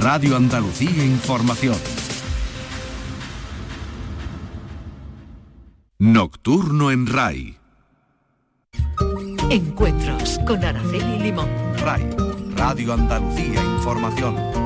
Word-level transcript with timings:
Radio 0.00 0.34
Andalucía 0.34 1.04
Información. 1.04 1.76
Nocturno 5.98 6.90
en 6.90 7.06
RAI. 7.06 7.58
Encuentros 9.50 10.40
con 10.46 10.64
Araceli 10.64 11.18
Limón. 11.18 11.50
RAI, 11.76 12.08
Radio 12.56 12.94
Andalucía 12.94 13.62
Información. 13.62 14.59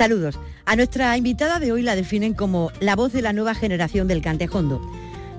Saludos. 0.00 0.38
A 0.64 0.76
nuestra 0.76 1.14
invitada 1.18 1.58
de 1.58 1.72
hoy 1.72 1.82
la 1.82 1.94
definen 1.94 2.32
como 2.32 2.72
la 2.80 2.96
voz 2.96 3.12
de 3.12 3.20
la 3.20 3.34
nueva 3.34 3.54
generación 3.54 4.08
del 4.08 4.22
cantejondo. 4.22 4.80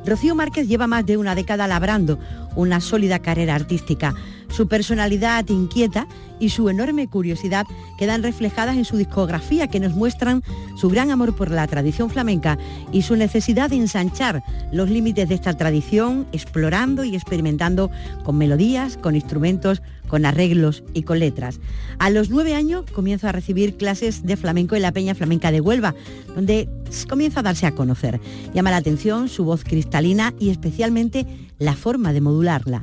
Rocío 0.05 0.35
Márquez 0.35 0.67
lleva 0.67 0.85
más 0.85 1.03
de 1.03 1.17
una 1.17 1.33
década 1.33 1.67
labrando 1.67 2.19
una 2.55 2.79
sólida 2.79 3.17
carrera 3.17 3.55
artística. 3.55 4.13
Su 4.51 4.67
personalidad 4.67 5.47
inquieta 5.49 6.07
y 6.39 6.49
su 6.49 6.69
enorme 6.69 7.07
curiosidad 7.07 7.65
quedan 7.97 8.23
reflejadas 8.23 8.75
en 8.75 8.83
su 8.83 8.97
discografía 8.97 9.67
que 9.67 9.79
nos 9.79 9.93
muestran 9.93 10.43
su 10.75 10.89
gran 10.89 11.11
amor 11.11 11.35
por 11.35 11.51
la 11.51 11.67
tradición 11.67 12.09
flamenca 12.09 12.57
y 12.91 13.03
su 13.03 13.15
necesidad 13.15 13.69
de 13.69 13.77
ensanchar 13.77 14.43
los 14.73 14.89
límites 14.89 15.29
de 15.29 15.35
esta 15.35 15.53
tradición, 15.53 16.27
explorando 16.31 17.03
y 17.03 17.15
experimentando 17.15 17.89
con 18.23 18.37
melodías, 18.37 18.97
con 18.97 19.15
instrumentos, 19.15 19.81
con 20.07 20.25
arreglos 20.25 20.83
y 20.93 21.03
con 21.03 21.19
letras. 21.19 21.59
A 21.99 22.09
los 22.09 22.29
nueve 22.29 22.55
años 22.55 22.85
comienza 22.91 23.29
a 23.29 23.31
recibir 23.31 23.77
clases 23.77 24.23
de 24.23 24.35
flamenco 24.35 24.75
en 24.75 24.81
la 24.81 24.91
Peña 24.91 25.15
Flamenca 25.15 25.51
de 25.51 25.61
Huelva, 25.61 25.95
donde 26.35 26.67
comienza 27.07 27.39
a 27.39 27.43
darse 27.43 27.67
a 27.67 27.75
conocer. 27.75 28.19
Llama 28.53 28.71
la 28.71 28.77
atención 28.77 29.29
su 29.29 29.45
voz 29.45 29.63
cristalina 29.63 30.33
y 30.39 30.49
especialmente 30.49 31.25
la 31.59 31.75
forma 31.75 32.11
de 32.11 32.21
modularla. 32.21 32.81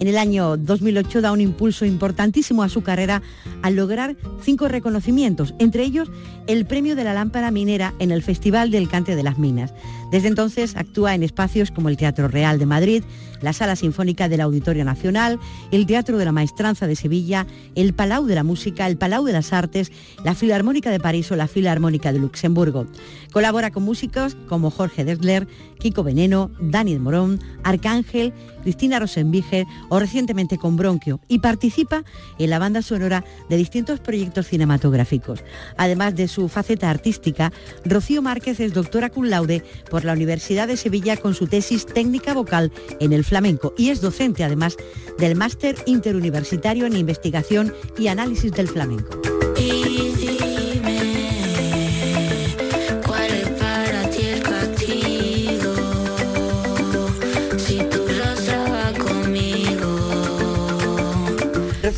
En 0.00 0.08
el 0.08 0.18
año 0.18 0.56
2008 0.56 1.20
da 1.20 1.32
un 1.32 1.40
impulso 1.40 1.84
importantísimo 1.84 2.62
a 2.62 2.68
su 2.68 2.82
carrera 2.82 3.22
al 3.62 3.76
lograr 3.76 4.16
cinco 4.42 4.68
reconocimientos, 4.68 5.54
entre 5.58 5.84
ellos 5.84 6.10
el 6.46 6.66
premio 6.66 6.96
de 6.96 7.04
la 7.04 7.14
lámpara 7.14 7.50
minera 7.50 7.94
en 7.98 8.10
el 8.10 8.22
Festival 8.22 8.70
del 8.70 8.88
Cante 8.88 9.16
de 9.16 9.22
las 9.22 9.38
Minas. 9.38 9.72
Desde 10.10 10.28
entonces 10.28 10.76
actúa 10.76 11.14
en 11.14 11.22
espacios 11.22 11.70
como 11.70 11.88
el 11.88 11.96
Teatro 11.96 12.28
Real 12.28 12.58
de 12.58 12.66
Madrid, 12.66 13.02
la 13.40 13.52
Sala 13.52 13.76
Sinfónica 13.76 14.28
del 14.28 14.40
Auditorio 14.40 14.84
Nacional, 14.84 15.38
el 15.70 15.86
Teatro 15.86 16.18
de 16.18 16.24
la 16.24 16.32
Maestranza 16.32 16.86
de 16.86 16.96
Sevilla, 16.96 17.46
el 17.74 17.94
Palau 17.94 18.24
de 18.26 18.34
la 18.34 18.44
Música, 18.44 18.86
el 18.86 18.96
Palau 18.96 19.24
de 19.24 19.32
las 19.32 19.52
Artes, 19.52 19.92
la 20.24 20.34
Filarmónica 20.34 20.90
de 20.90 21.00
París 21.00 21.30
o 21.32 21.36
la 21.36 21.48
Filarmónica 21.48 22.12
de 22.12 22.18
Luxemburgo. 22.18 22.86
Colabora 23.32 23.70
con 23.70 23.82
músicos 23.82 24.36
como 24.48 24.70
Jorge 24.70 25.04
Dessler, 25.04 25.46
Kiko 25.78 26.02
Veneno, 26.04 26.50
Dani 26.60 26.98
Morón, 26.98 27.40
Arcángel, 27.62 28.32
Cristina 28.64 28.98
Rosenbiger 28.98 29.66
o 29.90 30.00
recientemente 30.00 30.58
con 30.58 30.76
Bronquio 30.76 31.20
y 31.28 31.38
participa 31.38 32.02
en 32.38 32.50
la 32.50 32.58
banda 32.58 32.82
sonora 32.82 33.24
de 33.48 33.56
distintos 33.56 34.00
proyectos 34.00 34.48
cinematográficos. 34.48 35.44
Además 35.76 36.16
de 36.16 36.26
su 36.26 36.48
faceta 36.48 36.90
artística, 36.90 37.52
Rocío 37.84 38.22
Márquez 38.22 38.58
es 38.60 38.72
doctora 38.72 39.10
cum 39.10 39.26
laude 39.26 39.62
por 39.90 40.04
la 40.04 40.14
Universidad 40.14 40.66
de 40.66 40.78
Sevilla 40.78 41.16
con 41.16 41.34
su 41.34 41.46
tesis 41.46 41.86
técnica 41.86 42.34
vocal 42.34 42.72
en 43.00 43.12
el 43.12 43.22
flamenco 43.22 43.74
y 43.76 43.90
es 43.90 44.00
docente 44.00 44.42
además 44.42 44.76
del 45.18 45.36
máster 45.36 45.76
interuniversitario 45.86 46.86
en 46.86 46.96
investigación 46.96 47.72
y 47.98 48.08
análisis 48.08 48.50
del 48.52 48.68
flamenco. 48.68 49.33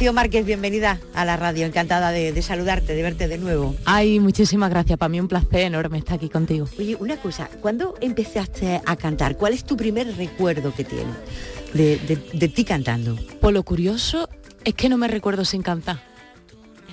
Rocío 0.07 0.15
Márquez, 0.15 0.47
bienvenida 0.47 1.01
a 1.15 1.25
la 1.25 1.37
radio, 1.37 1.67
encantada 1.67 2.13
de, 2.13 2.41
saludarte, 2.41 2.95
de 2.95 3.03
verte 3.03 3.27
de 3.27 3.39
nuevo. 3.39 3.75
Ay, 3.87 4.21
muchísimas 4.21 4.71
gracias, 4.71 4.97
para 5.01 5.09
mí 5.09 5.19
un 5.19 5.27
placer 5.27 5.63
enorme 5.63 5.99
estar 5.99 6.15
aquí 6.15 6.29
contigo. 6.29 6.69
Oye, 6.79 6.97
una 7.01 7.17
cosa, 7.17 7.51
¿cuándo 7.61 7.97
empezaste 8.01 8.81
a 8.87 8.95
cantar? 8.95 9.37
¿Cuál 9.37 9.53
es 9.53 9.65
tu 9.65 9.77
primer 9.77 10.17
recuerdo 10.17 10.73
que 10.73 10.85
tienes 10.85 11.17
de, 11.75 11.99
de 12.33 12.49
ti 12.49 12.65
cantando? 12.65 13.17
Por 13.41 13.53
lo 13.53 13.65
curioso 13.65 14.29
es 14.63 14.75
que 14.75 14.89
no 14.89 14.97
me 14.97 15.09
recuerdo 15.09 15.45
sin 15.45 15.63
cantar. 15.63 15.99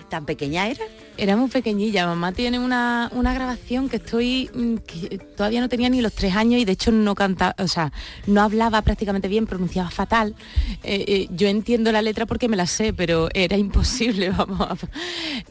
¿Tan 0.10 0.26
pequeña 0.26 0.68
era? 0.68 0.84
Era 1.16 1.38
muy 1.38 1.48
pequeñilla, 1.50 2.08
mamá 2.08 2.32
tiene 2.32 2.58
una, 2.58 3.10
grabación 3.12 3.88
que 3.88 3.98
estoy, 3.98 4.50
mm, 4.54 4.76
que 4.78 5.20
todavía 5.20 5.62
no 5.62 5.70
tenía 5.70 5.88
ni 5.90 6.02
los 6.02 6.14
tres 6.14 6.36
años 6.36 6.60
y 6.60 6.66
de 6.66 6.72
hecho 6.72 6.92
no 6.92 7.14
cantaba, 7.14 7.56
o 7.60 7.68
sea, 7.68 7.92
no 8.26 8.42
hablaba 8.42 8.82
prácticamente 8.82 9.28
bien, 9.28 9.46
pronunciaba 9.46 9.92
fatal. 9.92 10.36
Eh, 10.84 11.06
eh, 11.08 11.28
yo 11.30 11.48
entiendo 11.48 11.92
la 11.92 12.02
letra 12.02 12.26
porque 12.26 12.48
me 12.48 12.58
la 12.58 12.66
sé, 12.66 12.94
pero 12.94 13.30
era 13.34 13.58
imposible, 13.58 14.30
vamos. 14.38 14.80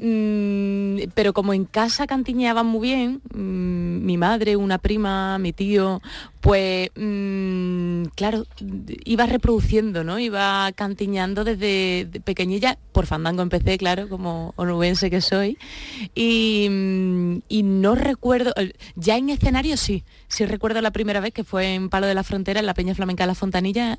Mm, 0.00 1.10
pero 1.14 1.32
como 1.32 1.54
en 1.54 1.64
casa 1.64 2.08
cantiñaban 2.08 2.66
muy 2.66 2.88
bien, 2.88 3.22
mm, 3.32 4.04
mi 4.04 4.16
madre, 4.16 4.56
una 4.56 4.78
prima, 4.78 5.38
mi 5.38 5.52
tío, 5.52 6.02
pues 6.42 6.90
claro, 8.16 8.44
iba 9.04 9.26
reproduciendo, 9.26 10.02
¿no? 10.02 10.18
Iba 10.18 10.72
cantiñando 10.72 11.44
desde 11.44 12.08
pequeñilla, 12.24 12.78
por 12.90 13.06
fandango 13.06 13.42
empecé, 13.42 13.78
claro, 13.78 14.08
como 14.08 14.52
onubense 14.56 15.08
que 15.08 15.20
soy 15.20 15.56
y, 16.16 16.66
no 17.62 17.94
recuerdo, 17.94 18.52
eh, 18.56 18.72
ya 18.96 19.16
en 19.16 19.30
escenario 19.30 19.76
sí, 19.76 20.02
sí 20.32 20.46
recuerdo 20.46 20.80
la 20.80 20.90
primera 20.90 21.20
vez 21.20 21.32
que 21.32 21.44
fue 21.44 21.74
en 21.74 21.90
Palo 21.90 22.06
de 22.06 22.14
la 22.14 22.24
Frontera, 22.24 22.60
en 22.60 22.66
la 22.66 22.74
Peña 22.74 22.94
Flamenca 22.94 23.24
de 23.24 23.28
la 23.28 23.34
Fontanilla, 23.34 23.98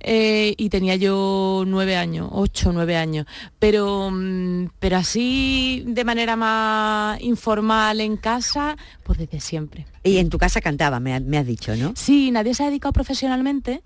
eh, 0.00 0.54
y 0.56 0.68
tenía 0.68 0.96
yo 0.96 1.64
nueve 1.66 1.96
años, 1.96 2.28
ocho, 2.30 2.72
nueve 2.72 2.96
años. 2.96 3.26
Pero, 3.58 4.10
mm, 4.12 4.68
pero 4.78 4.98
así 4.98 5.82
de 5.86 6.04
manera 6.04 6.36
más 6.36 7.20
informal 7.22 8.00
en 8.00 8.16
casa, 8.18 8.76
pues 9.02 9.18
desde 9.18 9.40
siempre. 9.40 9.86
Y 10.02 10.16
en 10.16 10.30
tu 10.30 10.38
casa 10.38 10.62
cantaba, 10.62 10.98
me, 10.98 11.14
has 11.14 11.46
dicho, 11.46 11.76
¿no? 11.76 11.92
Sí, 11.94 12.30
nadie 12.30 12.54
se 12.54 12.62
ha 12.62 12.66
dedicado 12.66 12.92
profesionalmente, 12.92 13.82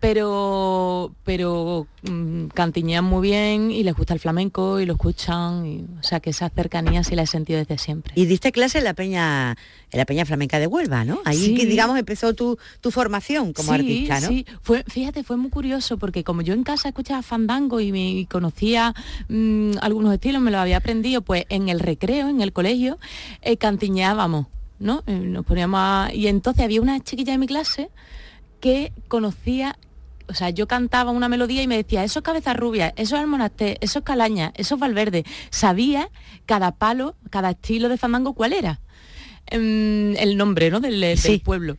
pero, 0.00 1.14
pero 1.24 1.86
mm, 2.02 2.46
cantiñean 2.48 3.04
muy 3.04 3.20
bien 3.20 3.70
y 3.70 3.82
les 3.82 3.94
gusta 3.94 4.14
el 4.14 4.20
flamenco 4.20 4.80
y 4.80 4.86
lo 4.86 4.94
escuchan, 4.94 5.88
o 6.00 6.02
sea 6.02 6.20
que 6.20 6.30
esa 6.30 6.48
cercanía 6.48 7.04
sí 7.04 7.14
la 7.14 7.22
he 7.22 7.26
sentido 7.26 7.58
desde 7.58 7.76
siempre. 7.76 8.14
Y 8.16 8.24
diste 8.24 8.50
clase 8.50 8.78
en 8.78 8.84
la 8.84 8.94
Peña, 8.94 9.58
en 9.90 9.98
la 9.98 10.06
Peña 10.06 10.24
Flamenca 10.24 10.58
de 10.58 10.66
Huelva, 10.66 11.04
¿no? 11.04 11.20
Ahí, 11.26 11.37
digamos, 11.38 11.98
empezó 11.98 12.34
tu, 12.34 12.58
formación 12.90 13.52
como 13.52 13.72
artista, 13.72 14.20
¿no? 14.20 14.28
Sí, 14.28 14.46
fue, 14.62 14.82
fíjate, 14.86 15.22
fue 15.22 15.36
muy 15.36 15.50
curioso 15.50 15.98
porque 15.98 16.24
como 16.24 16.42
yo 16.42 16.54
en 16.54 16.64
casa 16.64 16.88
escuchaba 16.88 17.22
fandango 17.22 17.80
y 17.80 17.92
me 17.92 18.26
conocía 18.30 18.94
mm, 19.28 19.72
algunos 19.80 20.12
estilos, 20.14 20.40
me 20.40 20.50
los 20.50 20.60
había 20.60 20.78
aprendido, 20.78 21.22
pues 21.22 21.44
en 21.48 21.68
el 21.68 21.80
recreo, 21.80 22.28
en 22.28 22.40
el 22.40 22.52
colegio, 22.52 22.98
eh, 23.42 23.56
cantiñábamos 23.56 24.46
¿no? 24.78 25.02
Eh, 25.06 25.18
nos 25.18 25.44
poníamos 25.44 26.12
Y 26.14 26.28
entonces 26.28 26.64
había 26.64 26.80
una 26.80 27.00
chiquilla 27.00 27.32
de 27.32 27.38
mi 27.38 27.46
clase 27.46 27.90
que 28.60 28.92
conocía 29.08 29.76
o 30.30 30.34
sea, 30.34 30.50
yo 30.50 30.68
cantaba 30.68 31.10
una 31.10 31.30
melodía 31.30 31.62
y 31.62 31.66
me 31.66 31.78
decía, 31.78 32.04
eso 32.04 32.18
es 32.18 32.22
cabeza 32.22 32.52
rubia, 32.52 32.92
eso 32.96 33.16
es 33.16 33.22
almonasté, 33.22 33.78
eso 33.80 34.00
es 34.00 34.04
calaña, 34.04 34.52
eso 34.56 34.74
es 34.74 34.80
valverde. 34.80 35.24
Sabía 35.48 36.10
cada 36.44 36.72
palo, 36.72 37.16
cada 37.30 37.52
estilo 37.52 37.88
de 37.88 37.96
fandango 37.96 38.34
cuál 38.34 38.52
era. 38.52 38.78
Em, 39.50 40.16
el 40.16 40.36
nombre, 40.36 40.70
¿no? 40.70 40.80
Del, 40.80 41.00
del 41.00 41.40
pueblo. 41.40 41.76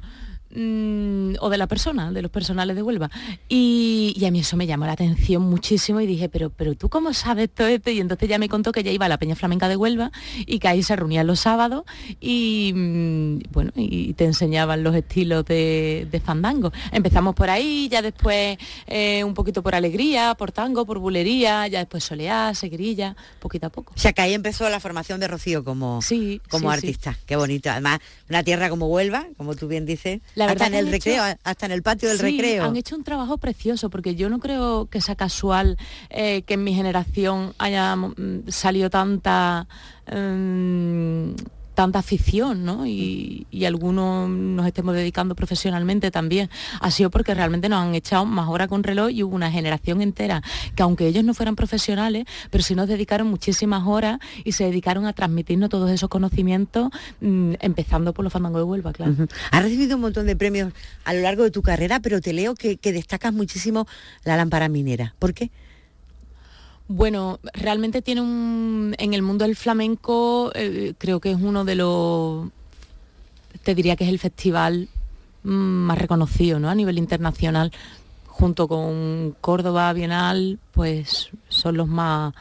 Mm, 0.51 1.35
o 1.41 1.49
de 1.51 1.57
la 1.59 1.67
persona, 1.67 2.11
de 2.11 2.23
los 2.23 2.31
personales 2.31 2.75
de 2.75 2.81
Huelva. 2.81 3.11
Y, 3.47 4.19
a 4.25 4.31
mí 4.31 4.39
eso 4.39 4.57
me 4.57 4.65
llamó 4.65 4.87
la 4.87 4.93
atención 4.93 5.43
muchísimo 5.43 6.01
y 6.01 6.07
dije, 6.07 6.27
pero, 6.27 6.49
pero 6.49 6.73
tú 6.73 6.89
cómo 6.89 7.13
sabes 7.13 7.49
todo 7.51 7.67
esto? 7.67 7.91
Y 7.91 7.99
entonces 7.99 8.27
ya 8.27 8.39
me 8.39 8.49
contó 8.49 8.71
que 8.71 8.81
ya 8.81 8.91
iba 8.91 9.05
a 9.05 9.09
la 9.09 9.19
Peña 9.19 9.35
Flamenca 9.35 9.67
de 9.69 9.75
Huelva 9.75 10.11
y 10.47 10.57
que 10.57 10.67
ahí 10.67 10.81
se 10.81 10.95
reunían 10.95 11.27
los 11.27 11.41
sábados 11.41 11.83
y 12.19 12.71
mm, 12.75 13.51
bueno, 13.51 13.71
y 13.75 14.13
te 14.13 14.25
enseñaban 14.25 14.83
los 14.83 14.95
estilos 14.95 15.45
de, 15.45 16.21
fandango. 16.25 16.71
Empezamos 16.91 17.35
por 17.35 17.49
ahí, 17.49 17.87
ya 17.89 18.01
después 18.01 18.57
eh, 18.87 19.23
un 19.23 19.35
poquito 19.35 19.61
por 19.61 19.75
alegría, 19.75 20.33
por 20.35 20.51
tango, 20.51 20.85
por 20.85 20.97
bulería, 20.97 21.67
ya 21.67 21.79
después 21.79 22.03
soleá, 22.03 22.53
seguirilla, 22.55 23.15
poquito 23.39 23.67
a 23.67 23.69
poco. 23.69 23.93
O 23.95 23.99
sea 23.99 24.13
que 24.13 24.21
ahí 24.21 24.33
empezó 24.33 24.67
la 24.69 24.79
formación 24.79 25.19
de 25.19 25.27
Rocío 25.27 25.63
como, 25.63 26.01
sí, 26.01 26.41
como 26.49 26.71
artista. 26.71 27.17
Qué 27.27 27.35
bonito. 27.35 27.69
Además, 27.69 27.99
una 28.29 28.43
tierra 28.43 28.69
como 28.69 28.87
Huelva, 28.87 29.27
como 29.37 29.55
tú 29.55 29.67
bien 29.67 29.85
dices 29.85 30.21
hasta 30.41 30.67
en 30.67 30.73
el 30.75 30.91
recreo, 30.91 31.23
hasta 31.43 31.65
en 31.65 31.71
el 31.71 31.81
patio 31.81 32.09
del 32.09 32.17
sí, 32.17 32.23
recreo. 32.23 32.63
Han 32.63 32.75
hecho 32.75 32.95
un 32.95 33.03
trabajo 33.03 33.37
precioso 33.37 33.89
porque 33.89 34.15
yo 34.15 34.29
no 34.29 34.39
creo 34.39 34.87
que 34.87 35.01
sea 35.01 35.15
casual 35.15 35.77
eh, 36.09 36.43
que 36.43 36.55
en 36.55 36.63
mi 36.63 36.73
generación 36.73 37.53
haya 37.57 37.95
mm, 37.95 38.49
salido 38.49 38.89
tanta 38.89 39.67
mm, 40.11 41.31
tanta 41.79 41.99
afición, 41.99 42.65
¿no? 42.65 42.85
Y, 42.85 43.47
algunos 43.65 44.29
nos 44.29 44.67
estemos 44.67 44.93
dedicando 44.95 45.33
profesionalmente 45.33 46.11
también, 46.11 46.49
ha 46.81 46.91
sido 46.91 47.09
porque 47.09 47.33
realmente 47.33 47.69
nos 47.69 47.81
han 47.81 47.95
echado 47.95 48.25
más 48.25 48.49
horas 48.49 48.67
con 48.67 48.83
reloj 48.83 49.11
y 49.11 49.23
hubo 49.23 49.33
una 49.33 49.49
generación 49.49 50.01
entera 50.01 50.41
que 50.75 50.83
aunque 50.83 51.07
ellos 51.07 51.23
no 51.23 51.33
fueran 51.33 51.55
profesionales, 51.55 52.25
pero 52.49 52.63
sí 52.63 52.75
nos 52.75 52.89
dedicaron 52.89 53.27
muchísimas 53.27 53.87
horas 53.87 54.19
y 54.43 54.53
se 54.53 54.65
dedicaron 54.65 55.05
a 55.05 55.13
transmitirnos 55.13 55.69
todos 55.69 55.89
esos 55.89 56.09
conocimientos, 56.09 56.89
mm, 57.21 57.53
empezando 57.61 58.11
por 58.11 58.23
los 58.23 58.33
fandangos 58.33 58.59
de 58.59 58.63
Huelva, 58.63 58.91
claro. 58.91 59.15
Has 59.51 59.63
recibido 59.63 59.95
un 59.95 60.01
montón 60.01 60.25
de 60.25 60.35
premios 60.35 60.73
a 61.05 61.13
lo 61.13 61.21
largo 61.21 61.43
de 61.43 61.51
tu 61.51 61.61
carrera, 61.61 62.01
pero 62.01 62.19
te 62.19 62.33
leo 62.33 62.55
que, 62.55 62.75
que 62.75 62.91
destacas 62.91 63.31
muchísimo 63.31 63.87
la 64.25 64.35
lámpara 64.35 64.67
minera. 64.67 65.15
¿Por 65.17 65.33
qué? 65.33 65.49
Bueno, 66.91 67.39
realmente 67.53 68.01
tiene 68.01 68.21
un... 68.21 68.95
En 68.97 69.13
el 69.13 69.21
mundo 69.21 69.45
del 69.45 69.55
flamenco 69.55 70.51
eh, 70.55 70.95
creo 70.97 71.19
que 71.19 71.29
es 71.29 71.37
uno 71.39 71.63
de 71.63 71.75
los... 71.75 72.49
Te 73.61 73.75
diría 73.75 73.95
que 73.95 74.05
es 74.05 74.09
el 74.09 74.17
festival 74.17 74.89
más 75.43 75.99
reconocido 75.99 76.59
¿no? 76.59 76.67
a 76.67 76.73
nivel 76.73 76.97
internacional, 76.97 77.71
junto 78.25 78.67
con 78.67 79.35
Córdoba 79.39 79.93
Bienal, 79.93 80.57
pues 80.71 81.29
son 81.47 81.77
los 81.77 81.87
más 81.87 82.33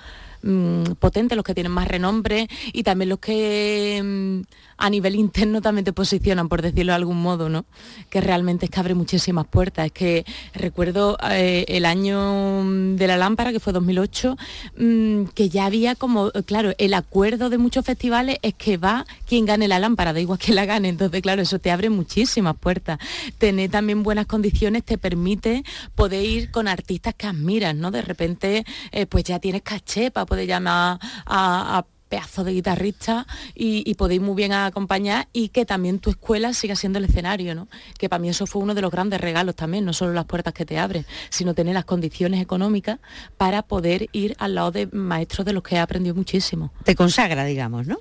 mm, 0.43 0.93
potentes, 0.99 1.37
los 1.37 1.44
que 1.44 1.55
tienen 1.55 1.73
más 1.73 1.87
renombre 1.87 2.49
y 2.73 2.85
también 2.85 3.11
los 3.11 3.19
que 3.19 4.01
mm, 4.03 4.41
a 4.79 4.91
nivel 4.91 5.17
interno 5.17 5.61
también 5.61 5.85
te 5.85 5.93
posicionan, 5.93 6.49
por 6.49 6.63
decirlo 6.63 6.93
de 6.93 6.97
algún 6.97 7.21
modo, 7.21 7.49
¿no? 7.49 7.67
Que 8.11 8.21
realmente 8.21 8.67
es 8.67 8.71
que 8.71 8.79
abre 8.81 8.95
muchísimas 8.95 9.47
puertas. 9.47 9.87
Es 9.87 9.93
que 9.93 10.25
recuerdo 10.55 11.19
eh, 11.31 11.65
el 11.69 11.85
año 11.85 12.65
de 12.97 13.07
la 13.07 13.17
lámpara, 13.17 13.53
que 13.53 13.61
fue 13.61 13.73
2008, 13.73 14.37
mm, 14.77 15.25
que 15.35 15.49
ya 15.49 15.67
había 15.67 15.97
como, 15.97 16.31
claro, 16.47 16.73
el 16.79 16.95
acuerdo 16.95 17.51
de 17.51 17.59
muchos 17.59 17.85
festivales 17.85 18.39
es 18.43 18.55
que 18.55 18.77
va 18.77 19.05
quien 19.27 19.47
gane 19.47 19.67
la 19.67 19.81
lámpara, 19.81 20.13
da 20.13 20.21
igual 20.21 20.39
que 20.45 20.55
la 20.55 20.65
gane. 20.65 20.89
Entonces, 20.89 21.21
claro, 21.23 21.43
eso 21.43 21.59
te 21.59 21.73
abre 21.73 21.91
muchísimas 21.91 22.57
puertas. 22.57 22.99
Tener 23.39 23.71
también 23.71 24.05
buenas 24.05 24.27
condiciones 24.27 24.85
te 24.85 24.97
permite 24.97 25.65
poder 25.97 26.25
ir 26.25 26.51
con 26.53 26.69
artistas 26.69 27.15
que 27.15 27.27
admiras, 27.27 27.75
¿no? 27.75 27.91
De 27.91 28.03
repente, 28.03 28.65
eh, 28.93 29.07
pues 29.07 29.25
ya 29.25 29.41
tienes 29.41 29.63
caché 29.63 30.13
para 30.13 30.27
poder 30.27 30.47
llamar 30.47 30.99
a 31.27 31.85
pedazo 32.08 32.44
de 32.44 32.52
guitarrista 32.52 33.26
y, 33.55 33.94
podéis 33.94 34.20
muy 34.20 34.37
bien 34.37 34.52
acompañar 34.52 35.28
y 35.32 35.49
que 35.49 35.64
también 35.64 35.99
tu 35.99 36.10
escuela 36.10 36.55
siga 36.55 36.76
siendo 36.76 36.99
el 36.99 37.06
escenario, 37.06 37.55
¿no? 37.55 37.69
Que 37.99 38.08
para 38.08 38.20
mí 38.20 38.28
eso 38.28 38.46
fue 38.46 38.62
uno 38.62 38.75
de 38.75 38.82
los 38.82 38.90
grandes 38.90 39.20
regalos 39.20 39.56
también, 39.56 39.84
no 39.84 39.93
solo 39.93 40.12
las 40.12 40.25
puertas 40.25 40.55
que 40.55 40.64
te 40.64 40.78
abren, 40.78 41.05
sino 41.31 41.55
tener 41.55 41.75
las 41.75 41.84
condiciones 41.84 42.40
económicas 42.40 43.00
para 43.37 43.62
poder 43.62 44.08
ir 44.12 44.37
al 44.38 44.55
lado 44.55 44.70
de 44.70 44.87
maestros 44.87 45.44
de 45.44 45.52
los 45.52 45.62
que 45.62 45.76
he 45.76 45.78
aprendido 45.78 46.14
muchísimo. 46.14 46.72
Te 46.84 46.94
consagra, 46.94 47.44
digamos, 47.44 47.87
¿no? 47.87 47.99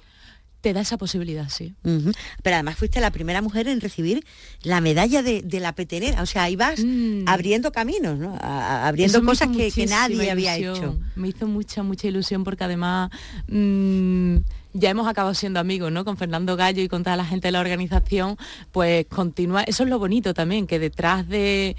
Te 0.61 0.73
da 0.73 0.81
esa 0.81 0.97
posibilidad, 0.97 1.49
sí. 1.49 1.75
Pero 1.83 2.55
además 2.55 2.75
fuiste 2.75 2.99
la 2.99 3.11
primera 3.11 3.41
mujer 3.41 3.67
en 3.67 3.81
recibir 3.81 4.25
la 4.63 4.81
medalla 4.81 5.21
de, 5.21 5.59
la 5.59 5.73
petenera, 5.73 6.21
o 6.21 6.25
sea, 6.25 6.43
ahí 6.43 6.55
vas 6.55 6.83
mm. 6.83 7.23
abriendo 7.27 7.71
caminos, 7.71 8.17
¿no? 8.17 8.37
abriendo 8.41 9.23
cosas 9.23 9.49
que, 9.49 9.85
nadie 9.85 10.31
había 10.31 10.57
hecho. 10.57 10.99
Me 11.15 11.29
hizo 11.29 11.47
mucha, 11.47 11.83
mucha 11.83 12.07
ilusión 12.07 12.43
porque 12.43 12.63
además... 12.63 13.09
Mm, 13.47 14.37
ya 14.73 14.91
hemos 14.91 15.07
acabado 15.07 15.33
siendo 15.33 15.59
amigos, 15.59 15.91
¿no? 15.91 16.05
Con 16.05 16.17
Fernando 16.17 16.55
Gallo 16.55 16.83
y 16.83 16.87
con 16.87 17.03
toda 17.03 17.15
la 17.15 17.25
gente 17.25 17.47
de 17.47 17.51
la 17.51 17.61
organización, 17.61 18.37
pues 18.71 19.05
continúa, 19.07 19.63
eso 19.63 19.83
es 19.83 19.89
lo 19.89 19.97
bonito 19.97 20.33
también, 20.33 20.67
que 20.67 20.77
detrás 20.77 21.27
de, 21.27 21.75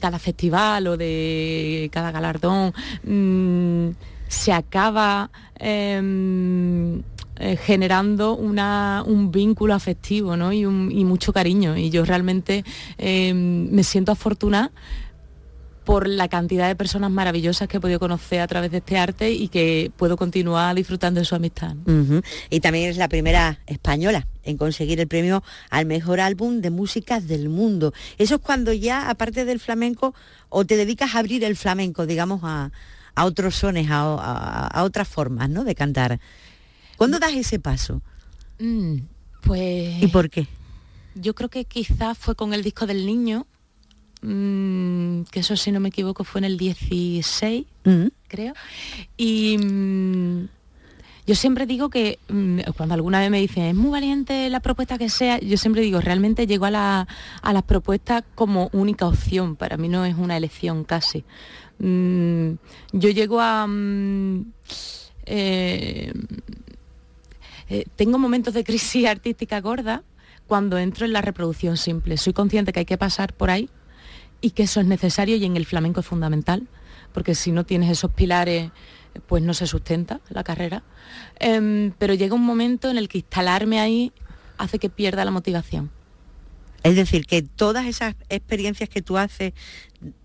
cada 0.00 0.18
festival 0.18 0.86
o 0.86 0.96
de 0.96 1.88
cada 1.92 2.10
galardón 2.10 2.74
mm, 3.04 3.90
se 4.28 4.52
acaba 4.52 5.30
em, 5.58 7.02
eh, 7.36 7.56
generando 7.56 8.34
un 8.36 9.30
vínculo 9.30 9.74
afectivo 9.74 10.34
y, 10.52 10.64
mucho 10.66 11.32
cariño. 11.32 11.76
Y 11.76 11.90
yo 11.90 12.04
realmente 12.04 12.64
em, 12.98 13.68
me 13.70 13.82
siento 13.82 14.12
afortunada 14.12 14.70
por 15.84 16.08
la 16.08 16.28
cantidad 16.28 16.66
de 16.66 16.76
personas 16.76 17.10
maravillosas 17.10 17.68
que 17.68 17.76
he 17.76 17.80
podido 17.80 18.00
conocer 18.00 18.40
a 18.40 18.46
través 18.46 18.70
de 18.70 18.78
este 18.78 18.96
arte 18.96 19.32
y 19.32 19.48
que 19.48 19.92
puedo 19.96 20.16
continuar 20.16 20.74
disfrutando 20.74 21.20
de 21.20 21.26
su 21.26 21.34
amistad. 21.34 21.76
Y 22.50 22.60
también 22.60 22.88
es 22.88 22.96
la 22.96 23.08
primera 23.08 23.60
española 23.66 24.26
en 24.44 24.56
conseguir 24.56 25.00
el 25.00 25.08
premio 25.08 25.42
al 25.70 25.86
mejor 25.86 26.20
álbum 26.20 26.60
de 26.60 26.70
música 26.70 27.20
del 27.20 27.48
mundo. 27.48 27.92
Eso 28.18 28.36
es 28.36 28.40
cuando 28.40 28.72
ya, 28.72 29.10
aparte 29.10 29.44
del 29.44 29.60
flamenco, 29.60 30.14
o 30.48 30.64
te 30.64 30.76
dedicas 30.76 31.14
a 31.14 31.18
abrir 31.18 31.44
el 31.44 31.56
flamenco, 31.56 32.06
digamos, 32.06 32.40
a, 32.44 32.70
otros 33.16 33.54
sones, 33.56 33.88
a, 33.90 34.82
otras 34.82 35.06
formas 35.06 35.50
¿no? 35.50 35.64
de 35.64 35.74
cantar. 35.74 36.18
¿Cuándo 36.96 37.18
das 37.18 37.32
ese 37.32 37.58
paso? 37.58 38.02
Mm, 38.58 38.98
pues... 39.42 40.02
¿Y 40.02 40.08
por 40.08 40.30
qué? 40.30 40.46
Yo 41.14 41.34
creo 41.34 41.48
que 41.48 41.64
quizás 41.64 42.18
fue 42.18 42.34
con 42.34 42.54
el 42.54 42.62
disco 42.62 42.86
del 42.86 43.06
niño, 43.06 43.46
mm, 44.22 45.22
que 45.30 45.40
eso 45.40 45.56
si 45.56 45.70
no 45.72 45.80
me 45.80 45.88
equivoco 45.88 46.24
fue 46.24 46.40
en 46.40 46.44
el 46.44 46.56
16, 46.56 47.66
mm. 47.84 48.06
creo. 48.28 48.54
Y 49.16 49.56
yo 51.26 51.34
siempre 51.34 51.66
digo 51.66 51.88
que 51.88 52.18
cuando 52.76 52.94
alguna 52.94 53.20
vez 53.20 53.30
me 53.30 53.40
dicen, 53.40 53.64
es 53.64 53.74
muy 53.74 53.90
valiente 53.90 54.50
la 54.50 54.60
propuesta 54.60 54.98
que 54.98 55.08
sea, 55.08 55.38
yo 55.40 55.56
siempre 55.56 55.80
digo, 55.80 56.00
realmente 56.00 56.46
llego 56.46 56.66
a, 56.66 57.06
las 57.42 57.62
propuestas 57.62 58.24
como 58.34 58.68
única 58.72 59.06
opción, 59.06 59.56
para 59.56 59.76
mí 59.78 59.88
no 59.88 60.04
es 60.04 60.16
una 60.16 60.36
elección 60.36 60.84
casi. 60.84 61.24
yo 61.78 63.10
llego 63.10 63.40
a... 63.40 63.66
Eh, 65.26 66.12
eh, 67.74 67.86
tengo 67.96 68.18
momentos 68.18 68.54
de 68.54 68.62
crisis 68.62 69.06
artística 69.08 69.60
gorda 69.60 70.04
cuando 70.46 70.78
entro 70.78 71.06
en 71.06 71.12
la 71.12 71.22
reproducción 71.22 71.76
simple. 71.76 72.16
Soy 72.16 72.32
consciente 72.32 72.72
que 72.72 72.80
hay 72.80 72.86
que 72.86 72.98
pasar 72.98 73.32
por 73.32 73.50
ahí 73.50 73.68
y 74.40 74.50
que 74.50 74.64
eso 74.64 74.80
es 74.80 74.86
necesario 74.86 75.36
y 75.36 75.44
en 75.44 75.56
el 75.56 75.66
flamenco 75.66 76.00
es 76.00 76.06
fundamental, 76.06 76.68
porque 77.12 77.34
si 77.34 77.50
no 77.50 77.64
tienes 77.64 77.90
esos 77.90 78.12
pilares, 78.12 78.70
pues 79.26 79.42
no 79.42 79.54
se 79.54 79.66
sustenta 79.66 80.20
la 80.28 80.44
carrera. 80.44 80.84
Em, 81.40 81.92
pero 81.98 82.14
llega 82.14 82.34
un 82.34 82.44
momento 82.44 82.90
en 82.90 82.98
el 82.98 83.08
que 83.08 83.18
instalarme 83.18 83.80
ahí 83.80 84.12
hace 84.58 84.78
que 84.78 84.90
pierda 84.90 85.24
la 85.24 85.30
motivación. 85.30 85.90
Es 86.84 86.94
decir, 86.94 87.26
que 87.26 87.42
todas 87.42 87.86
esas 87.86 88.14
experiencias 88.28 88.88
que 88.88 89.02
tú 89.02 89.16
haces, 89.16 89.54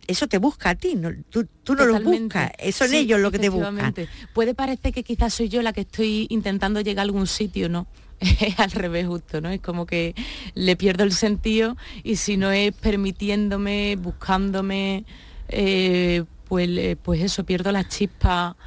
eso 0.10 0.28
te 0.28 0.40
busca 0.40 0.72
a 0.72 0.76
ti, 0.76 0.96
no, 0.96 1.12
tú, 1.30 1.48
no 1.68 1.86
lo 1.86 2.00
buscas, 2.02 2.52
son 2.74 2.94
ellos 2.94 3.20
lo 3.20 3.32
que 3.32 3.40
te 3.40 3.50
buscan. 3.50 3.94
Puede 4.34 4.56
parecer 4.56 4.92
que 4.94 5.04
quizás 5.04 5.34
soy 5.34 5.50
yo 5.50 5.62
la 5.62 5.72
que 5.72 5.82
estoy 5.82 6.28
intentando 6.30 6.82
llegar 6.82 7.04
a 7.04 7.04
algún 7.04 7.28
sitio, 7.28 7.70
¿no? 7.70 7.88
Es 8.20 8.60
al 8.60 8.72
revés 8.72 9.08
justo, 9.08 9.40
¿no? 9.40 9.50
Es 9.50 9.62
como 9.62 9.86
que 9.86 10.16
le 10.56 10.76
pierdo 10.76 11.04
el 11.04 11.14
sentido 11.14 11.78
y 12.04 12.16
si 12.18 12.38
no 12.38 12.52
es 12.52 12.74
permitiéndome, 12.74 13.96
buscándome, 13.96 15.06
eh, 15.48 16.24
pues, 16.48 16.98
pues 17.04 17.22
eso, 17.22 17.46
pierdo 17.46 17.72
la 17.72 17.88
chispa 17.88 18.58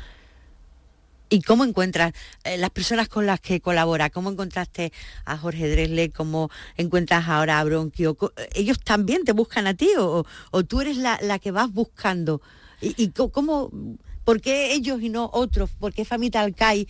¿Y 1.33 1.41
cómo 1.41 1.65
encuentras 1.65 2.13
eh, 2.45 2.59
las 2.59 2.69
personas 2.69 3.09
con 3.09 3.25
las 3.25 3.41
que 3.41 3.63
colabora? 3.63 4.11
¿Cómo 4.11 4.31
encontraste 4.31 4.93
a 5.25 5.39
Jorge 5.39 5.67
Dresle? 5.67 6.11
¿Cómo 6.11 6.51
encuentras 6.77 7.27
ahora 7.27 7.59
a 7.59 7.65
Bronquio? 7.65 8.19
¿Ellos 8.55 8.79
también 8.79 9.25
te 9.25 9.33
buscan 9.33 9.67
a 9.67 9.73
ti 9.73 9.89
o, 9.99 10.25
tú 10.69 10.83
eres 10.83 10.99
la, 10.99 11.39
que 11.39 11.51
vas 11.51 11.73
buscando? 11.73 12.43
¿Y, 12.83 13.09
cómo, 13.13 13.71
por 14.25 14.43
qué 14.43 14.75
ellos 14.75 15.01
y 15.01 15.09
no 15.09 15.31
otros? 15.33 15.71
¿Por 15.71 15.95
qué 15.95 16.05
Famita 16.05 16.43
Alcai? 16.43 16.87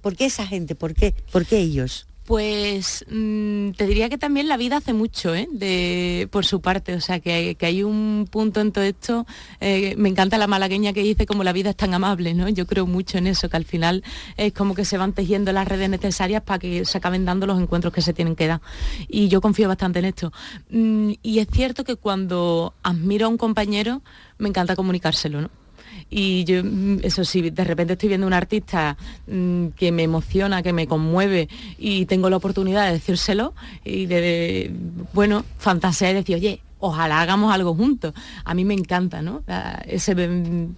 ¿Por 0.00 0.16
qué 0.16 0.24
esa 0.24 0.44
gente? 0.48 0.74
¿Por 0.74 0.92
qué, 0.92 1.14
¿Por 1.30 1.46
qué 1.46 1.58
ellos? 1.58 2.08
Pues 2.26 3.04
mm, 3.08 3.70
te 3.70 3.86
diría 3.86 4.08
que 4.08 4.18
también 4.18 4.48
la 4.48 4.56
vida 4.56 4.78
hace 4.78 4.92
mucho, 4.92 5.32
¿eh? 5.32 6.28
por 6.30 6.44
su 6.44 6.60
parte, 6.60 6.94
o 6.94 7.00
sea 7.00 7.20
que, 7.20 7.56
hay 7.60 7.84
un 7.84 8.26
punto 8.28 8.60
en 8.60 8.72
todo 8.72 8.82
esto, 8.82 9.26
eh, 9.60 9.94
me 9.96 10.08
encanta 10.08 10.36
la 10.36 10.48
malagueña 10.48 10.92
que 10.92 11.02
dice 11.02 11.24
como 11.24 11.44
la 11.44 11.52
vida 11.52 11.70
es 11.70 11.76
tan 11.76 11.94
amable, 11.94 12.34
¿no? 12.34 12.48
Yo 12.48 12.66
creo 12.66 12.84
mucho 12.86 13.18
en 13.18 13.28
eso, 13.28 13.48
que 13.48 13.56
al 13.56 13.64
final 13.64 14.02
es 14.36 14.52
como 14.52 14.74
que 14.74 14.84
se 14.84 14.98
van 14.98 15.12
tejiendo 15.12 15.52
las 15.52 15.68
redes 15.68 15.88
necesarias 15.88 16.42
para 16.42 16.58
que 16.58 16.84
se 16.84 16.98
acaben 16.98 17.24
dando 17.24 17.46
los 17.46 17.60
encuentros 17.60 17.92
que 17.92 18.02
se 18.02 18.12
tienen 18.12 18.34
que 18.34 18.48
dar. 18.48 18.60
Y 19.06 19.28
yo 19.28 19.40
confío 19.40 19.68
bastante 19.68 20.00
en 20.00 20.06
esto. 20.06 20.32
Mm, 20.70 21.12
y 21.22 21.38
es 21.38 21.46
cierto 21.52 21.84
que 21.84 21.94
cuando 21.94 22.74
admiro 22.82 23.26
a 23.26 23.28
un 23.28 23.38
compañero, 23.38 24.02
me 24.38 24.48
encanta 24.48 24.74
comunicárselo, 24.74 25.42
¿no? 25.42 25.65
Y 26.10 26.44
yo, 26.44 26.62
mm, 26.62 27.00
eso 27.02 27.24
sí, 27.24 27.50
de 27.50 27.64
repente 27.64 27.94
estoy 27.94 28.08
viendo 28.08 28.26
un 28.26 28.32
artista 28.32 28.96
mm, 29.26 29.68
que 29.68 29.92
me 29.92 30.04
emociona, 30.04 30.62
que 30.62 30.72
me 30.72 30.86
conmueve 30.86 31.48
y 31.78 32.06
tengo 32.06 32.30
la 32.30 32.36
oportunidad 32.36 32.86
de 32.86 32.92
decírselo 32.92 33.54
y 33.84 34.06
de, 34.06 34.72
bueno, 35.12 35.44
fantasear 35.58 36.12
y 36.12 36.14
decir, 36.14 36.36
oye, 36.36 36.60
ojalá 36.78 37.20
hagamos 37.20 37.52
algo 37.52 37.74
juntos. 37.74 38.14
A 38.44 38.54
mí 38.54 38.64
me 38.64 38.74
encanta, 38.74 39.20
¿no? 39.22 39.42
Ese, 39.86 40.14
mm, 40.14 40.74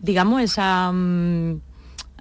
digamos, 0.00 0.42
esa 0.42 0.92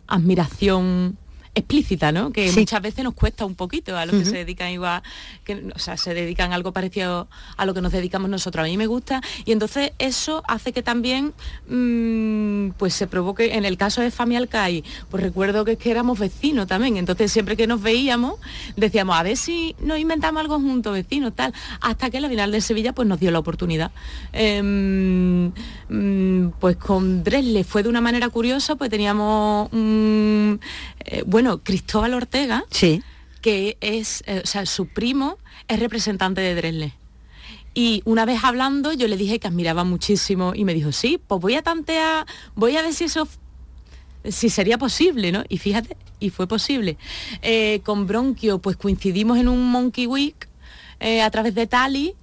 admiración 0.07 1.17
explícita, 1.55 2.11
¿no? 2.11 2.31
Que 2.31 2.51
muchas 2.51 2.81
veces 2.81 3.03
nos 3.03 3.13
cuesta 3.13 3.45
un 3.45 3.55
poquito 3.55 3.97
a 3.97 4.05
los 4.05 4.15
que 4.15 4.25
se 4.25 4.37
dedican 4.37 4.69
igual, 4.71 5.01
que, 5.43 5.71
o 5.75 5.79
sea, 5.79 5.97
se 5.97 6.13
dedican 6.13 6.53
algo 6.53 6.71
parecido 6.71 7.27
a 7.57 7.65
lo 7.65 7.73
que 7.73 7.81
nos 7.81 7.91
dedicamos 7.91 8.29
nosotros. 8.29 8.63
A 8.63 8.67
mí 8.67 8.77
me 8.77 8.87
gusta 8.87 9.21
y 9.45 9.51
entonces 9.51 9.91
eso 9.99 10.43
hace 10.47 10.71
que 10.71 10.83
también 10.83 11.33
mm, 11.67 12.71
pues 12.77 12.93
se 12.93 13.07
provoque, 13.07 13.55
en 13.55 13.65
el 13.65 13.77
caso 13.77 14.01
de 14.01 14.11
Fami 14.11 14.35
Alcai, 14.35 14.83
pues 15.09 15.23
recuerdo 15.23 15.65
que, 15.65 15.77
que 15.77 15.91
éramos 15.91 16.19
vecinos 16.19 16.67
también, 16.67 16.97
entonces 16.97 17.31
siempre 17.31 17.57
que 17.57 17.67
nos 17.67 17.81
veíamos 17.81 18.39
decíamos, 18.75 19.15
a 19.17 19.23
ver 19.23 19.37
si 19.37 19.75
nos 19.79 19.99
inventamos 19.99 20.41
algo 20.41 20.59
juntos, 20.59 20.93
vecinos, 20.93 21.33
tal, 21.35 21.53
hasta 21.81 22.09
que 22.09 22.19
la 22.19 22.29
final 22.29 22.51
de 22.51 22.61
Sevilla 22.61 22.93
pues 22.93 23.07
nos 23.07 23.19
dio 23.19 23.31
la 23.31 23.39
oportunidad. 23.39 23.91
Em, 24.33 25.51
mm, 25.89 26.51
pues 26.59 26.77
con 26.77 27.23
Dresle 27.23 27.63
fue 27.63 27.83
de 27.83 27.89
una 27.89 28.01
manera 28.01 28.29
curiosa, 28.29 28.75
pues 28.75 28.89
teníamos 28.89 29.71
un... 29.71 30.59
Eh, 31.05 31.23
bueno, 31.25 31.63
Cristóbal 31.63 32.13
Ortega, 32.13 32.63
sí. 32.69 33.01
que 33.41 33.77
es, 33.81 34.23
eh, 34.27 34.41
o 34.43 34.47
sea, 34.47 34.65
su 34.65 34.87
primo 34.87 35.37
es 35.67 35.79
representante 35.79 36.41
de 36.41 36.55
Dresle. 36.55 36.93
Y 37.73 38.01
una 38.05 38.25
vez 38.25 38.43
hablando, 38.43 38.93
yo 38.93 39.07
le 39.07 39.15
dije 39.15 39.39
que 39.39 39.47
admiraba 39.47 39.83
muchísimo 39.83 40.53
y 40.55 40.65
me 40.65 40.73
dijo, 40.73 40.91
sí, 40.91 41.19
pues 41.25 41.39
voy 41.39 41.55
a 41.55 41.61
tantear, 41.61 42.25
voy 42.55 42.75
a 42.75 42.81
ver 42.81 42.93
si 42.93 43.05
eso, 43.05 43.27
si 44.25 44.49
sería 44.49 44.77
posible, 44.77 45.31
¿no? 45.31 45.43
Y 45.47 45.59
fíjate, 45.59 45.95
y 46.19 46.29
fue 46.29 46.47
posible. 46.47 46.97
Eh, 47.41 47.81
con 47.83 48.07
Bronquio, 48.07 48.59
pues 48.59 48.75
coincidimos 48.75 49.37
en 49.37 49.47
un 49.47 49.71
Monkey 49.71 50.07
Week 50.07 50.48
a 50.99 51.29
través 51.31 51.55
de 51.55 51.67
Tali 51.67 52.15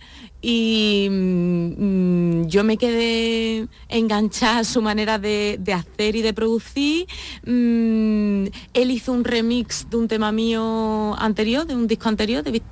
y 0.48 1.08
mm, 1.10 2.46
yo 2.46 2.62
me 2.62 2.76
quedé 2.76 3.66
enganchada 3.88 4.60
a 4.60 4.64
su 4.64 4.80
manera 4.80 5.18
de, 5.18 5.58
hacer 5.74 6.14
y 6.14 6.22
de 6.22 6.32
producir. 6.32 7.06
Mm, 7.44 8.46
él 8.74 8.90
hizo 8.90 9.12
un 9.12 9.24
remix 9.24 9.88
de 9.90 9.96
un 9.96 10.06
tema 10.06 10.30
mío 10.30 11.16
anterior, 11.18 11.66
de 11.66 11.74
un 11.74 11.86
disco 11.86 12.08
anterior, 12.08 12.44
de 12.44 12.62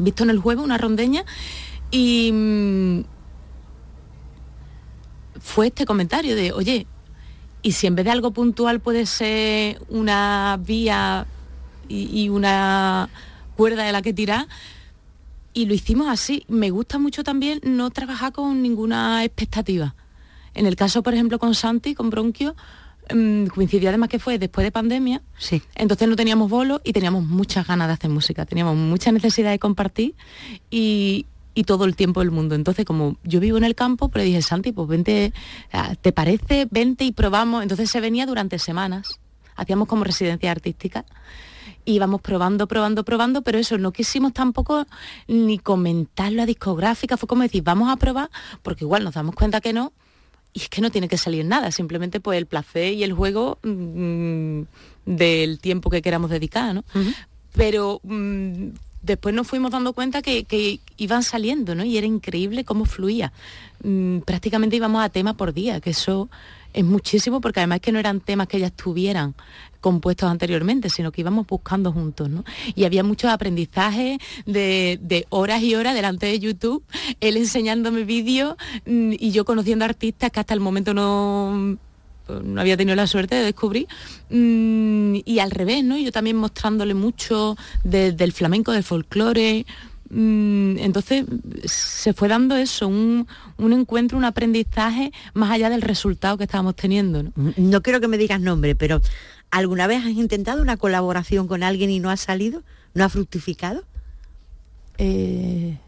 Visto 0.00 0.22
en 0.22 0.30
el 0.30 0.38
juego, 0.38 0.62
una 0.62 0.78
rondeña, 0.78 1.24
y 1.90 2.30
mm, 2.32 3.00
fue 5.40 5.66
este 5.66 5.84
comentario 5.84 6.36
de, 6.36 6.52
oye, 6.52 6.86
y 7.62 7.72
si 7.72 7.88
en 7.88 7.96
vez 7.96 8.04
de 8.04 8.12
algo 8.12 8.30
puntual 8.30 8.78
puede 8.78 9.04
ser 9.06 9.82
una 9.88 10.58
vía 10.64 11.26
y, 11.88 12.22
y 12.22 12.28
una 12.28 13.10
cuerda 13.56 13.82
de 13.82 13.92
la 13.92 14.00
que 14.00 14.14
tirar, 14.14 14.46
y 15.58 15.66
lo 15.66 15.74
hicimos 15.74 16.06
así. 16.06 16.44
Me 16.46 16.70
gusta 16.70 17.00
mucho 17.00 17.24
también 17.24 17.58
no 17.64 17.90
trabajar 17.90 18.32
con 18.32 18.62
ninguna 18.62 19.24
expectativa. 19.24 19.96
En 20.54 20.66
el 20.66 20.76
caso, 20.76 21.02
por 21.02 21.14
ejemplo, 21.14 21.40
con 21.40 21.56
Santi, 21.56 21.96
con 21.96 22.10
Bronquio, 22.10 22.54
mm, 23.12 23.46
coincidió 23.46 23.88
además 23.88 24.08
que 24.08 24.20
fue 24.20 24.38
después 24.38 24.64
de 24.64 24.70
pandemia, 24.70 25.20
sí. 25.36 25.60
entonces 25.74 26.06
no 26.06 26.14
teníamos 26.14 26.48
bolos 26.48 26.80
y 26.84 26.92
teníamos 26.92 27.24
muchas 27.24 27.66
ganas 27.66 27.88
de 27.88 27.94
hacer 27.94 28.08
música, 28.08 28.46
teníamos 28.46 28.76
mucha 28.76 29.10
necesidad 29.10 29.50
de 29.50 29.58
compartir 29.58 30.14
y, 30.70 31.26
todo 31.66 31.86
el 31.86 31.96
tiempo 31.96 32.20
del 32.20 32.30
mundo. 32.30 32.54
Entonces, 32.54 32.84
como 32.84 33.16
yo 33.24 33.40
vivo 33.40 33.58
en 33.58 33.64
el 33.64 33.74
campo, 33.74 34.10
pero 34.10 34.24
dije, 34.24 34.42
Santi, 34.42 34.70
pues 34.70 34.86
vente, 34.86 35.32
ah, 35.72 35.96
¿te 36.00 36.12
parece? 36.12 36.68
Vente 36.70 37.02
y 37.02 37.10
probamos. 37.10 37.64
Entonces 37.64 37.90
se 37.90 38.00
venía 38.00 38.26
durante 38.26 38.60
semanas, 38.60 39.18
hacíamos 39.56 39.88
como 39.88 40.04
residencia 40.04 40.52
artística 40.52 41.04
íbamos 41.88 42.20
probando, 42.20 42.66
probando, 42.66 43.04
probando, 43.04 43.42
pero 43.42 43.58
eso, 43.58 43.78
no 43.78 43.92
quisimos 43.92 44.32
tampoco 44.32 44.86
ni 45.26 45.58
comentar 45.58 46.32
la 46.32 46.46
discográfica, 46.46 47.16
fue 47.16 47.28
como 47.28 47.42
decir, 47.42 47.62
vamos 47.62 47.90
a 47.90 47.96
probar, 47.96 48.30
porque 48.62 48.84
igual 48.84 49.04
nos 49.04 49.14
damos 49.14 49.34
cuenta 49.34 49.60
que 49.60 49.72
no, 49.72 49.92
y 50.52 50.60
es 50.60 50.68
que 50.68 50.80
no 50.80 50.90
tiene 50.90 51.08
que 51.08 51.18
salir 51.18 51.44
nada, 51.44 51.70
simplemente 51.70 52.20
pues 52.20 52.38
el 52.38 52.46
placer 52.46 52.92
y 52.92 53.04
el 53.04 53.12
juego 53.12 53.58
mm, 53.62 54.62
del 55.06 55.58
tiempo 55.60 55.90
que 55.90 56.02
queramos 56.02 56.30
dedicar, 56.30 56.74
¿no? 56.74 56.84
Pero 57.54 58.00
mm, 58.02 58.68
después 59.02 59.34
nos 59.34 59.46
fuimos 59.46 59.70
dando 59.70 59.92
cuenta 59.92 60.22
que, 60.22 60.80
iban 60.96 61.22
saliendo, 61.22 61.74
¿no? 61.74 61.84
Y 61.84 61.96
era 61.96 62.06
increíble 62.06 62.64
cómo 62.64 62.84
fluía. 62.84 63.32
Mm, 63.82 64.18
prácticamente 64.20 64.76
íbamos 64.76 65.02
a 65.02 65.08
tema 65.08 65.36
por 65.36 65.54
día, 65.54 65.80
que 65.80 65.90
eso 65.90 66.28
es 66.74 66.84
muchísimo 66.84 67.40
porque 67.40 67.60
además 67.60 67.80
que 67.80 67.92
no 67.92 67.98
eran 67.98 68.20
temas 68.20 68.48
que 68.48 68.60
ya 68.60 68.66
estuvieran 68.66 69.34
compuestos 69.80 70.30
anteriormente, 70.30 70.90
sino 70.90 71.12
que 71.12 71.20
íbamos 71.20 71.46
buscando 71.46 71.92
juntos, 71.92 72.28
¿no? 72.28 72.44
Y 72.74 72.84
había 72.84 73.02
muchos 73.02 73.30
aprendizajes 73.30 74.18
de, 74.46 75.26
horas 75.30 75.62
y 75.62 75.74
horas 75.74 75.94
delante 75.94 76.26
de 76.26 76.38
YouTube, 76.38 76.84
él 77.20 77.36
enseñándome 77.36 78.04
vídeos 78.04 78.56
mm, 78.86 79.12
y 79.18 79.30
yo 79.32 79.44
conociendo 79.44 79.84
artistas 79.84 80.30
que 80.30 80.40
hasta 80.40 80.54
el 80.54 80.60
momento 80.60 80.94
no 80.94 81.76
no 82.44 82.60
había 82.60 82.76
tenido 82.76 82.94
la 82.94 83.06
suerte 83.06 83.36
de 83.36 83.42
descubrir 83.42 83.88
mm, 84.28 85.20
y 85.24 85.38
al 85.38 85.50
revés, 85.50 85.82
¿no? 85.82 85.96
Yo 85.96 86.12
también 86.12 86.36
mostrándole 86.36 86.92
mucho 86.92 87.56
del 87.84 88.32
flamenco, 88.32 88.72
del 88.72 88.84
folclore, 88.84 89.64
Mm, 90.10 90.78
entonces 90.78 91.26
se 91.64 92.14
fue 92.14 92.28
dando 92.28 92.56
eso, 92.56 92.88
un, 92.88 93.26
encuentro, 93.58 94.16
un 94.16 94.24
aprendizaje 94.24 95.12
más 95.34 95.50
allá 95.50 95.68
del 95.68 95.82
resultado 95.82 96.38
que 96.38 96.44
estábamos 96.44 96.76
teniendo. 96.76 97.24
¿no? 97.56 97.82
quiero 97.82 98.00
que 98.00 98.08
me 98.08 98.16
digas 98.16 98.40
nombre, 98.40 98.74
pero 98.74 99.00
¿alguna 99.50 99.86
vez 99.86 100.04
has 100.04 100.12
intentado 100.12 100.62
una 100.62 100.76
colaboración 100.76 101.48
con 101.48 101.62
alguien 101.62 101.90
y 101.90 102.00
no 102.00 102.10
ha 102.10 102.16
salido? 102.16 102.62
¿No 102.94 103.04
ha 103.04 103.08
fructificado? 103.08 103.84
Eh, 104.98 105.78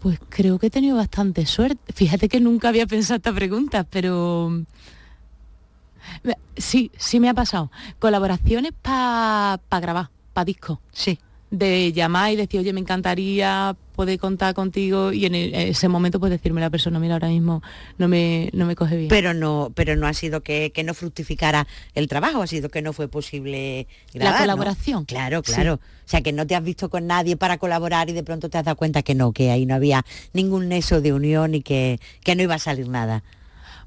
pues 0.00 0.18
creo 0.28 0.58
que 0.58 0.66
he 0.66 0.70
tenido 0.70 0.96
bastante 0.96 1.46
suerte. 1.46 1.92
Fíjate 1.92 2.28
que 2.28 2.40
nunca 2.40 2.68
había 2.68 2.86
pensado 2.86 3.16
esta 3.16 3.32
pregunta, 3.32 3.84
pero 3.84 4.64
sí, 6.56 6.90
sí 6.96 7.20
me 7.20 7.28
ha 7.28 7.34
pasado. 7.34 7.70
Colaboraciones 7.98 8.72
para 8.80 9.60
grabar, 9.80 10.10
para 10.32 10.44
disco. 10.44 10.80
Sí 10.92 11.18
de 11.58 11.92
llamar 11.92 12.32
y 12.32 12.36
decir, 12.36 12.60
oye, 12.60 12.72
me 12.72 12.80
encantaría 12.80 13.76
poder 13.94 14.18
contar 14.18 14.54
contigo 14.54 15.12
y 15.12 15.26
en, 15.26 15.34
ese 15.34 15.88
momento 15.88 16.18
pues 16.18 16.30
decirme 16.30 16.60
la 16.60 16.70
persona, 16.70 16.98
mira, 16.98 17.14
ahora 17.14 17.28
mismo 17.28 17.62
no 17.96 18.08
me, 18.08 18.50
no 18.52 18.66
me 18.66 18.74
coge 18.74 18.96
bien. 18.96 19.08
Pero 19.08 19.34
no, 19.34 19.70
pero 19.74 19.94
no 19.94 20.06
ha 20.06 20.12
sido 20.14 20.42
que, 20.42 20.72
no 20.84 20.94
fructificara 20.94 21.66
el 21.94 22.08
trabajo, 22.08 22.42
ha 22.42 22.46
sido 22.46 22.68
que 22.68 22.82
no 22.82 22.92
fue 22.92 23.08
posible 23.08 23.86
La 24.12 24.36
colaboración. 24.38 25.04
Claro, 25.04 25.42
claro. 25.42 25.74
O 25.74 26.08
sea, 26.08 26.22
que 26.22 26.32
no 26.32 26.46
te 26.46 26.54
has 26.54 26.64
visto 26.64 26.90
con 26.90 27.06
nadie 27.06 27.36
para 27.36 27.58
colaborar 27.58 28.10
y 28.10 28.12
de 28.12 28.22
pronto 28.22 28.50
te 28.50 28.58
has 28.58 28.64
dado 28.64 28.76
cuenta 28.76 29.02
que 29.02 29.14
no, 29.14 29.32
que 29.32 29.50
ahí 29.50 29.64
no 29.64 29.74
había 29.74 30.04
ningún 30.32 30.68
neso 30.68 31.00
de 31.00 31.12
unión 31.12 31.54
y 31.54 31.62
que, 31.62 32.00
que 32.22 32.34
no 32.34 32.42
iba 32.42 32.56
a 32.56 32.58
salir 32.58 32.88
nada. 32.88 33.22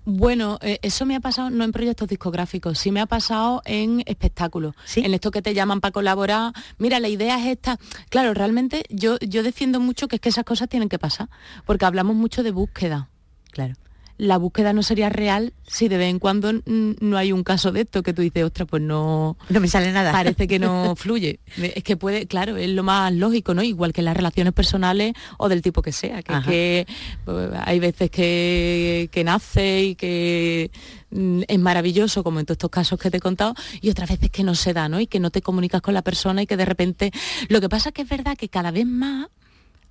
Bueno, 0.10 0.58
eh, 0.62 0.80
eso 0.84 1.06
me 1.06 1.18
ha 1.18 1.20
pasado 1.20 1.50
no 1.50 1.66
en 1.66 1.74
proyectos 1.74 2.08
discográficos, 2.08 2.80
sí 2.80 2.94
me 2.94 3.02
ha 3.02 3.08
pasado 3.08 3.62
en 3.66 4.04
espectáculos, 4.06 4.74
en 4.96 5.14
esto 5.14 5.32
que 5.32 5.42
te 5.42 5.54
llaman 5.54 5.82
para 5.82 5.92
colaborar. 5.92 6.54
Mira, 6.78 7.02
la 7.02 7.10
idea 7.10 7.38
es 7.38 7.48
esta. 7.48 7.78
Claro, 8.08 8.34
realmente 8.34 8.86
yo, 8.90 9.18
yo 9.20 9.44
defiendo 9.44 9.82
mucho 9.82 10.08
que 10.08 10.16
es 10.16 10.22
que 10.22 10.30
esas 10.30 10.46
cosas 10.46 10.70
tienen 10.70 10.88
que 10.88 10.98
pasar, 10.98 11.28
porque 11.66 11.84
hablamos 11.84 12.16
mucho 12.16 12.42
de 12.42 12.52
búsqueda. 12.52 13.10
Claro 13.52 13.76
la 14.18 14.38
búsqueda 14.38 14.74
no 14.74 14.82
sería 14.82 15.10
real 15.10 15.54
si 15.68 15.88
de 15.88 15.98
vez 15.98 16.10
en 16.10 16.20
cuando 16.20 16.52
no 16.66 17.18
hay 17.18 17.32
un 17.32 17.44
caso 17.44 17.72
de 17.72 17.82
esto 17.82 18.02
que 18.02 18.14
tú 18.14 18.22
dices, 18.22 18.44
ostras, 18.44 18.68
pues 18.70 18.82
no... 18.82 19.38
No 19.50 19.60
me 19.60 19.68
sale 19.68 19.92
nada. 19.92 20.12
Parece 20.12 20.48
que 20.48 20.60
no 20.60 20.96
fluye. 20.98 21.40
Es 21.58 21.84
que 21.84 21.98
puede, 21.98 22.26
claro, 22.26 22.58
es 22.58 22.70
lo 22.70 22.84
más 22.84 23.14
lógico, 23.14 23.54
¿no? 23.54 23.62
Igual 23.62 23.94
que 23.94 24.02
las 24.02 24.18
relaciones 24.18 24.54
personales 24.54 25.14
o 25.38 25.50
del 25.50 25.62
tipo 25.62 25.82
que 25.82 25.92
sea, 25.92 26.24
que, 26.24 26.34
que 26.46 26.88
pues, 27.26 27.50
hay 27.64 27.80
veces 27.80 28.10
que, 28.10 29.10
que 29.12 29.24
nace 29.24 29.84
y 29.84 29.96
que 29.96 30.72
mm, 31.12 31.42
es 31.48 31.60
maravilloso, 31.60 32.24
como 32.24 32.40
en 32.40 32.46
todos 32.46 32.56
estos 32.56 32.72
casos 32.72 33.00
que 33.00 33.12
te 33.12 33.18
he 33.18 33.22
contado, 33.22 33.54
y 33.82 33.90
otras 33.90 34.10
veces 34.10 34.32
que 34.32 34.44
no 34.44 34.56
se 34.56 34.74
da, 34.74 34.90
¿no? 34.90 35.00
Y 35.00 35.06
que 35.06 35.20
no 35.20 35.30
te 35.30 35.42
comunicas 35.42 35.82
con 35.82 35.94
la 35.94 36.02
persona 36.02 36.42
y 36.42 36.48
que 36.48 36.58
de 36.58 36.66
repente... 36.66 37.12
Lo 37.50 37.62
que 37.62 37.70
pasa 37.70 37.90
es 37.90 37.94
que 37.94 38.02
es 38.02 38.10
verdad 38.10 38.36
que 38.36 38.50
cada 38.50 38.72
vez 38.72 38.88
más 38.88 39.28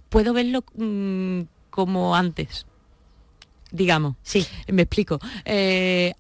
puedo 0.08 0.32
verlo 0.32 0.64
mm, 0.74 1.42
como 1.70 2.16
antes 2.16 2.66
digamos. 3.70 4.16
Sí. 4.22 4.46
Me 4.68 4.82
explico. 4.82 5.18
Eh, 5.44 6.14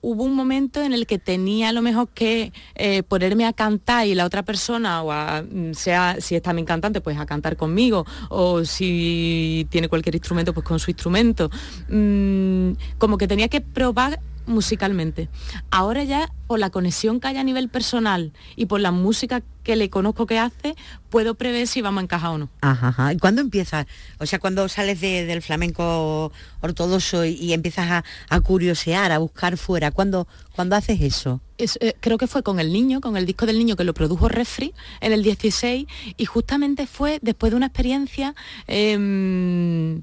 hubo 0.00 0.24
un 0.24 0.34
momento 0.34 0.82
en 0.82 0.92
el 0.92 1.06
que 1.06 1.18
tenía 1.18 1.70
a 1.70 1.72
lo 1.72 1.82
mejor 1.82 2.08
que 2.08 2.52
eh, 2.74 3.02
ponerme 3.02 3.46
a 3.46 3.52
cantar 3.52 4.06
y 4.06 4.14
la 4.14 4.24
otra 4.24 4.42
persona, 4.42 5.02
o 5.02 5.12
mm, 5.42 5.72
sea 5.74 6.16
si 6.20 6.36
es 6.36 6.42
también 6.42 6.66
cantante, 6.66 7.00
pues 7.00 7.18
a 7.18 7.26
cantar 7.26 7.56
conmigo, 7.56 8.06
o 8.28 8.64
si 8.64 9.66
tiene 9.70 9.88
cualquier 9.88 10.14
instrumento, 10.14 10.54
pues 10.54 10.66
con 10.66 10.78
su 10.78 10.90
instrumento. 10.90 11.50
Mm, 11.88 12.72
como 12.98 13.18
que 13.18 13.26
tenía 13.26 13.48
que 13.48 13.60
probar 13.60 14.20
musicalmente. 14.48 15.28
Ahora 15.70 16.02
ya, 16.04 16.32
por 16.46 16.58
la 16.58 16.70
conexión 16.70 17.20
que 17.20 17.28
hay 17.28 17.36
a 17.36 17.44
nivel 17.44 17.68
personal 17.68 18.32
y 18.56 18.66
por 18.66 18.80
la 18.80 18.90
música 18.90 19.42
que 19.62 19.76
le 19.76 19.90
conozco 19.90 20.24
que 20.26 20.38
hace, 20.38 20.74
puedo 21.10 21.34
prever 21.34 21.66
si 21.66 21.82
vamos 21.82 22.00
a 22.00 22.04
encajar 22.04 22.30
o 22.30 22.38
no. 22.38 22.48
Ajá, 22.62 23.12
¿Y 23.12 23.18
cuándo 23.18 23.42
empiezas? 23.42 23.86
O 24.18 24.24
sea, 24.24 24.38
cuando 24.38 24.66
sales 24.68 24.98
del 25.00 25.42
flamenco 25.42 26.32
ortodoxo 26.62 27.26
y, 27.26 27.52
empiezas 27.52 28.02
a, 28.30 28.40
curiosear, 28.40 29.12
a 29.12 29.18
buscar 29.18 29.58
fuera, 29.58 29.90
¿cuándo, 29.90 30.26
haces 30.70 31.02
eso? 31.02 31.42
Eh, 31.58 31.92
creo 32.00 32.16
que 32.16 32.26
fue 32.26 32.42
con 32.42 32.60
el 32.60 32.72
niño, 32.72 33.02
con 33.02 33.16
el 33.18 33.26
disco 33.26 33.44
del 33.44 33.58
niño 33.58 33.76
que 33.76 33.84
lo 33.84 33.92
produjo 33.92 34.28
Refri 34.28 34.72
en 35.00 35.12
el 35.12 35.22
16 35.22 35.86
y 36.16 36.24
justamente 36.24 36.86
fue 36.86 37.18
después 37.20 37.50
de 37.50 37.56
una 37.56 37.66
experiencia 37.66 38.34
em, 38.66 40.02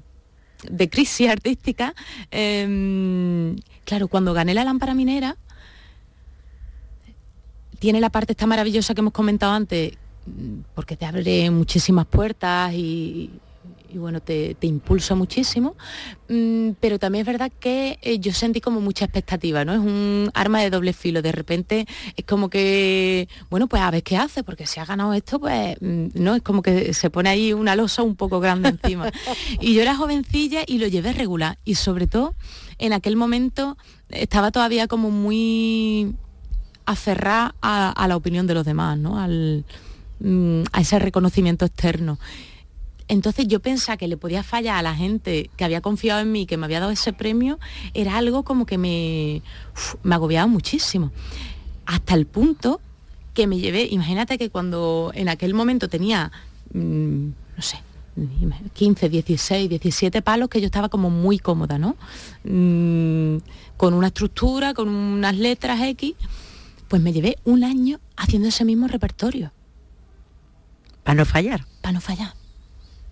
de 0.70 0.88
crisis 0.88 1.28
artística. 1.28 1.92
Em, 2.30 3.56
claro, 3.86 4.08
cuando 4.08 4.34
gané 4.34 4.52
la 4.52 4.64
lámpara 4.64 4.92
minera, 4.92 5.36
tiene 7.78 8.00
la 8.00 8.10
parte 8.10 8.32
esta 8.32 8.46
maravillosa 8.46 8.94
que 8.94 9.00
hemos 9.00 9.14
comentado 9.14 9.52
antes, 9.52 9.92
porque 10.74 10.96
te 10.96 11.06
abre 11.06 11.50
muchísimas 11.50 12.04
puertas 12.06 12.74
y, 12.74 13.30
y 13.88 13.98
bueno, 13.98 14.20
te, 14.20 14.56
impulsa 14.62 15.14
muchísimo, 15.14 15.76
mm, 16.28 16.70
pero 16.80 16.98
también 16.98 17.20
es 17.22 17.26
verdad 17.26 17.52
que 17.60 17.98
eh, 18.02 18.18
yo 18.18 18.32
sentí 18.32 18.60
como 18.60 18.80
mucha 18.80 19.04
expectativa, 19.04 19.64
¿no? 19.64 19.72
Es 19.72 19.78
un 19.78 20.30
arma 20.34 20.60
de 20.60 20.70
doble 20.70 20.92
filo, 20.92 21.22
de 21.22 21.32
repente 21.32 21.86
es 22.16 22.24
como 22.24 22.50
que, 22.50 23.28
bueno, 23.50 23.68
pues 23.68 23.82
a 23.82 23.90
ver 23.90 24.02
qué 24.02 24.16
hace, 24.16 24.42
porque 24.42 24.66
si 24.66 24.80
ha 24.80 24.84
ganado 24.84 25.12
esto, 25.14 25.38
pues, 25.38 25.76
mm, 25.80 26.08
¿no? 26.14 26.34
Es 26.34 26.42
como 26.42 26.62
que 26.62 26.92
se 26.92 27.10
pone 27.10 27.28
ahí 27.28 27.52
una 27.52 27.76
losa 27.76 28.02
un 28.02 28.16
poco 28.16 28.40
grande 28.40 28.70
encima. 28.70 29.10
y 29.60 29.74
yo 29.74 29.82
era 29.82 29.96
jovencilla 29.96 30.62
y 30.66 30.78
lo 30.78 30.88
llevé 30.88 31.12
regular, 31.12 31.58
y 31.64 31.76
sobre 31.76 32.06
todo 32.06 32.34
en 32.78 32.92
aquel 32.92 33.16
momento 33.16 33.76
estaba 34.08 34.50
todavía 34.50 34.86
como 34.86 35.10
muy 35.10 36.14
aferrada 36.84 37.54
a, 37.60 38.06
la 38.08 38.16
opinión 38.16 38.46
de 38.46 38.54
los 38.54 38.64
demás, 38.64 38.96
¿no? 38.98 39.18
Al, 39.18 39.64
mm, 40.20 40.62
a 40.72 40.80
ese 40.80 40.98
reconocimiento 40.98 41.64
externo. 41.64 42.18
Entonces 43.08 43.46
yo 43.46 43.60
pensaba 43.60 43.96
que 43.96 44.08
le 44.08 44.16
podía 44.16 44.42
fallar 44.42 44.76
a 44.76 44.82
la 44.82 44.94
gente 44.94 45.50
que 45.56 45.64
había 45.64 45.80
confiado 45.80 46.20
en 46.20 46.32
mí, 46.32 46.46
que 46.46 46.56
me 46.56 46.64
había 46.64 46.80
dado 46.80 46.92
ese 46.92 47.12
premio, 47.12 47.58
era 47.94 48.16
algo 48.16 48.42
como 48.42 48.66
que 48.66 48.78
me, 48.78 49.42
me 50.02 50.14
agobiaba 50.14 50.46
muchísimo. 50.46 51.12
Hasta 51.86 52.14
el 52.14 52.26
punto 52.26 52.80
que 53.34 53.46
me 53.46 53.58
llevé, 53.58 53.86
imagínate 53.90 54.38
que 54.38 54.50
cuando 54.50 55.12
en 55.14 55.28
aquel 55.28 55.54
momento 55.54 55.88
tenía, 55.88 56.32
mm, 56.72 57.26
no 57.56 57.62
sé, 57.62 57.78
15, 58.72 59.08
16, 59.08 59.68
17 59.68 60.22
palos, 60.22 60.48
que 60.48 60.60
yo 60.60 60.66
estaba 60.66 60.88
como 60.88 61.10
muy 61.10 61.38
cómoda, 61.38 61.78
¿no? 61.78 61.96
Mm, 62.44 63.38
con 63.76 63.94
una 63.94 64.08
estructura, 64.08 64.74
con 64.74 64.88
unas 64.88 65.36
letras 65.36 65.80
X, 65.82 66.14
pues 66.88 67.02
me 67.02 67.12
llevé 67.12 67.36
un 67.44 67.64
año 67.64 68.00
haciendo 68.16 68.48
ese 68.48 68.64
mismo 68.64 68.88
repertorio. 68.88 69.52
Para 71.04 71.16
no 71.16 71.24
fallar. 71.24 71.66
Para 71.82 71.92
no 71.92 72.00
fallar 72.00 72.34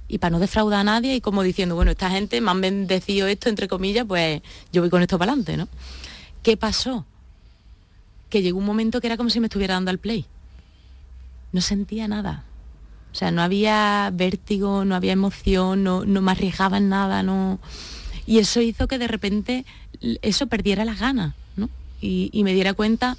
y 0.08 0.18
para 0.18 0.30
no 0.30 0.38
defraudar 0.38 0.80
a 0.80 0.84
nadie 0.84 1.14
y 1.16 1.20
como 1.20 1.42
diciendo, 1.42 1.75
bueno, 1.75 1.90
esta 1.90 2.11
gente 2.11 2.40
me 2.40 2.50
han 2.50 2.61
bendecido 2.61 3.26
esto, 3.26 3.49
entre 3.49 3.68
comillas, 3.68 4.04
pues 4.06 4.42
yo 4.73 4.82
voy 4.82 4.90
con 4.90 5.02
esto 5.02 5.18
para 5.18 5.32
adelante, 5.32 5.56
¿no? 5.56 5.68
¿Qué 6.42 6.56
pasó? 6.56 7.06
Que 8.28 8.42
llegó 8.42 8.58
un 8.58 8.64
momento 8.64 9.00
que 9.00 9.06
era 9.06 9.16
como 9.16 9.30
si 9.30 9.40
me 9.40 9.46
estuviera 9.46 9.75
dando 9.75 9.90
al 9.90 9.99
play. 9.99 10.26
No 11.52 11.61
sentía 11.61 12.06
nada. 12.06 12.44
O 13.14 13.16
sea, 13.16 13.30
no 13.30 13.42
había 13.42 14.11
vértigo, 14.12 14.85
no 14.85 14.97
había 14.97 15.12
emoción, 15.12 15.85
no, 15.85 16.04
no 16.04 16.21
me 16.21 16.33
arriesgaba 16.33 16.78
en 16.78 16.88
nada, 16.88 17.23
no. 17.23 17.61
Y 18.26 18.38
eso 18.38 18.61
hizo 18.61 18.88
que 18.88 18.99
de 18.99 19.06
repente 19.06 19.64
eso 20.21 20.49
perdiera 20.49 20.85
las 20.85 20.99
ganas, 20.99 21.33
¿no? 21.56 21.71
Y, 22.00 22.42
me 22.42 22.52
diera 22.52 22.75
cuenta 22.75 23.16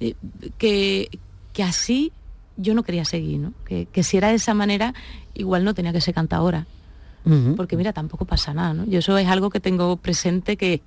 eh, 0.00 0.16
que, 0.58 1.08
que 1.54 1.62
así 1.62 2.12
yo 2.58 2.74
no 2.74 2.82
quería 2.82 3.06
seguir, 3.06 3.38
¿no? 3.40 3.54
Que, 3.64 3.86
que, 3.86 4.02
si 4.02 4.18
era 4.18 4.28
de 4.28 4.34
esa 4.34 4.52
manera, 4.52 4.92
igual 5.32 5.64
no 5.64 5.72
tenía 5.72 5.94
que 5.94 6.02
ser 6.02 6.12
cantadora. 6.12 6.66
Porque 7.56 7.76
mira, 7.76 7.92
tampoco 7.92 8.24
pasa 8.24 8.54
nada, 8.54 8.72
¿no? 8.72 8.84
Yo 8.86 9.00
eso 9.00 9.16
es 9.18 9.28
algo 9.28 9.50
que 9.50 9.60
tengo 9.60 9.96
presente, 9.96 10.56
que 10.56 10.82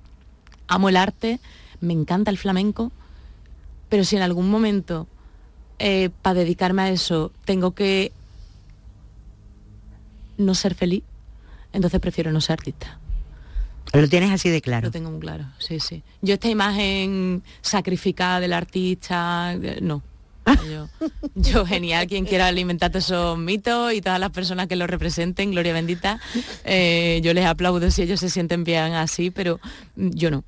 amo 0.66 0.88
el 0.88 0.96
arte, 0.96 1.38
me 1.80 1.92
encanta 1.92 2.30
el 2.30 2.38
flamenco, 2.38 2.90
pero 3.88 4.04
si 4.04 4.16
en 4.16 4.22
algún 4.22 4.50
momento 4.50 5.06
eh, 5.78 6.10
para 6.22 6.40
dedicarme 6.40 6.82
a 6.82 6.90
eso 6.90 7.32
tengo 7.44 7.72
que 7.72 8.12
no 10.36 10.54
ser 10.54 10.74
feliz, 10.74 11.02
entonces 11.72 12.00
prefiero 12.00 12.32
no 12.32 12.40
ser 12.40 12.54
artista. 12.54 12.98
Lo 13.92 14.08
tienes 14.08 14.30
así 14.30 14.48
de 14.48 14.62
claro. 14.62 14.86
Lo 14.86 14.90
tengo 14.90 15.10
muy 15.10 15.20
claro, 15.20 15.46
sí, 15.58 15.78
sí. 15.78 16.02
Yo 16.22 16.34
esta 16.34 16.48
imagen 16.48 17.42
sacrificada 17.60 18.40
del 18.40 18.52
artista, 18.52 19.52
eh, 19.54 19.78
no. 19.82 20.02
Yo, 21.34 21.66
genial, 21.66 22.06
quien 22.06 22.24
quiera 22.24 22.48
alimentar 22.48 22.94
esos 22.96 23.38
mitos 23.38 23.92
y 23.92 24.00
todas 24.00 24.18
las 24.18 24.30
personas 24.30 24.66
que 24.66 24.76
lo 24.76 24.86
representen, 24.86 25.52
gloria 25.52 25.72
bendita, 25.72 26.20
eh, 26.64 27.20
yo 27.22 27.32
les 27.32 27.46
aplaudo 27.46 27.90
si 27.90 28.02
ellos 28.02 28.20
se 28.20 28.30
sienten 28.30 28.64
bien 28.64 28.94
así, 28.94 29.30
pero 29.30 29.60
yo 29.96 30.30
no. 30.30 30.44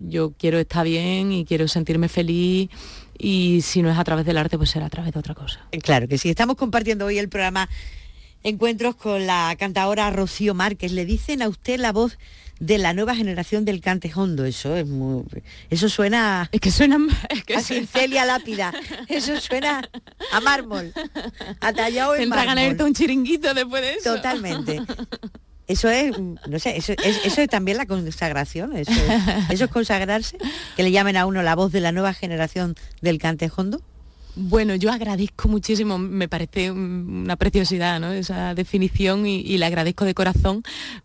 Yo 0.00 0.32
quiero 0.32 0.58
estar 0.58 0.84
bien 0.84 1.32
y 1.32 1.44
quiero 1.44 1.66
sentirme 1.66 2.08
feliz 2.08 2.70
y 3.18 3.60
si 3.62 3.82
no 3.82 3.90
es 3.90 3.98
a 3.98 4.04
través 4.04 4.24
del 4.24 4.38
arte, 4.38 4.58
pues 4.58 4.70
será 4.70 4.86
a 4.86 4.90
través 4.90 5.12
de 5.12 5.18
otra 5.18 5.34
cosa. 5.34 5.66
Claro 5.82 6.08
que 6.08 6.18
sí, 6.18 6.30
estamos 6.30 6.56
compartiendo 6.56 7.06
hoy 7.06 7.18
el 7.18 7.28
programa 7.28 7.68
Encuentros 8.46 8.94
con 8.94 9.26
la 9.26 9.56
cantadora 9.58 10.08
Rocío 10.10 10.54
Márquez. 10.54 10.92
Le 10.92 11.04
dicen 11.04 11.42
a 11.42 11.48
usted 11.48 11.80
la 11.80 11.90
voz 11.90 12.16
de 12.60 12.78
la 12.78 12.94
nueva 12.94 13.16
generación 13.16 13.64
del 13.64 13.80
cante 13.80 14.12
hondo. 14.14 14.44
Eso 14.44 14.76
es 14.76 14.86
muy, 14.86 15.24
eso 15.68 15.88
suena 15.88 16.48
es 16.52 16.60
que 16.60 16.70
suena 16.70 16.96
es 17.28 17.42
que 17.42 17.56
a 17.56 17.60
Cincelia 17.60 18.24
lápida. 18.24 18.72
Eso 19.08 19.40
suena 19.40 19.90
a 20.30 20.40
mármol, 20.40 20.92
a 21.60 21.72
tallado 21.72 22.14
en 22.14 22.22
Entra 22.22 22.44
mármol. 22.44 22.80
a 22.80 22.84
un 22.84 22.94
chiringuito 22.94 23.52
después 23.52 23.82
de 23.82 23.94
eso. 23.94 24.14
Totalmente. 24.14 24.80
Eso 25.66 25.90
es, 25.90 26.16
no 26.16 26.58
sé, 26.60 26.76
eso 26.76 26.92
es, 26.92 27.24
eso 27.24 27.40
es 27.40 27.48
también 27.48 27.78
la 27.78 27.86
consagración, 27.86 28.76
eso 28.76 28.92
eso 29.50 29.64
es 29.64 29.70
consagrarse, 29.72 30.38
que 30.76 30.84
le 30.84 30.92
llamen 30.92 31.16
a 31.16 31.26
uno 31.26 31.42
la 31.42 31.56
voz 31.56 31.72
de 31.72 31.80
la 31.80 31.90
nueva 31.90 32.14
generación 32.14 32.76
del 33.00 33.18
cante 33.18 33.50
hondo. 33.54 33.82
Bueno, 34.38 34.74
yo 34.74 34.92
agradezco 34.92 35.48
muchísimo, 35.48 35.96
me 35.96 36.28
parece 36.28 36.70
una 36.70 37.36
preciosidad 37.36 37.98
¿no? 37.98 38.12
esa 38.12 38.54
definición 38.54 39.26
y, 39.26 39.56
le 39.56 39.64
agradezco 39.64 40.04
de 40.04 40.12
corazón, 40.12 40.62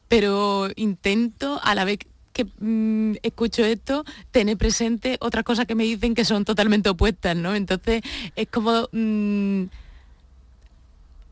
pero 0.10 0.68
intento 0.76 1.58
a 1.64 1.74
la 1.74 1.86
vez 1.86 2.00
que 2.34 2.46
mm, 2.60 3.20
escucho 3.24 3.64
esto, 3.64 4.04
tener 4.32 4.58
presente 4.58 5.16
otras 5.22 5.46
cosas 5.46 5.66
que 5.66 5.76
me 5.76 5.86
dicen 5.86 6.14
que 6.14 6.26
son 6.26 6.44
totalmente 6.44 6.90
opuestas, 6.90 7.38
¿no? 7.38 7.56
Entonces 7.56 8.02
es 8.36 8.50
como 8.50 8.90
mm, 8.92 9.64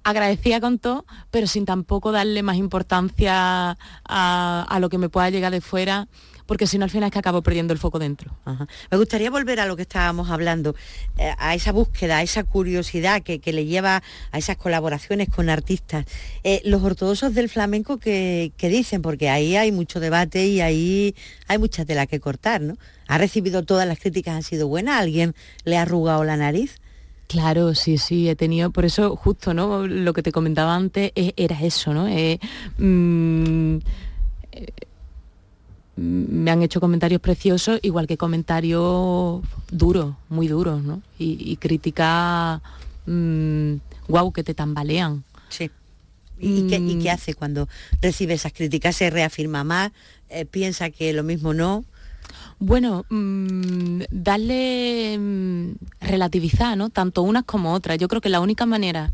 agradecida 0.05 0.61
con 0.61 0.79
todo, 0.79 1.05
pero 1.31 1.47
sin 1.47 1.65
tampoco 1.65 2.13
darle 2.13 2.43
más 2.43 2.55
importancia 2.55 3.77
a, 4.05 4.65
a, 4.69 4.79
lo 4.79 4.87
que 4.87 4.97
me 4.97 5.09
pueda 5.09 5.29
llegar 5.29 5.51
de 5.51 5.59
fuera 5.59 6.07
porque 6.49 6.65
si 6.65 6.79
no 6.79 6.85
al 6.85 6.89
final 6.89 7.09
es 7.09 7.13
que 7.13 7.19
acabo 7.19 7.43
perdiendo 7.43 7.73
el 7.73 7.79
foco 7.79 7.99
dentro. 7.99 8.35
Me 8.89 8.97
gustaría 8.97 9.29
volver 9.29 9.59
a 9.59 9.67
lo 9.67 9.75
que 9.75 9.83
estábamos 9.83 10.31
hablando, 10.31 10.75
eh, 11.19 11.31
a 11.37 11.53
esa 11.53 11.71
búsqueda, 11.71 12.17
a 12.17 12.23
esa 12.23 12.43
curiosidad 12.43 13.21
que, 13.21 13.39
le 13.53 13.67
lleva 13.67 14.01
a 14.31 14.37
esas 14.39 14.57
colaboraciones 14.57 15.29
con 15.29 15.51
artistas. 15.51 16.07
Eh, 16.43 16.63
los 16.65 16.81
ortodoxos 16.81 17.35
del 17.35 17.49
flamenco 17.49 17.99
que, 17.99 18.51
dicen, 18.59 19.03
porque 19.03 19.29
ahí 19.29 19.57
hay 19.57 19.71
mucho 19.71 19.99
debate 19.99 20.47
y 20.47 20.59
ahí 20.59 21.13
hay 21.47 21.59
mucha 21.59 21.85
tela 21.85 22.07
que 22.07 22.19
cortar, 22.19 22.61
¿no? 22.61 22.77
¿Ha 23.07 23.19
recibido 23.19 23.63
todas 23.63 23.87
las 23.87 23.99
críticas, 23.99 24.35
han 24.35 24.41
sido 24.41 24.67
buenas? 24.67 24.99
¿Alguien 24.99 25.35
le 25.65 25.77
ha 25.77 25.83
arrugado 25.83 26.23
la 26.23 26.35
nariz? 26.35 26.77
Claro, 27.27 27.75
sí, 27.75 27.99
sí, 27.99 28.27
he 28.27 28.35
tenido, 28.35 28.71
por 28.71 28.85
eso 28.85 29.15
justo, 29.15 29.53
¿no? 29.53 29.85
Lo 29.85 30.13
que 30.13 30.23
te 30.23 30.31
comentaba 30.31 30.73
antes 30.73 31.11
e, 31.13 31.31
era 31.37 31.61
eso, 31.61 31.93
¿no? 31.93 32.07
Eh, 32.07 32.39
mm, 32.79 33.77
me 35.99 36.51
han 36.51 36.61
hecho 36.61 36.79
comentarios 36.79 37.21
preciosos, 37.21 37.79
igual 37.81 38.07
que 38.07 38.17
comentarios 38.17 39.41
duros, 39.69 40.15
muy 40.29 40.47
duros, 40.47 40.81
¿no? 40.81 41.01
Y, 41.17 41.57
críticas, 41.57 42.61
guau, 43.05 44.29
mm, 44.29 44.33
que 44.33 44.43
te 44.43 44.53
tambalean. 44.53 45.23
Sí. 45.49 45.69
¿Y, 46.39 46.67
qué, 46.67 46.79
mm. 46.79 47.07
hace 47.09 47.33
cuando 47.33 47.67
recibe 48.01 48.35
esas 48.35 48.53
críticas? 48.53 48.95
¿Se 48.95 49.09
reafirma 49.09 49.63
más? 49.63 49.91
Eh, 50.29 50.45
¿Piensa 50.45 50.89
que 50.89 51.11
lo 51.11 51.23
mismo 51.23 51.53
no? 51.53 51.83
Bueno, 52.59 53.05
mm, 53.09 54.03
darle 54.11 55.19
relativizar, 55.99 56.77
¿no? 56.77 56.89
Tanto 56.89 57.23
unas 57.23 57.43
como 57.43 57.73
otras. 57.73 57.97
Yo 57.97 58.07
creo 58.07 58.21
que 58.21 58.29
la 58.29 58.39
única 58.39 58.65
manera 58.65 59.11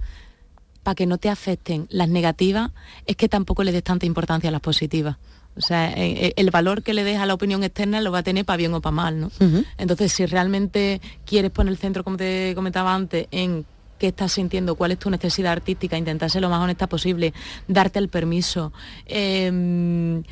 para 0.83 0.95
que 0.95 1.07
no 1.07 1.17
te 1.17 1.29
afecten 1.29 1.87
las 1.89 2.09
negativas 2.09 2.71
es 3.07 3.15
que 3.15 3.27
tampoco 3.27 3.63
le 3.63 3.71
des 3.71 3.83
tanta 3.83 4.05
importancia 4.05 4.49
a 4.49 4.51
las 4.51 4.61
positivas. 4.61 5.17
O 5.57 5.61
sea, 5.61 5.91
eh, 5.91 6.27
eh, 6.27 6.33
el 6.35 6.51
valor 6.51 6.83
que 6.83 6.93
le 6.93 7.03
des 7.03 7.17
a 7.17 7.25
la 7.25 7.33
opinión 7.33 7.63
externa 7.63 8.01
lo 8.01 8.11
va 8.11 8.19
a 8.19 8.23
tener 8.23 8.43
para 8.43 8.57
bien 8.57 8.73
o 8.73 8.81
para 8.81 8.95
mal, 8.95 9.19
¿no? 9.19 9.31
Entonces, 9.77 10.11
si 10.11 10.25
realmente 10.25 10.99
quieres 11.25 11.51
poner 11.51 11.71
el 11.71 11.77
centro, 11.77 12.03
como 12.03 12.17
te 12.17 12.53
comentaba 12.55 12.93
antes, 12.93 13.27
en 13.31 13.65
qué 13.97 14.07
estás 14.07 14.33
sintiendo, 14.33 14.75
cuál 14.75 14.91
es 14.91 14.99
tu 14.99 15.09
necesidad 15.09 15.53
artística, 15.53 15.97
intentar 15.97 16.29
ser 16.29 16.41
lo 16.41 16.49
más 16.49 16.61
honesta 16.61 16.87
posible, 16.87 17.33
darte 17.67 17.99
el 17.99 18.09
permiso, 18.09 18.73
em, 19.05 20.23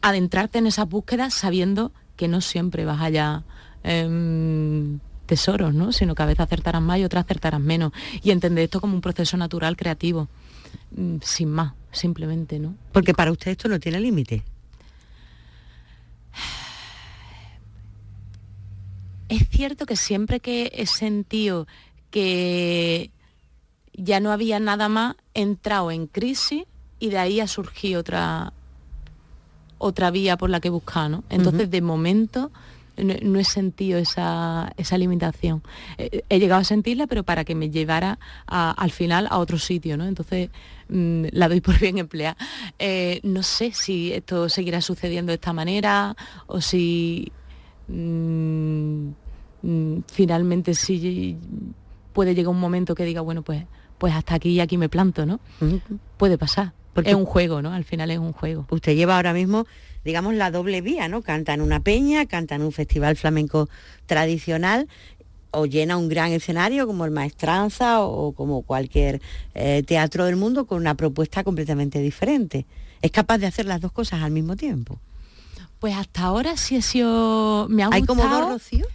adentrarte 0.00 0.58
en 0.58 0.68
esas 0.68 0.88
búsquedas 0.88 1.34
sabiendo 1.34 1.90
que 2.16 2.28
no 2.28 2.40
siempre 2.40 2.84
vas 2.84 3.00
allá 3.00 3.42
em, 3.82 5.00
tesoros, 5.26 5.74
¿no? 5.74 5.92
Sino 5.92 6.14
que 6.14 6.22
a 6.22 6.26
veces 6.26 6.40
acertarás 6.40 6.82
más 6.82 6.98
y 6.98 7.04
otras 7.04 7.24
acertarás 7.24 7.60
menos. 7.60 7.92
Y 8.22 8.30
entender 8.30 8.64
esto 8.64 8.80
como 8.80 8.94
un 8.94 9.00
proceso 9.00 9.36
natural 9.36 9.76
creativo, 9.76 10.28
sin 11.22 11.50
más 11.50 11.72
simplemente, 11.92 12.58
¿no? 12.58 12.74
Porque 12.92 13.14
para 13.14 13.32
usted 13.32 13.52
esto 13.52 13.68
no 13.68 13.80
tiene 13.80 14.00
límite. 14.00 14.42
Es 19.28 19.48
cierto 19.48 19.86
que 19.86 19.96
siempre 19.96 20.40
que 20.40 20.70
he 20.74 20.86
sentido 20.86 21.66
que 22.10 23.10
ya 23.92 24.20
no 24.20 24.30
había 24.30 24.60
nada 24.60 24.88
más, 24.88 25.16
he 25.34 25.42
entrado 25.42 25.90
en 25.90 26.06
crisis 26.06 26.64
y 27.00 27.08
de 27.08 27.18
ahí 27.18 27.40
ha 27.40 27.48
surgido 27.48 28.00
otra, 28.00 28.52
otra 29.78 30.10
vía 30.10 30.36
por 30.36 30.50
la 30.50 30.60
que 30.60 30.70
buscar, 30.70 31.10
¿no? 31.10 31.24
Entonces, 31.28 31.70
de 31.70 31.82
momento, 31.82 32.52
no, 32.96 33.38
he 33.38 33.44
sentido 33.44 33.98
esa, 33.98 34.72
limitación. 34.96 35.62
he 35.98 36.38
llegado 36.38 36.60
a 36.60 36.64
sentirla, 36.64 37.06
pero 37.06 37.22
para 37.24 37.44
que 37.44 37.54
me 37.54 37.70
llevara 37.70 38.18
al 38.46 38.90
final 38.90 39.26
a 39.30 39.38
otro 39.38 39.58
sitio, 39.58 39.96
¿no? 39.96 40.06
Entonces 40.06 40.50
mm, 40.88 41.26
la 41.32 41.48
doy 41.48 41.60
por 41.60 41.78
bien 41.78 41.98
empleada. 41.98 42.36
Eh, 42.78 43.20
no 43.22 43.42
sé 43.42 43.72
si 43.72 44.12
esto 44.12 44.48
seguirá 44.48 44.80
sucediendo 44.80 45.30
de 45.30 45.34
esta 45.34 45.52
manera 45.52 46.16
o 46.46 46.60
si 46.60 47.32
mm, 47.88 49.08
mm, 49.62 49.98
finalmente 50.06 50.74
sí 50.74 51.36
puede 52.12 52.34
llegar 52.34 52.50
un 52.50 52.60
momento 52.60 52.94
que 52.94 53.04
diga, 53.04 53.20
bueno, 53.20 53.42
pues, 53.42 53.64
pues 53.98 54.14
hasta 54.14 54.34
aquí 54.34 54.50
y 54.50 54.60
aquí 54.60 54.78
me 54.78 54.88
planto, 54.88 55.26
¿no? 55.26 55.40
Puede 56.16 56.38
pasar. 56.38 56.72
Porque 56.94 57.10
es 57.10 57.16
un 57.16 57.26
juego, 57.26 57.60
¿no? 57.60 57.72
Al 57.72 57.84
final 57.84 58.10
es 58.10 58.18
un 58.18 58.32
juego. 58.32 58.66
Usted 58.70 58.96
lleva 58.96 59.16
ahora 59.16 59.34
mismo 59.34 59.66
digamos, 60.06 60.34
la 60.34 60.50
doble 60.50 60.80
vía, 60.80 61.08
¿no? 61.08 61.20
Canta 61.20 61.52
en 61.52 61.60
una 61.60 61.80
peña, 61.80 62.24
canta 62.26 62.54
en 62.54 62.62
un 62.62 62.72
festival 62.72 63.16
flamenco 63.16 63.68
tradicional 64.06 64.88
o 65.50 65.66
llena 65.66 65.96
un 65.96 66.08
gran 66.08 66.32
escenario 66.32 66.86
como 66.86 67.04
el 67.04 67.10
Maestranza 67.10 68.02
o 68.02 68.32
como 68.32 68.62
cualquier 68.62 69.20
eh, 69.54 69.82
teatro 69.84 70.24
del 70.24 70.36
mundo 70.36 70.66
con 70.66 70.78
una 70.78 70.94
propuesta 70.94 71.42
completamente 71.42 71.98
diferente. 71.98 72.66
¿Es 73.02 73.10
capaz 73.10 73.38
de 73.38 73.46
hacer 73.46 73.66
las 73.66 73.80
dos 73.80 73.90
cosas 73.92 74.22
al 74.22 74.30
mismo 74.30 74.56
tiempo? 74.56 74.98
Pues 75.80 75.94
hasta 75.96 76.22
ahora 76.22 76.56
sí 76.56 76.76
ha 76.76 76.82
sido... 76.82 77.66
Me 77.68 77.82
ha 77.82 77.88
¿Hay 77.90 78.02
como 78.04 78.22
dos 78.22 78.48
Rocío? 78.48 78.86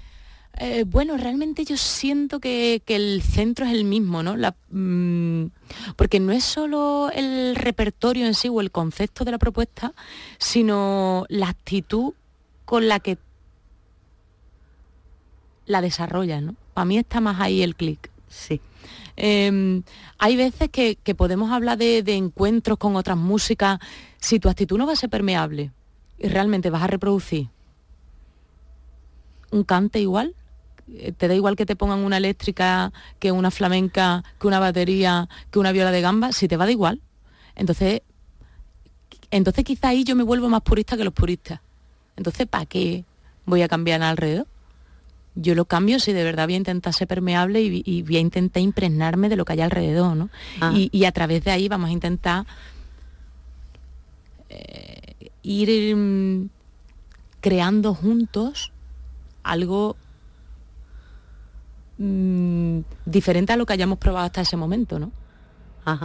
Eh, 0.64 0.84
bueno, 0.84 1.18
realmente 1.18 1.66
yo 1.66 1.76
siento 1.76 2.40
que, 2.40 2.84
el 2.86 3.24
centro 3.24 3.66
es 3.66 3.72
el 3.72 3.84
mismo, 3.84 4.22
¿no? 4.22 4.36
Mm, 4.70 5.48
porque 5.96 6.20
no 6.20 6.32
es 6.32 6.44
solo 6.44 7.10
el 7.16 7.56
repertorio 7.56 8.28
en 8.28 8.36
sí 8.36 8.48
o 8.48 8.62
el 8.62 8.70
concepto 8.70 9.26
de 9.26 9.32
la 9.32 9.40
propuesta, 9.40 9.96
sino 10.38 11.26
la 11.30 11.50
actitud 11.50 12.14
con 12.66 12.88
la 12.88 13.00
que 13.00 13.18
la 15.66 15.82
desarrolla, 15.82 16.42
¿no? 16.42 16.56
Para 16.76 16.86
mí 16.86 17.00
está 17.00 17.22
más 17.22 17.42
ahí 17.42 17.64
el 17.64 17.76
clic. 17.76 18.12
Sí. 18.30 18.62
Em, 19.16 19.82
hay 20.20 20.36
veces 20.36 20.70
que, 20.70 20.96
podemos 21.18 21.52
hablar 21.52 21.80
de, 21.80 22.04
de, 22.04 22.14
encuentros 22.14 22.78
con 22.78 22.96
otras 22.96 23.18
músicas 23.18 23.80
si 24.20 24.40
tu 24.40 24.48
actitud 24.48 24.78
no 24.78 24.86
va 24.86 24.94
a 24.94 24.96
ser 24.96 25.10
permeable 25.10 25.72
y 26.20 26.28
realmente 26.28 26.70
vas 26.70 26.84
a 26.84 26.88
reproducir 26.88 27.50
un 29.50 29.64
cante 29.64 30.00
igual, 30.00 30.36
te 31.18 31.28
da 31.28 31.36
igual 31.36 31.56
que 31.56 31.66
te 31.66 31.76
pongan 31.76 32.00
una 32.00 32.18
eléctrica, 32.18 32.92
que 33.20 33.32
una 33.32 33.52
flamenca, 33.52 34.24
que 34.40 34.48
una 34.48 34.60
batería, 34.60 35.30
que 35.52 35.60
una 35.60 35.72
viola 35.72 35.92
de 35.92 36.02
gamba, 36.02 36.32
si 36.32 36.48
te 36.48 36.58
va 36.58 36.66
da 36.66 36.72
igual. 36.72 37.02
Entonces, 37.56 38.02
entonces 39.30 39.64
quizá 39.64 39.90
ahí 39.90 40.04
yo 40.04 40.16
me 40.16 40.24
vuelvo 40.24 40.50
más 40.50 40.62
purista 40.62 40.98
que 40.98 41.04
los 41.04 41.14
puristas. 41.14 41.62
Entonces, 42.18 42.48
¿para 42.48 42.66
qué 42.66 43.06
voy 43.46 43.62
a 43.62 43.68
cambiar 43.68 44.04
alrededor? 44.04 44.48
Yo 45.36 45.56
lo 45.56 45.64
cambio 45.66 46.00
si 46.00 46.12
de 46.12 46.26
verdad 46.26 46.46
voy 46.46 46.56
a 46.56 46.58
intentar 46.58 46.94
ser 46.94 47.08
permeable 47.08 47.62
y, 47.62 48.02
voy 48.04 48.18
a 48.18 48.20
intentar 48.20 48.62
impregnarme 48.62 49.30
de 49.30 49.38
lo 49.38 49.46
que 49.46 49.54
hay 49.54 49.62
alrededor, 49.62 50.16
¿no? 50.16 50.30
Ah. 50.60 50.74
Y, 50.76 51.06
a 51.06 51.12
través 51.14 51.44
de 51.46 51.52
ahí 51.52 51.70
vamos 51.70 51.90
a 51.90 51.94
intentar 51.94 52.46
eh, 54.50 55.32
ir 55.42 55.96
mm, 55.96 56.50
creando 57.40 57.94
juntos 57.94 58.74
algo 59.44 59.96
Mm, 62.04 62.80
diferente 63.06 63.54
a 63.54 63.58
lo 63.58 63.68
que 63.68 63.74
hayamos 63.74 64.00
probado 64.00 64.26
hasta 64.26 64.42
ese 64.42 64.58
momento, 64.58 64.98
¿no? 64.98 65.12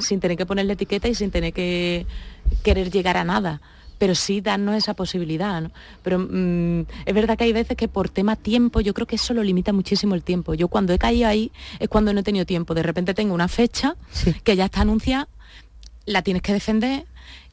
Sin 0.02 0.20
tener 0.20 0.36
que 0.36 0.44
ponerle 0.44 0.74
etiqueta 0.74 1.08
y 1.08 1.14
sin 1.14 1.30
tener 1.30 1.54
que 1.54 2.06
querer 2.62 2.90
llegar 2.90 3.16
a 3.16 3.24
nada 3.24 3.62
pero 3.98 4.14
sí 4.14 4.42
darnos 4.42 4.76
esa 4.76 4.92
posibilidad. 4.92 5.62
¿no? 5.62 5.70
Pero 6.02 6.18
mm, 6.18 6.80
es 7.06 7.14
verdad 7.14 7.38
que 7.38 7.44
hay 7.44 7.54
veces 7.54 7.78
que 7.78 7.88
por 7.88 8.10
tema 8.10 8.36
tiempo, 8.36 8.82
yo 8.82 8.92
creo 8.92 9.06
que 9.06 9.16
eso 9.16 9.32
lo 9.32 9.42
limita 9.42 9.72
muchísimo 9.72 10.14
el 10.14 10.22
tiempo. 10.22 10.52
Yo 10.52 10.68
cuando 10.68 10.92
he 10.92 10.98
caído 10.98 11.28
ahí 11.28 11.50
es 11.78 11.88
cuando 11.88 12.12
no 12.12 12.20
he 12.20 12.22
tenido 12.22 12.44
tiempo. 12.44 12.74
De 12.74 12.82
repente 12.82 13.14
tengo 13.14 13.32
una 13.32 13.48
fecha 13.48 13.96
que 14.44 14.54
ya 14.54 14.66
está 14.66 14.82
anunciada, 14.82 15.28
la 16.04 16.20
tienes 16.20 16.42
que 16.42 16.52
defender 16.52 17.06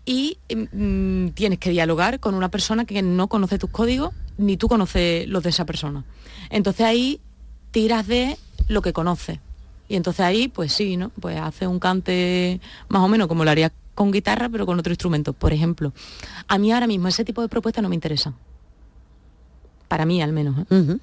y 0.05 0.37
mm, 0.53 1.29
tienes 1.29 1.59
que 1.59 1.69
dialogar 1.69 2.19
con 2.19 2.35
una 2.35 2.49
persona 2.49 2.83
que 2.83 3.01
no 3.01 3.29
conoce 3.29 3.57
tus 3.57 3.69
códigos 3.69 4.13
ni 4.37 4.57
tú 4.57 4.67
conoces 4.67 5.25
los 5.29 5.43
de 5.43 5.49
esa 5.49 5.65
persona. 5.65 6.03
Entonces 6.49 6.85
ahí 6.85 7.21
tiras 7.73 8.07
de 8.07 8.37
lo 8.69 8.81
que 8.81 8.93
conoces. 8.93 9.39
Y 9.89 9.95
entonces 9.97 10.21
ahí, 10.21 10.47
pues 10.47 10.71
sí, 10.71 10.95
¿no? 10.95 11.09
Pues 11.19 11.37
hace 11.37 11.67
un 11.67 11.79
cante 11.79 12.61
más 12.87 13.01
o 13.01 13.09
menos 13.09 13.27
como 13.27 13.43
lo 13.43 13.51
haría 13.51 13.73
con 13.95 14.11
guitarra, 14.11 14.47
pero 14.47 14.65
con 14.65 14.79
otro 14.79 14.93
instrumento, 14.93 15.33
por 15.33 15.51
ejemplo. 15.51 15.91
A 16.47 16.57
mí 16.57 16.71
ahora 16.71 16.87
mismo 16.87 17.09
ese 17.09 17.25
tipo 17.25 17.41
de 17.41 17.49
propuestas 17.49 17.81
no 17.81 17.89
me 17.89 17.95
interesan. 17.95 18.35
Para 19.89 20.05
mí 20.05 20.21
al 20.21 20.31
menos. 20.31 20.65
¿eh? 20.69 20.97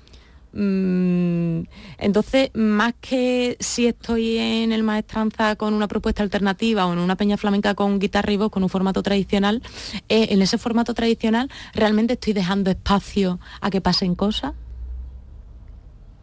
Mm, 0.52 1.62
entonces, 1.98 2.50
más 2.54 2.94
que 3.00 3.56
si 3.60 3.86
estoy 3.86 4.38
en 4.38 4.72
el 4.72 4.82
maestranza 4.82 5.56
con 5.56 5.74
una 5.74 5.88
propuesta 5.88 6.22
alternativa 6.22 6.86
o 6.86 6.92
en 6.92 7.00
una 7.00 7.16
peña 7.16 7.36
flamenca 7.36 7.74
con 7.74 7.98
guitarra 7.98 8.32
y 8.32 8.36
voz, 8.36 8.50
con 8.50 8.62
un 8.62 8.68
formato 8.68 9.02
tradicional, 9.02 9.60
eh, 10.08 10.28
en 10.30 10.40
ese 10.40 10.56
formato 10.56 10.94
tradicional 10.94 11.50
realmente 11.74 12.14
estoy 12.14 12.32
dejando 12.32 12.70
espacio 12.70 13.40
a 13.60 13.70
que 13.70 13.80
pasen 13.80 14.14
cosas 14.14 14.54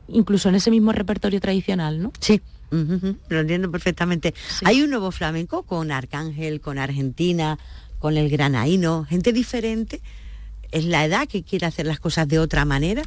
incluso 0.07 0.49
en 0.49 0.55
ese 0.55 0.71
mismo 0.71 0.91
repertorio 0.91 1.39
tradicional, 1.39 2.01
¿no? 2.01 2.11
Sí. 2.19 2.41
lo 2.71 3.39
entiendo 3.39 3.71
perfectamente. 3.71 4.33
Hay 4.65 4.81
un 4.81 4.89
nuevo 4.89 5.11
flamenco 5.11 5.63
con 5.63 5.91
Arcángel, 5.91 6.59
con 6.59 6.77
Argentina, 6.77 7.57
con 7.99 8.17
el 8.17 8.29
granaíno, 8.29 9.05
gente 9.05 9.33
diferente. 9.33 10.01
¿Es 10.71 10.85
la 10.85 11.05
edad 11.05 11.27
que 11.27 11.43
quiere 11.43 11.65
hacer 11.65 11.85
las 11.85 11.99
cosas 11.99 12.27
de 12.27 12.39
otra 12.39 12.65
manera? 12.65 13.03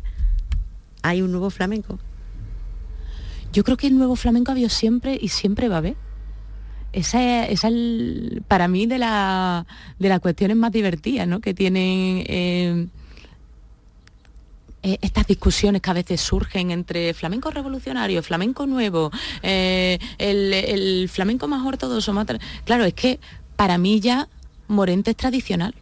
¿Hay 1.02 1.22
un 1.22 1.30
nuevo 1.30 1.50
flamenco? 1.50 1.98
Yo 3.52 3.64
creo 3.64 3.76
que 3.76 3.88
el 3.88 3.96
nuevo 3.96 4.16
flamenco 4.16 4.50
ha 4.50 4.54
habido 4.54 4.68
siempre 4.68 5.18
y 5.20 5.28
siempre 5.28 5.68
va 5.68 5.76
a 5.76 5.78
haber. 5.78 5.96
Esa 6.92 7.46
es, 7.46 7.62
para 8.48 8.66
mí 8.66 8.86
de, 8.86 8.98
la, 8.98 9.66
de 9.98 10.08
las 10.08 10.20
cuestiones 10.20 10.56
más 10.56 10.72
divertidas 10.72 11.26
¿no? 11.28 11.40
que 11.40 11.54
tienen 11.54 12.24
eh, 12.26 12.88
eh, 14.82 14.98
estas 15.02 15.26
discusiones 15.26 15.82
que 15.82 15.90
a 15.90 15.94
veces 15.94 16.20
surgen 16.22 16.70
entre 16.70 17.12
flamenco 17.12 17.50
revolucionario, 17.50 18.22
flamenco 18.22 18.66
nuevo, 18.66 19.10
eh, 19.42 19.98
el, 20.16 21.08
flamenco 21.10 21.48
más 21.48 21.66
ortodoxo, 21.66 22.14
más 22.14 22.26
claro, 22.64 22.84
es 22.84 22.94
que 22.94 23.20
para 23.56 23.76
mí 23.76 24.00
ya 24.00 24.28
Morente 24.68 25.10
es 25.10 25.16
tradicional. 25.18 25.74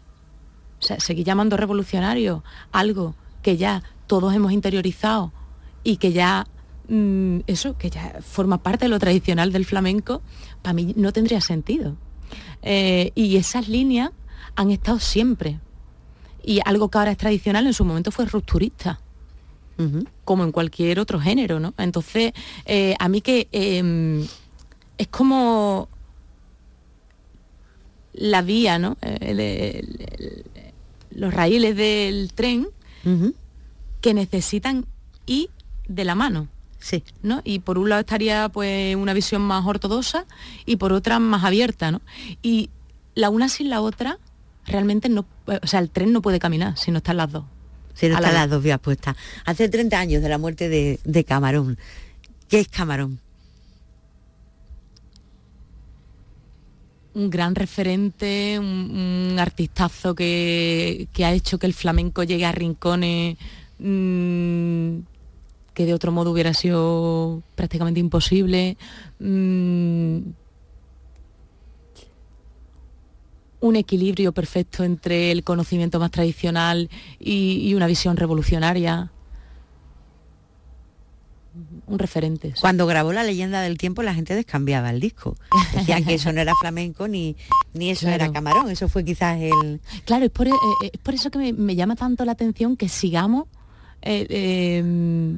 O 0.81 0.83
sea, 0.83 0.99
seguir 0.99 1.25
llamando 1.25 1.57
revolucionario 1.57 2.43
algo 2.73 3.15
que 3.43 3.57
ya 3.57 3.83
todos 4.07 4.35
hemos 4.35 4.53
interiorizado 4.53 5.33
y 5.85 5.99
que 5.99 6.13
ya 6.13 6.47
mm, 6.89 7.41
eso, 7.47 7.77
que 7.79 7.91
ya 7.91 8.17
forma 8.21 8.63
parte 8.63 8.87
de 8.87 8.89
lo 8.89 8.99
tradicional 8.99 9.53
del 9.53 9.65
flamenco, 9.65 10.23
para 10.63 10.73
mí 10.73 10.93
no 10.97 11.13
tendría 11.13 11.41
sentido. 11.41 11.97
Eh, 12.63 13.13
y 13.15 13.37
esas 13.37 13.69
líneas 13.69 14.11
han 14.57 14.73
estado 14.73 14.99
siempre 14.99 15.61
y 16.49 16.61
algo 16.65 16.89
que 16.89 16.97
ahora 16.97 17.11
es 17.11 17.19
tradicional 17.19 17.67
en 17.67 17.75
su 17.75 17.85
momento 17.85 18.11
fue 18.11 18.25
rupturista. 18.25 18.99
como 20.25 20.43
en 20.43 20.51
cualquier 20.51 20.99
otro 20.99 21.21
género, 21.21 21.61
¿no? 21.61 21.73
Entonces, 21.79 22.33
eh, 22.65 22.97
a 22.99 23.09
mí 23.09 23.21
que 23.21 23.47
em, 23.53 24.27
es 24.97 25.07
como 25.09 25.89
la 28.13 28.43
vía, 28.43 28.79
¿no? 28.79 28.97
los 31.11 31.33
raíles 31.33 31.77
del 31.77 32.33
tren 32.35 32.67
que 34.01 34.15
necesitan 34.15 34.87
ir 35.27 35.51
de 35.87 36.05
la 36.05 36.15
mano. 36.15 36.49
Sí. 36.81 37.05
¿no? 37.23 37.43
Y 37.45 37.59
por 37.59 37.77
un 37.77 37.91
lado 37.91 38.01
estaría 38.01 38.49
pues 38.49 38.97
una 38.97 39.13
visión 39.13 39.43
más 39.43 39.67
ortodoxa 39.67 40.25
y 40.65 40.77
por 40.77 40.93
otra 40.93 41.19
más 41.19 41.45
abierta, 41.45 41.91
¿no? 41.91 42.01
Y 42.43 42.71
la 43.15 43.31
una 43.31 43.49
sin 43.49 43.69
la 43.69 43.81
otra 43.81 44.19
realmente 44.69 45.09
no, 45.09 45.27
o 45.47 45.67
sea, 45.67 45.81
el 45.81 45.91
tren 45.91 46.13
no 46.13 46.23
puede 46.23 46.39
caminar 46.39 46.77
si 46.79 46.91
no 46.91 46.99
están 46.99 47.17
las 47.17 47.33
dos. 47.33 47.45
Si 47.95 48.09
no 48.09 48.15
están 48.15 48.35
las 48.35 48.49
dos 48.49 48.63
vías 48.63 48.79
puestas. 48.79 49.17
Hace 49.45 49.69
30 49.69 49.99
años 49.99 50.23
de 50.23 50.29
la 50.29 50.39
muerte 50.39 50.69
de, 50.69 51.25
Camarón. 51.25 51.79
¿Qué 52.49 52.61
es 52.61 52.69
Camarón? 52.69 53.21
un 57.15 57.31
gran 57.31 57.57
referente, 57.57 58.61
un, 58.61 59.37
artistazo 59.41 60.15
que, 60.15 61.09
ha 61.17 61.33
hecho 61.33 61.59
que 61.59 61.67
el 61.67 61.75
flamenco 61.75 62.23
llegue 62.23 62.47
a 62.47 62.53
rincones 62.53 63.37
mm, 63.81 64.99
que 65.75 65.87
de 65.87 65.95
otro 65.95 66.13
modo 66.13 66.31
hubiera 66.31 66.55
sido 66.55 67.43
prácticamente 67.57 67.99
imposible. 67.99 68.77
Mm, 69.19 70.19
un 73.61 73.77
equilibrio 73.77 74.33
perfecto 74.33 74.85
entre 74.85 75.33
el 75.33 75.43
conocimiento 75.43 75.99
más 75.99 76.11
tradicional 76.11 76.89
y, 77.19 77.75
una 77.75 77.87
visión 77.87 78.17
revolucionaria. 78.17 79.11
Un 81.89 81.99
referente. 81.99 82.55
Cuando 82.61 82.87
grabó 82.87 83.13
La 83.13 83.25
leyenda 83.25 83.61
del 83.61 83.79
tiempo 83.79 84.03
la 84.03 84.15
gente 84.15 84.35
descambiaba 84.35 84.91
el 84.91 85.01
disco. 85.01 85.37
Decían 85.75 86.05
que 86.05 86.15
eso 86.15 86.33
no 86.33 86.41
era 86.41 86.53
flamenco 86.61 87.09
ni, 87.09 87.37
ni 87.75 87.91
eso 87.91 88.09
era 88.09 88.31
camarón. 88.31 88.71
Eso 88.71 88.89
fue 88.89 89.05
quizás 89.05 89.41
el... 89.41 89.81
Claro, 90.05 90.27
es 90.27 90.31
por, 90.31 90.47
eh, 90.47 90.53
eh, 90.85 90.93
por 91.03 91.15
eso 91.15 91.31
que 91.31 91.53
me, 91.53 91.75
llama 91.75 91.97
tanto 91.97 92.25
la 92.25 92.33
atención 92.33 92.77
que 92.77 92.89
sigamos 92.89 93.47
eh, 94.03 95.37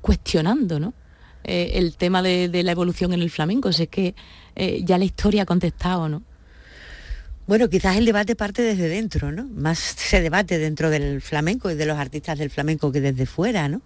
cuestionando, 0.00 0.78
¿no? 0.78 0.94
Eh, 1.42 1.72
el 1.74 1.96
tema 1.96 2.22
de, 2.22 2.62
la 2.62 2.70
evolución 2.70 3.12
en 3.12 3.20
el 3.20 3.30
flamenco, 3.30 3.72
si 3.72 3.84
es 3.84 3.88
que 3.88 4.14
ya 4.82 4.98
la 4.98 5.04
historia 5.04 5.42
ha 5.42 5.46
contestado, 5.46 6.08
¿no? 6.08 6.22
Bueno, 7.50 7.68
quizás 7.68 7.96
el 7.96 8.04
debate 8.04 8.36
parte 8.36 8.62
desde 8.62 8.88
dentro, 8.88 9.32
¿no? 9.32 9.44
Más 9.44 9.76
se 9.80 10.20
debate 10.20 10.56
dentro 10.56 10.88
del 10.88 11.20
flamenco 11.20 11.68
y 11.68 11.74
de 11.74 11.84
los 11.84 11.98
artistas 11.98 12.38
del 12.38 12.48
flamenco 12.48 12.92
que 12.92 13.00
desde 13.00 13.26
fuera, 13.26 13.68
¿no? 13.68 13.82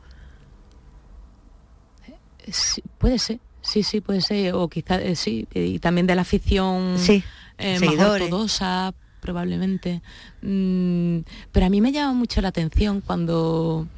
puede 2.98 3.18
ser, 3.18 3.40
sí, 3.62 3.82
sí, 3.82 4.02
puede 4.02 4.20
ser, 4.20 4.52
o 4.52 4.68
quizás 4.68 5.00
sí, 5.18 5.48
y 5.54 5.78
también 5.78 6.06
de 6.06 6.14
la 6.14 6.20
afición 6.20 6.98
sí, 6.98 7.24
más 7.58 7.98
ortodoxa, 7.98 8.92
probablemente. 9.22 10.02
Mm, 10.42 11.20
pero 11.50 11.64
a 11.64 11.70
mí 11.70 11.80
me 11.80 11.90
llama 11.90 12.12
mucho 12.12 12.42
la 12.42 12.48
atención 12.48 13.00
cuando 13.00 13.88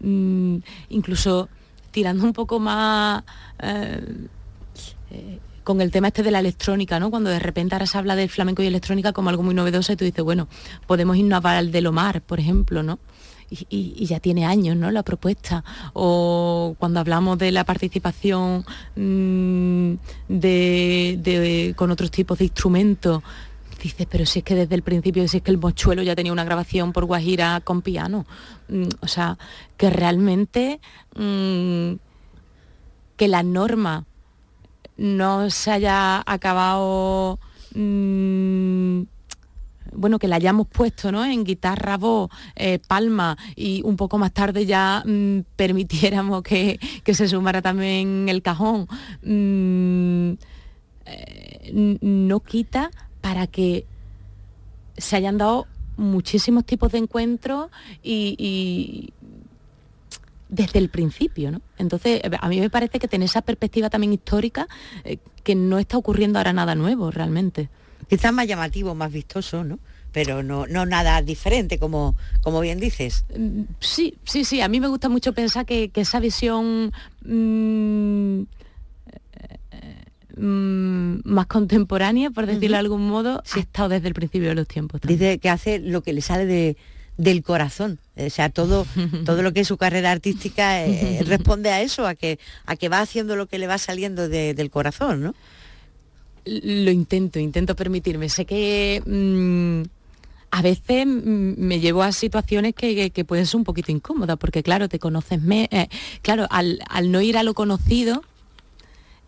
mm, 0.00 0.56
incluso 0.88 1.48
tirando 1.92 2.24
un 2.24 2.32
poco 2.32 2.58
más 2.58 3.22
eh, 3.62 4.26
eh, 5.12 5.38
con 5.64 5.80
el 5.80 5.90
tema 5.90 6.08
este 6.08 6.22
de 6.22 6.30
la 6.30 6.40
electrónica, 6.40 7.00
¿no? 7.00 7.10
Cuando 7.10 7.30
de 7.30 7.38
repente 7.38 7.74
ahora 7.74 7.86
se 7.86 7.98
habla 7.98 8.14
del 8.14 8.28
flamenco 8.28 8.62
y 8.62 8.66
electrónica 8.66 9.12
como 9.12 9.30
algo 9.30 9.42
muy 9.42 9.54
novedoso 9.54 9.92
y 9.92 9.96
tú 9.96 10.04
dices, 10.04 10.22
bueno, 10.22 10.46
podemos 10.86 11.16
irnos 11.16 11.44
al 11.44 11.72
de 11.72 11.80
Lomar, 11.80 12.20
por 12.20 12.38
ejemplo, 12.38 12.82
¿no? 12.82 12.98
Y, 13.50 14.04
ya 14.06 14.20
tiene 14.20 14.46
años, 14.46 14.76
¿no? 14.76 14.90
La 14.90 15.02
propuesta. 15.02 15.64
O 15.92 16.76
cuando 16.78 17.00
hablamos 17.00 17.38
de 17.38 17.52
la 17.52 17.64
participación 17.64 18.64
mm, 18.96 19.94
con 21.74 21.90
otros 21.90 22.10
tipos 22.10 22.38
de 22.38 22.44
instrumentos, 22.44 23.22
dices, 23.82 24.06
pero 24.10 24.26
si 24.26 24.40
es 24.40 24.44
que 24.44 24.54
desde 24.54 24.74
el 24.74 24.82
principio, 24.82 25.26
si 25.28 25.36
es 25.38 25.42
que 25.42 25.50
el 25.50 25.58
mochuelo 25.58 26.02
ya 26.02 26.16
tenía 26.16 26.32
una 26.32 26.44
grabación 26.44 26.92
por 26.92 27.04
Guajira 27.04 27.60
con 27.60 27.82
piano. 27.82 28.26
Mm, 28.68 28.88
o 29.00 29.08
sea, 29.08 29.38
que 29.76 29.90
realmente 29.90 30.80
mm, 31.14 31.94
que 33.16 33.28
la 33.28 33.42
norma 33.42 34.04
no 34.96 35.50
se 35.50 35.70
haya 35.72 36.22
acabado 36.26 37.38
mm, 37.74 39.02
bueno, 39.96 40.18
que 40.18 40.28
la 40.28 40.36
hayamos 40.36 40.66
puesto 40.66 41.12
¿no? 41.12 41.24
en 41.24 41.44
guitarra, 41.44 41.96
voz, 41.96 42.30
eh, 42.56 42.78
palma 42.86 43.36
y 43.56 43.82
un 43.84 43.96
poco 43.96 44.18
más 44.18 44.32
tarde 44.32 44.66
ya 44.66 45.04
permitiéramos 45.56 46.42
que, 46.42 46.78
se 47.04 47.28
sumara 47.28 47.62
también 47.62 48.28
el 48.28 48.42
cajón, 48.42 48.88
eh, 49.22 50.36
no 51.72 52.40
quita 52.40 52.90
para 53.20 53.46
que 53.46 53.86
se 54.96 55.16
hayan 55.16 55.38
dado 55.38 55.66
muchísimos 55.96 56.64
tipos 56.64 56.92
de 56.92 56.98
encuentros 56.98 57.70
y, 58.02 59.12
desde 60.54 60.78
el 60.78 60.88
principio, 60.88 61.50
¿no? 61.50 61.60
Entonces, 61.78 62.20
a 62.40 62.48
mí 62.48 62.60
me 62.60 62.70
parece 62.70 62.98
que 62.98 63.08
tener 63.08 63.26
esa 63.26 63.42
perspectiva 63.42 63.90
también 63.90 64.12
histórica, 64.12 64.68
eh, 65.04 65.18
que 65.42 65.54
no 65.54 65.78
está 65.78 65.98
ocurriendo 65.98 66.38
ahora 66.38 66.52
nada 66.52 66.74
nuevo 66.74 67.10
realmente. 67.10 67.68
Quizás 68.08 68.32
más 68.32 68.46
llamativo, 68.46 68.94
más 68.94 69.12
vistoso, 69.12 69.64
¿no? 69.64 69.78
Pero 70.12 70.44
no, 70.44 70.66
no 70.66 70.86
nada 70.86 71.20
diferente, 71.22 71.78
como, 71.78 72.14
como 72.42 72.60
bien 72.60 72.78
dices. 72.78 73.24
Mm, 73.36 73.62
sí, 73.80 74.14
sí, 74.24 74.44
sí. 74.44 74.60
A 74.60 74.68
mí 74.68 74.78
me 74.78 74.86
gusta 74.86 75.08
mucho 75.08 75.32
pensar 75.32 75.66
que, 75.66 75.90
esa 75.94 76.20
visión 76.20 76.92
mm, 77.24 78.42
Mm, 80.36 81.20
más 81.24 81.46
contemporánea, 81.46 82.30
por 82.30 82.46
decirlo 82.46 82.76
de 82.76 82.80
algún 82.80 83.08
modo, 83.08 83.42
ha 83.54 83.58
estado 83.58 83.88
desde 83.90 84.08
el 84.08 84.14
principio 84.14 84.48
de 84.48 84.56
los 84.56 84.66
tiempos. 84.66 85.00
Dice 85.02 85.38
que 85.38 85.48
hace 85.48 85.78
lo 85.78 86.02
que 86.02 86.12
le 86.12 86.22
sale 86.22 86.44
de, 86.44 86.76
del 87.16 87.42
corazón. 87.42 87.98
O 88.16 88.30
sea, 88.30 88.48
todo, 88.48 88.86
todo 89.24 89.42
lo 89.42 89.52
que 89.52 89.60
es 89.60 89.68
su 89.68 89.76
carrera 89.76 90.10
artística 90.10 90.84
eh, 90.84 91.22
responde 91.24 91.70
a 91.70 91.82
eso, 91.82 92.06
a 92.06 92.14
que, 92.14 92.38
a 92.66 92.76
que 92.76 92.88
va 92.88 93.00
haciendo 93.00 93.36
lo 93.36 93.46
que 93.46 93.58
le 93.58 93.66
va 93.66 93.78
saliendo 93.78 94.28
del 94.28 94.70
corazón, 94.70 95.22
¿no? 95.22 95.34
Lo 96.46 96.90
intento, 96.90 97.38
intento 97.38 97.74
permitirme. 97.74 98.28
Sé 98.28 98.44
que 98.44 99.02
mm, 99.06 99.88
a 100.50 100.62
veces 100.62 101.06
mm, 101.06 101.54
me 101.56 101.80
llevo 101.80 102.02
a 102.02 102.12
situaciones 102.12 102.74
que, 102.74 103.24
pueden 103.26 103.46
ser 103.46 103.56
un 103.56 103.64
poquito 103.64 103.90
incómodas, 103.90 104.36
porque 104.36 104.62
claro, 104.62 104.88
te 104.88 104.98
conoces, 104.98 105.40
me, 105.40 105.68
eh, 105.70 105.88
claro, 106.22 106.46
al, 106.50 106.80
al 106.88 107.10
no 107.10 107.20
ir 107.22 107.38
a 107.38 107.42
lo 107.42 107.54
conocido, 107.54 108.22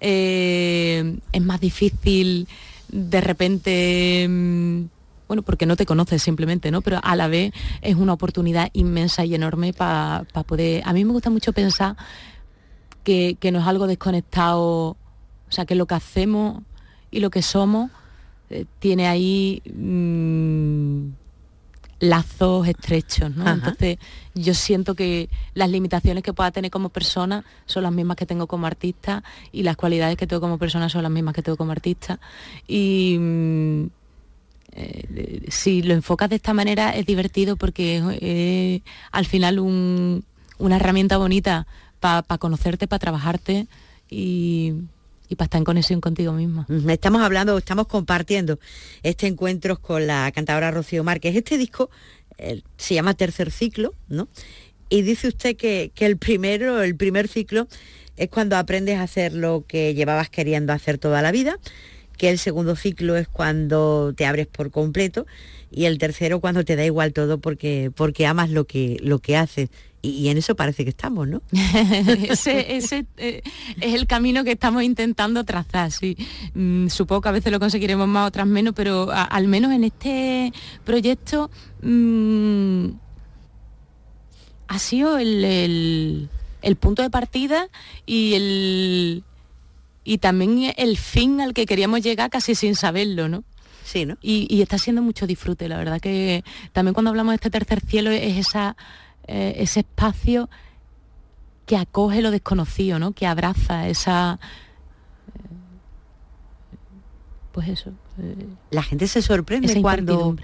eh, 0.01 1.19
es 1.33 1.43
más 1.43 1.61
difícil 1.61 2.47
de 2.89 3.21
repente 3.21 4.27
mm, 4.29 4.85
bueno, 5.29 5.43
porque 5.43 5.67
no 5.67 5.77
te 5.77 5.87
conoces 5.87 6.23
simplemente, 6.23 6.71
¿no? 6.71 6.83
Pero 6.83 7.01
a 7.03 7.17
la 7.17 7.29
vez 7.29 7.53
es 7.83 7.97
una 7.97 8.13
oportunidad 8.13 8.71
inmensa 8.73 9.25
y 9.25 9.35
enorme 9.35 9.73
para 9.73 10.25
poder. 10.47 10.83
A 10.85 10.93
mí 10.93 11.05
me 11.05 11.13
gusta 11.13 11.31
mucho 11.31 11.53
pensar 11.53 11.97
que, 13.03 13.39
no 13.53 13.61
es 13.61 13.67
algo 13.67 13.87
desconectado, 13.87 14.63
o 14.69 14.97
sea, 15.51 15.65
que 15.65 15.75
lo 15.75 15.87
que 15.87 15.95
hacemos 15.95 16.63
y 17.11 17.21
lo 17.21 17.31
que 17.31 17.43
somos 17.43 17.91
eh, 18.51 18.65
tiene 18.81 19.07
ahí 19.07 19.63
mm, 19.65 21.11
lazos 22.01 22.69
estrechos, 22.69 23.35
¿no? 23.35 23.49
Entonces 23.49 23.99
yo 24.35 24.55
siento 24.55 24.95
que 24.95 25.31
las 25.55 25.71
limitaciones 25.71 26.23
que 26.23 26.33
pueda 26.33 26.51
tener 26.51 26.71
como 26.71 26.89
persona 26.89 27.45
son 27.65 27.85
las 27.85 27.93
mismas 27.93 28.17
que 28.17 28.27
tengo 28.27 28.47
como 28.47 28.67
artista 28.67 29.23
y 29.53 29.63
las 29.63 29.77
cualidades 29.77 30.17
que 30.17 30.27
tengo 30.27 30.41
como 30.41 30.59
persona 30.59 30.89
son 30.89 31.03
las 31.03 31.13
mismas 31.13 31.35
que 31.35 31.43
tengo 31.43 31.57
como 31.57 31.73
artista. 31.73 32.21
Y 32.67 33.17
mm, 33.19 33.87
eh, 34.77 35.47
si 35.49 35.83
lo 35.83 35.95
enfocas 35.95 36.29
de 36.31 36.37
esta 36.37 36.53
manera 36.53 36.91
es 36.95 37.07
divertido 37.07 37.57
porque 37.57 38.03
es 38.21 38.83
al 39.11 39.27
final 39.27 39.59
una 39.59 40.77
herramienta 40.77 41.17
bonita 41.17 41.67
para 42.01 42.23
conocerte, 42.39 42.87
para 42.87 43.01
trabajarte 43.01 43.67
y 44.11 44.75
para 45.37 45.47
estar 45.47 45.59
en 45.59 45.65
conexión 45.65 46.01
contigo 46.01 46.33
misma. 46.33 46.67
Estamos 46.89 47.23
hablando, 47.23 47.57
estamos 47.59 47.87
compartiendo 47.87 48.59
este 49.03 49.27
encuentro 49.27 49.81
con 49.81 50.07
la 50.07 50.31
cantadora 50.33 50.71
Rocío 50.71 51.03
Márquez. 51.03 51.35
Este 51.35 51.59
disco 51.59 51.91
se 52.77 52.95
llama 52.95 53.15
Tercer 53.15 53.51
Ciclo, 53.51 53.95
¿no? 54.09 54.29
Y 54.89 55.03
dice 55.03 55.29
usted 55.29 55.57
que, 55.57 55.91
el 55.97 56.17
primero, 56.17 56.83
el 56.83 56.95
primer 56.95 57.29
ciclo, 57.29 57.67
es 58.17 58.29
cuando 58.29 58.57
aprendes 58.57 58.99
a 58.99 59.03
hacer 59.03 59.33
lo 59.33 59.65
que 59.67 59.95
llevabas 59.95 60.31
queriendo 60.31 60.73
hacer 60.73 60.99
toda 60.99 61.23
la 61.23 61.33
vida, 61.33 61.59
que 62.17 62.31
el 62.31 62.39
segundo 62.39 62.77
ciclo 62.77 63.17
es 63.17 63.29
cuando 63.29 64.13
te 64.15 64.27
abres 64.27 64.47
por 64.47 64.71
completo 64.71 65.27
y 65.71 65.85
el 65.85 65.99
tercero 65.99 66.41
cuando 66.41 66.65
te 66.65 66.77
da 66.77 66.85
igual 66.85 67.13
todo 67.13 67.39
porque, 67.39 67.91
porque 67.95 68.27
amas 68.27 68.51
lo 68.51 68.65
que, 68.65 68.99
lo 69.03 69.19
que 69.19 69.37
haces 69.37 69.71
y, 70.03 70.29
en 70.29 70.39
eso 70.39 70.55
parece 70.55 70.85
que 70.85 70.91
estamos, 70.91 71.27
¿no? 71.27 71.43
ese, 72.29 73.07
eh, 73.17 73.43
es 73.81 73.95
el 73.95 74.07
camino 74.07 74.45
que 74.45 74.53
estamos 74.53 74.83
intentando 74.83 75.43
trazar, 75.45 75.91
sí. 75.91 76.17
Mm, 76.55 76.89
supongo 76.89 77.23
que 77.23 77.29
a 77.29 77.33
veces 77.33 77.53
lo 77.53 77.59
conseguiremos 77.59 78.07
más, 78.07 78.29
otras 78.29 78.47
menos, 78.47 78.75
pero 78.75 79.11
al 79.11 79.49
menos 79.49 79.73
en 79.73 79.85
este 79.85 80.53
proyecto 80.85 81.51
mm, 81.83 82.89
ha 84.69 84.79
sido 84.79 85.19
el, 85.19 86.29
punto 86.79 87.03
de 87.03 87.11
partida 87.11 87.69
y 88.05 88.35
el 88.35 89.25
y 90.07 90.19
también 90.19 90.73
el 90.77 90.97
fin 90.97 91.41
al 91.43 91.53
que 91.53 91.67
queríamos 91.67 92.01
llegar 92.01 92.31
casi 92.31 92.55
sin 92.55 92.75
saberlo, 92.75 93.29
¿no? 93.29 93.45
Sí, 93.85 94.07
¿no? 94.07 94.17
Y, 94.23 94.47
y, 94.49 94.63
está 94.63 94.79
siendo 94.79 95.03
mucho 95.03 95.27
disfrute, 95.27 95.69
la 95.69 95.77
verdad 95.77 96.01
que 96.01 96.43
también 96.73 96.95
cuando 96.95 97.11
hablamos 97.11 97.33
de 97.33 97.37
este 97.37 97.51
tercer 97.51 97.81
cielo 97.81 98.11
es 98.11 98.37
esa 98.37 98.77
eh, 99.29 99.57
ese 99.59 99.81
espacio 99.81 100.49
que 101.67 101.77
acoge 101.77 102.23
lo 102.23 102.31
desconocido, 102.31 103.01
¿no? 103.01 103.13
que 103.13 103.27
abraza 103.27 103.89
esa... 103.89 104.39
Eh, 105.35 106.77
pues 107.51 107.69
eso. 107.69 107.91
Eh, 108.21 108.47
la 108.71 108.85
gente 108.85 109.09
se 109.09 109.21
sorprende 109.21 109.81
cuando, 109.83 110.37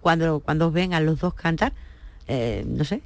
cuando, 0.00 0.38
cuando 0.38 0.70
ven 0.70 0.94
a 0.94 1.00
los 1.00 1.18
dos 1.18 1.34
cantar. 1.34 1.72
no 2.28 2.84
sé. 2.84 3.02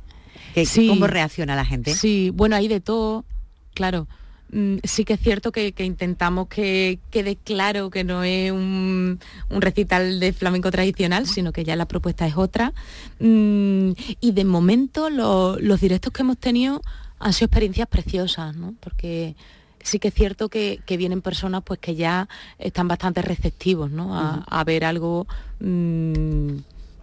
¿Cómo 0.88 1.06
reacciona 1.06 1.56
la 1.56 1.64
gente? 1.64 1.94
Sí, 1.94 2.30
bueno, 2.30 2.56
hay 2.56 2.68
de 2.68 2.80
todo, 2.80 3.24
claro. 3.72 4.06
Mm, 4.52 4.76
sí 4.84 5.04
que 5.04 5.14
es 5.14 5.20
cierto 5.20 5.50
que, 5.50 5.74
intentamos 5.78 6.48
que 6.48 7.00
quede 7.10 7.36
claro 7.36 7.90
que 7.90 8.04
no 8.04 8.22
es 8.22 8.52
un, 8.52 9.18
recital 9.50 10.20
de 10.20 10.32
flamenco 10.32 10.70
tradicional, 10.70 11.26
sino 11.26 11.52
que 11.52 11.64
ya 11.64 11.76
la 11.76 11.86
propuesta 11.86 12.26
es 12.26 12.36
otra. 12.36 12.72
Mm, 13.18 13.92
y 14.20 14.32
de 14.32 14.44
momento 14.44 15.10
los 15.10 15.80
directos 15.80 16.12
que 16.12 16.22
hemos 16.22 16.38
tenido 16.38 16.82
han 17.18 17.32
sido 17.32 17.46
experiencias 17.46 17.88
preciosas, 17.88 18.54
¿no? 18.56 18.74
porque 18.80 19.36
sí 19.82 19.98
que 19.98 20.08
es 20.08 20.14
cierto 20.14 20.48
que, 20.48 20.80
vienen 20.86 21.22
personas 21.22 21.62
pues 21.64 21.78
que 21.78 21.94
ya 21.94 22.28
están 22.58 22.88
bastante 22.88 23.22
receptivos 23.22 23.90
¿no? 23.90 24.14
a, 24.14 24.64
ver 24.64 24.84
algo 24.84 25.26
mm, 25.60 26.56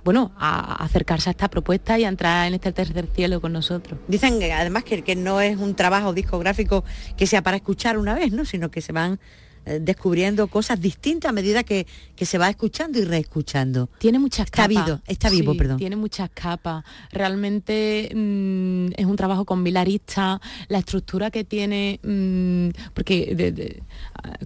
bueno, 0.03 0.33
a 0.37 0.83
acercarse 0.83 1.29
a 1.29 1.31
esta 1.31 1.49
propuesta 1.49 1.97
y 1.97 2.03
a 2.03 2.09
entrar 2.09 2.47
en 2.47 2.53
este 2.53 2.71
tercer 2.71 3.07
cielo 3.07 3.39
con 3.41 3.53
nosotros. 3.53 3.99
Dicen 4.07 4.39
además 4.51 4.83
que, 4.83 5.03
que 5.03 5.15
no 5.15 5.41
es 5.41 5.57
un 5.57 5.75
trabajo 5.75 6.13
discográfico 6.13 6.83
que 7.17 7.27
sea 7.27 7.41
para 7.41 7.57
escuchar 7.57 7.97
una 7.97 8.13
vez, 8.13 8.31
¿no? 8.31 8.45
sino 8.45 8.69
que 8.69 8.81
se 8.81 8.91
van 8.91 9.19
descubriendo 9.65 10.47
cosas 10.47 10.79
distintas 10.81 11.29
a 11.29 11.33
medida 11.33 11.63
que, 11.63 11.87
que 12.15 12.25
se 12.25 12.37
va 12.37 12.49
escuchando 12.49 12.99
y 12.99 13.05
reescuchando. 13.05 13.89
Tiene 13.99 14.19
muchas 14.19 14.45
Está 14.45 14.67
capas. 14.67 14.85
vivo, 14.85 14.99
está 15.07 15.29
vivo, 15.29 15.55
perdón. 15.55 15.77
Tiene 15.77 15.95
muchas 15.95 16.29
capas. 16.33 16.83
Realmente 17.11 18.09
mm, 18.13 18.87
es 18.97 19.05
un 19.05 19.15
trabajo 19.15 19.45
con 19.45 19.63
Vilarista. 19.63 20.41
La 20.67 20.79
estructura 20.79 21.31
que 21.31 21.43
tiene, 21.43 21.99
mm, 22.03 22.69
porque 22.93 23.33
de- 23.35 23.51
de- 23.51 23.83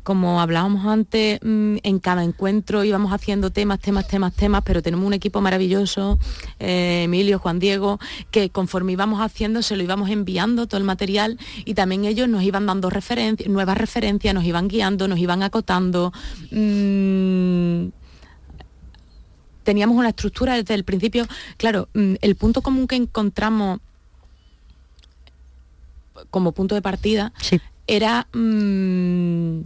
como 0.03 0.41
hablábamos 0.41 0.85
antes, 0.85 1.39
mm, 1.43 1.77
en 1.83 1.99
cada 1.99 2.23
encuentro 2.23 2.83
íbamos 2.83 3.11
haciendo 3.13 3.51
temas, 3.51 3.79
temas, 3.79 4.07
temas, 4.07 4.33
temas, 4.33 4.63
pero 4.65 4.81
tenemos 4.81 5.05
un 5.05 5.13
equipo 5.13 5.41
maravilloso, 5.41 6.17
eh, 6.59 7.03
Emilio, 7.05 7.39
Juan 7.39 7.59
Diego, 7.59 7.99
que 8.31 8.49
conforme 8.49 8.93
íbamos 8.93 9.21
haciendo 9.21 9.61
se 9.61 9.75
lo 9.75 9.83
íbamos 9.83 10.09
enviando 10.09 10.67
todo 10.67 10.77
el 10.79 10.83
material 10.83 11.37
y 11.65 11.73
también 11.73 12.05
ellos 12.05 12.27
nos 12.29 12.43
iban 12.43 12.65
dando 12.65 12.89
referencias, 12.89 13.49
nuevas 13.49 13.77
referencias, 13.77 14.33
nos 14.33 14.43
iban 14.45 14.67
guiando, 14.67 15.06
nos 15.07 15.19
iban 15.19 15.43
acotando. 15.43 16.11
mm, 16.51 17.87
teníamos 19.63 19.97
una 19.97 20.09
estructura 20.09 20.55
desde 20.55 20.73
el 20.75 20.83
principio. 20.85 21.25
Claro, 21.57 21.89
mm, 21.93 22.15
el 22.21 22.35
punto 22.35 22.61
común 22.61 22.87
que 22.87 22.95
encontramos 22.95 23.79
como 26.31 26.51
punto 26.53 26.73
de 26.75 26.81
partida 26.81 27.33
Sí. 27.41 27.59
era 27.85 28.27
mm, 28.33 29.59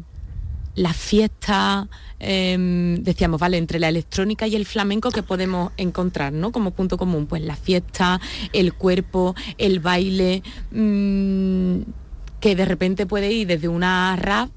la 0.75 0.93
fiesta, 0.93 1.87
em, 2.19 3.03
decíamos, 3.03 3.39
vale, 3.39 3.57
entre 3.57 3.77
la 3.79 3.89
electrónica 3.89 4.47
y 4.47 4.55
el 4.55 4.65
flamenco 4.65 5.11
que 5.11 5.21
podemos 5.21 5.71
encontrar, 5.77 6.31
¿no? 6.33 6.51
Como 6.51 6.71
punto 6.71 6.97
común, 6.97 7.27
pues 7.27 7.41
la 7.43 7.55
fiesta, 7.55 8.19
el 8.53 8.73
cuerpo, 8.73 9.35
el 9.57 9.79
baile, 9.81 10.41
que 10.71 12.55
de 12.55 12.65
repente 12.65 13.05
puede 13.05 13.31
ir 13.31 13.47
desde 13.47 13.67
una 13.67 14.15
rap 14.15 14.49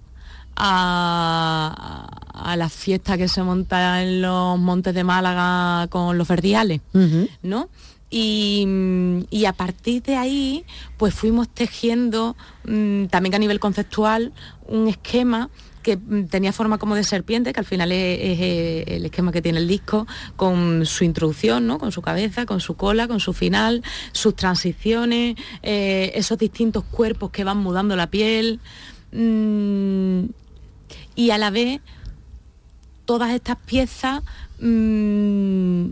a, 0.56 2.06
a 2.34 2.56
la 2.56 2.68
fiesta 2.68 3.16
que 3.16 3.28
se 3.28 3.42
monta 3.42 4.02
en 4.02 4.22
los 4.22 4.58
montes 4.58 4.94
de 4.94 5.04
Málaga 5.04 5.86
con 5.88 6.18
los 6.18 6.28
verdiales. 6.28 6.80
¿no? 7.42 7.68
Y, 8.10 8.66
y 9.30 9.44
a 9.46 9.52
partir 9.52 10.02
de 10.02 10.16
ahí, 10.16 10.64
pues 10.98 11.14
fuimos 11.14 11.48
tejiendo 11.48 12.36
mm, 12.64 13.06
también 13.06 13.34
a 13.34 13.38
nivel 13.38 13.58
conceptual 13.58 14.32
un 14.68 14.86
esquema 14.86 15.50
que 15.82 15.96
mm, 15.96 16.26
tenía 16.26 16.52
forma 16.52 16.78
como 16.78 16.94
de 16.94 17.02
serpiente, 17.02 17.52
que 17.52 17.60
al 17.60 17.66
final 17.66 17.90
es, 17.90 18.18
es, 18.20 18.40
eh, 18.40 18.84
el 18.88 19.04
esquema 19.04 19.32
que 19.32 19.42
tiene 19.42 19.58
el 19.58 19.66
disco, 19.66 20.06
con 20.36 20.86
su 20.86 21.04
introducción, 21.04 21.66
¿no? 21.66 21.78
con 21.78 21.92
su 21.92 22.02
cabeza, 22.02 22.46
con 22.46 22.60
su 22.60 22.76
cola, 22.76 23.08
con 23.08 23.20
su 23.20 23.32
final, 23.32 23.82
sus 24.12 24.36
transiciones, 24.36 25.36
eh, 25.62 26.12
esos 26.14 26.38
distintos 26.38 26.84
cuerpos 26.84 27.30
que 27.30 27.44
van 27.44 27.58
mudando 27.58 27.96
la 27.96 28.08
piel. 28.08 28.60
mm, 29.12 30.24
y 31.14 31.30
a 31.30 31.38
la 31.38 31.50
vez, 31.50 31.80
todas 33.04 33.32
estas 33.32 33.56
piezas 33.56 34.22
mm, 34.60 35.88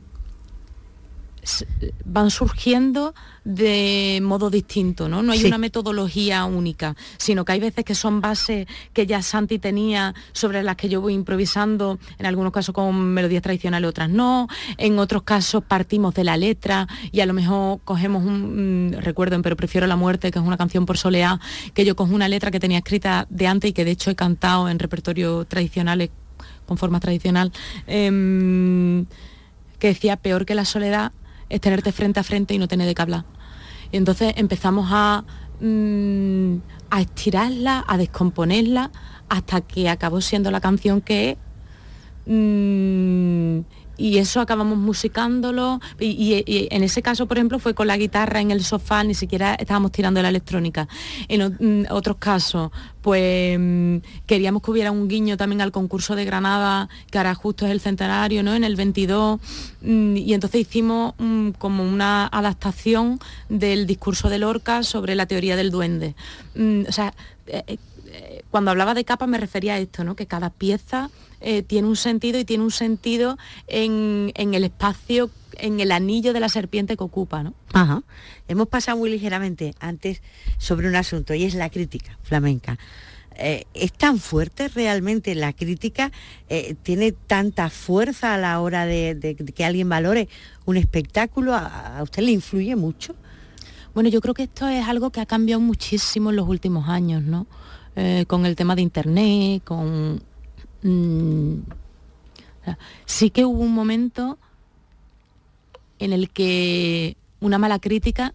van 2.05 2.31
surgiendo 2.31 3.15
de 3.45 4.21
modo 4.23 4.49
distinto, 4.51 5.09
¿no? 5.09 5.23
No 5.23 5.33
hay 5.33 5.41
Sí. 5.41 5.47
una 5.47 5.59
metodología 5.59 6.45
única, 6.45 6.95
sino 7.17 7.45
que 7.45 7.53
hay 7.53 7.61
veces 7.61 7.85
que 7.85 7.97
son 7.97 8.21
bases 8.21 8.67
que 8.93 9.07
ya 9.07 9.23
Santi 9.23 9.59
tenía 9.59 10.15
sobre 10.33 10.63
las 10.63 10.77
que 10.77 10.89
yo 10.89 11.01
voy 11.01 11.15
improvisando, 11.15 11.99
en 12.19 12.27
algunos 12.27 12.53
casos 12.53 12.73
con 12.75 12.95
melodías 13.13 13.43
tradicionales, 13.43 13.89
otras 13.89 14.09
no, 14.09 14.47
en 14.79 14.99
otros 15.01 15.25
casos 15.25 15.65
partimos 15.65 16.15
de 16.15 16.23
la 16.23 16.37
letra 16.37 16.87
y 17.11 17.21
a 17.21 17.27
lo 17.27 17.35
mejor 17.35 17.81
cogemos 17.85 18.25
un, 18.25 18.91
mm, 18.91 19.01
recuerden, 19.01 19.43
pero 19.43 19.57
prefiero 19.57 19.89
la 19.89 19.97
muerte, 19.97 20.31
que 20.31 20.39
es 20.39 20.45
una 20.45 20.57
canción 20.57 20.87
por 20.87 20.97
soleá, 20.97 21.41
que 21.75 21.85
yo 21.85 21.97
cojo 21.97 22.15
una 22.15 22.29
letra 22.29 22.53
que 22.53 22.61
tenía 22.61 22.79
escrita 22.79 23.27
de 23.31 23.49
antes 23.49 23.71
y 23.71 23.73
que 23.73 23.85
de 23.85 23.91
hecho 23.91 24.11
he 24.11 24.15
cantado 24.15 24.69
en 24.69 24.79
repertorio 24.79 25.45
tradicionales 25.45 26.11
con 26.67 26.79
forma 26.79 27.01
tradicional, 27.01 27.51
em, 27.89 29.07
que 29.81 29.89
decía 29.89 30.17
peor 30.17 30.47
que 30.47 30.55
la 30.55 30.65
soledad 30.65 31.11
es 31.53 31.61
tenerte 31.61 31.93
frente 31.93 32.19
a 32.19 32.23
frente 32.23 32.55
y 32.55 32.59
no 32.59 32.67
tener 32.67 32.87
de 32.87 32.95
qué 32.95 33.03
hablar. 33.03 33.25
Y 33.93 33.99
entonces 33.99 34.33
empezamos 34.37 34.89
a, 34.91 35.23
mm, 35.61 36.57
a 36.89 37.01
estirarla, 37.03 37.85
a 37.87 37.99
descomponerla, 37.99 38.91
hasta 39.29 39.61
que 39.61 39.91
acabó 39.91 40.23
siendo 40.23 40.51
la 40.51 40.61
canción 40.61 41.03
que 41.03 41.31
es. 41.31 41.37
Mm, 42.25 43.61
y 44.03 44.19
eso 44.19 44.41
acabamos 44.41 44.79
musicándolo. 44.79 45.81
Y, 46.01 46.43
en 46.71 46.83
ese 46.83 47.03
caso 47.03 47.27
por 47.27 47.39
ejemplo 47.39 47.61
fue 47.61 47.73
con 47.73 47.87
la 47.87 47.97
guitarra 47.97 48.41
en 48.41 48.51
el 48.51 48.65
sofá 48.65 49.05
ni 49.05 49.15
siquiera 49.15 49.55
estábamos 49.55 49.93
tirando 49.93 50.21
la 50.21 50.29
electrónica. 50.29 50.89
En 51.29 51.57
mm, 51.59 51.87
otros 51.91 52.17
casos 52.17 52.73
pues 53.01 53.57
mm, 53.61 53.99
queríamos 54.27 54.61
que 54.63 54.73
hubiera 54.73 54.91
un 54.91 55.07
guiño 55.07 55.37
también 55.37 55.61
al 55.61 55.71
concurso 55.71 56.17
de 56.17 56.25
Granada 56.25 56.89
que 57.13 57.19
ahora 57.19 57.35
justo 57.37 57.65
es 57.65 57.71
el 57.71 57.81
centenario 57.81 58.43
no 58.43 58.55
en 58.55 58.65
el 58.65 58.75
22 58.75 59.41
mm, 59.83 60.17
y 60.17 60.35
entonces 60.35 60.63
hicimos 60.63 61.15
como 61.59 61.85
una 61.85 62.27
adaptación 62.27 63.21
del 63.49 63.87
discurso 63.87 64.29
de 64.29 64.41
Lorca 64.41 64.83
sobre 64.83 65.15
la 65.15 65.27
teoría 65.27 65.55
del 65.55 65.71
duende. 65.71 66.17
O 66.89 66.91
sea 66.91 67.15
eh, 67.47 67.79
eh, 68.15 68.43
cuando 68.51 68.71
hablaba 68.73 68.95
de 68.95 69.05
capas 69.05 69.29
me 69.29 69.39
refería 69.39 69.75
a 69.75 69.79
esto, 69.79 70.05
¿no? 70.05 70.17
que 70.17 70.27
cada 70.27 70.51
pieza 70.51 71.09
eh, 71.43 71.63
tiene 71.63 71.89
un 71.89 71.97
sentido 71.97 72.39
y 72.39 72.45
tiene 72.45 72.65
un 72.65 72.71
sentido 72.71 73.37
en, 73.67 74.33
en 74.35 74.55
el 74.55 74.65
espacio, 74.65 75.31
en 75.59 75.81
el 75.81 75.93
anillo 75.93 76.33
de 76.33 76.41
la 76.41 76.49
serpiente 76.49 76.97
que 76.97 77.05
ocupa. 77.05 77.43
¿no? 77.43 77.55
Ajá. 77.73 78.03
Hemos 78.49 78.69
pasado 78.69 78.97
muy 78.99 79.11
ligeramente 79.11 79.75
antes 79.81 80.23
sobre 80.59 80.89
un 80.89 80.97
asunto 80.97 81.35
y 81.35 81.45
es 81.45 81.55
la 81.55 81.69
crítica 81.71 82.19
flamenca. 82.23 82.79
Eh, 83.37 83.65
¿Es 83.73 83.93
tan 83.95 84.19
fuerte 84.19 84.69
realmente 84.69 85.35
la 85.35 85.53
crítica? 85.55 86.13
Eh, 86.51 86.75
¿Tiene 86.83 87.13
tanta 87.13 87.71
fuerza 87.71 88.35
a 88.35 88.39
la 88.39 88.61
hora 88.61 88.85
de, 88.85 89.15
de- 89.15 89.35
de 89.35 89.53
que 89.53 89.65
alguien 89.65 89.89
valore 89.89 90.29
un 90.67 90.77
espectáculo? 90.77 91.55
¿A, 91.55 91.99
a 91.99 92.03
usted 92.03 92.23
le 92.25 92.33
influye 92.33 92.77
mucho? 92.77 93.15
Bueno, 93.95 94.11
yo 94.11 94.21
creo 94.21 94.35
que 94.35 94.43
esto 94.45 94.69
es 94.69 94.87
algo 94.87 95.11
que 95.11 95.21
ha 95.21 95.27
cambiado 95.27 95.61
muchísimo 95.61 96.31
en 96.31 96.37
los 96.37 96.47
últimos 96.49 96.89
años, 96.89 97.23
¿no? 97.23 97.47
Eh, 97.97 98.25
con 98.27 98.45
el 98.47 98.55
tema 98.57 98.75
de 98.75 98.83
internet, 98.83 99.63
con... 99.65 100.23
mm, 100.83 101.55
sí 103.07 103.31
que 103.31 103.45
hubo 103.45 103.63
un 103.63 103.73
momento 103.73 104.39
en 105.99 106.13
el 106.13 106.31
que 106.31 107.17
una 107.41 107.59
mala 107.59 107.79
crítica 107.79 108.35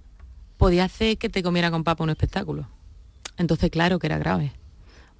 podía 0.57 0.85
hacer 0.85 1.17
que 1.17 1.29
te 1.29 1.43
comiera 1.43 1.71
con 1.71 1.83
papa 1.83 2.03
un 2.03 2.09
espectáculo. 2.09 2.67
Entonces, 3.37 3.69
claro 3.69 3.99
que 3.99 4.07
era 4.07 4.17
grave, 4.17 4.51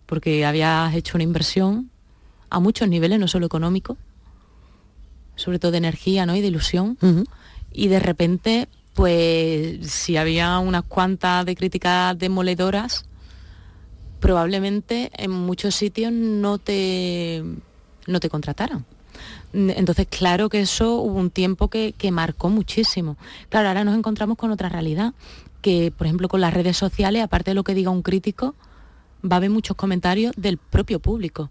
porque 0.06 0.46
habías 0.46 0.94
hecho 0.96 1.18
una 1.18 1.24
inversión 1.24 1.90
a 2.50 2.60
muchos 2.60 2.88
niveles, 2.88 3.20
no 3.20 3.28
solo 3.28 3.46
económico, 3.46 3.98
sobre 5.36 5.60
todo 5.60 5.72
de 5.72 5.78
energía 5.78 6.26
¿no? 6.26 6.36
y 6.36 6.42
de 6.42 6.48
ilusión, 6.48 6.98
y 7.72 7.88
de 7.90 8.00
repente, 8.00 8.68
pues 8.94 9.92
si 9.92 10.18
había 10.18 10.58
unas 10.60 10.84
cuantas 10.84 11.46
de 11.46 11.56
críticas 11.56 12.18
demoledoras, 12.18 13.06
probablemente 14.19 15.12
en 15.13 15.32
muchos 15.32 15.75
sitios 15.75 16.12
no 16.12 16.58
te, 16.58 17.43
no 18.06 18.19
te 18.19 18.30
contrataran. 18.30 18.86
Entonces, 19.53 20.08
claro 20.10 20.49
que 20.49 20.62
eso 20.62 20.95
hubo 20.95 21.17
un 21.17 21.30
tiempo 21.30 21.69
que, 21.69 21.93
que 21.97 22.12
marcó 22.12 22.49
muchísimo. 22.49 23.17
Claro, 23.49 23.69
ahora 23.69 23.84
nos 23.84 23.97
encontramos 23.97 24.38
con 24.38 24.51
otra 24.51 24.69
realidad, 24.69 25.13
que 25.62 25.91
por 25.95 26.06
ejemplo 26.06 26.27
con 26.27 26.41
las 26.41 26.53
redes 26.53 26.77
sociales, 26.77 27.23
aparte 27.23 27.51
de 27.51 27.56
lo 27.56 27.63
que 27.63 27.73
diga 27.73 27.89
un 27.89 28.03
crítico, 28.03 28.56
va 29.23 29.36
a 29.36 29.38
haber 29.38 29.49
muchos 29.49 29.75
comentarios 29.75 30.34
del 30.36 30.58
propio 30.58 30.99
público. 30.99 31.49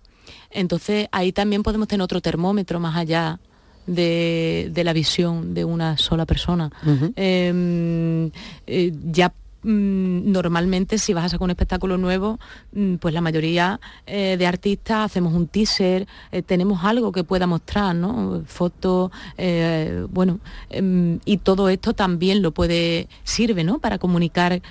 Entonces 0.51 1.09
ahí 1.13 1.33
también 1.33 1.63
podemos 1.63 1.89
tener 1.89 2.03
otro 2.03 2.21
termómetro 2.21 2.81
más 2.81 2.97
allá 2.97 3.41
de, 3.87 4.71
de 4.73 4.85
la 4.85 4.93
visión 4.93 5.55
de 5.55 5.65
una 5.65 5.97
sola 5.97 6.27
persona. 6.27 6.71
Eh, 7.17 8.31
eh, 8.67 8.93
ya 9.11 9.33
normalmente 9.63 10.99
si 10.99 11.13
vas 11.13 11.25
a 11.25 11.29
sacar 11.31 11.45
un 11.45 11.51
espectáculo 11.51 11.99
nuevo, 11.99 12.39
mm, 12.73 12.97
pues 12.97 13.13
la 13.15 13.21
mayoría 13.21 13.81
eh, 14.07 14.37
de 14.39 14.47
artistas 14.47 15.07
hacemos 15.07 15.35
un 15.35 15.49
teaser, 15.49 16.07
eh, 16.33 16.43
tenemos 16.43 16.85
algo 16.85 17.13
que 17.13 17.25
pueda 17.25 17.47
mostrar, 17.47 17.95
¿no? 17.95 18.43
Fotos, 18.47 19.11
eh, 19.39 20.07
bueno, 20.11 20.39
em, 20.71 21.19
y 21.25 21.39
todo 21.39 21.69
esto 21.69 21.93
también 21.95 22.43
lo 22.43 22.53
puede, 22.53 23.09
sirve, 23.25 23.65
¿no? 23.65 23.79
Para 23.79 23.99
comunicar 23.99 24.63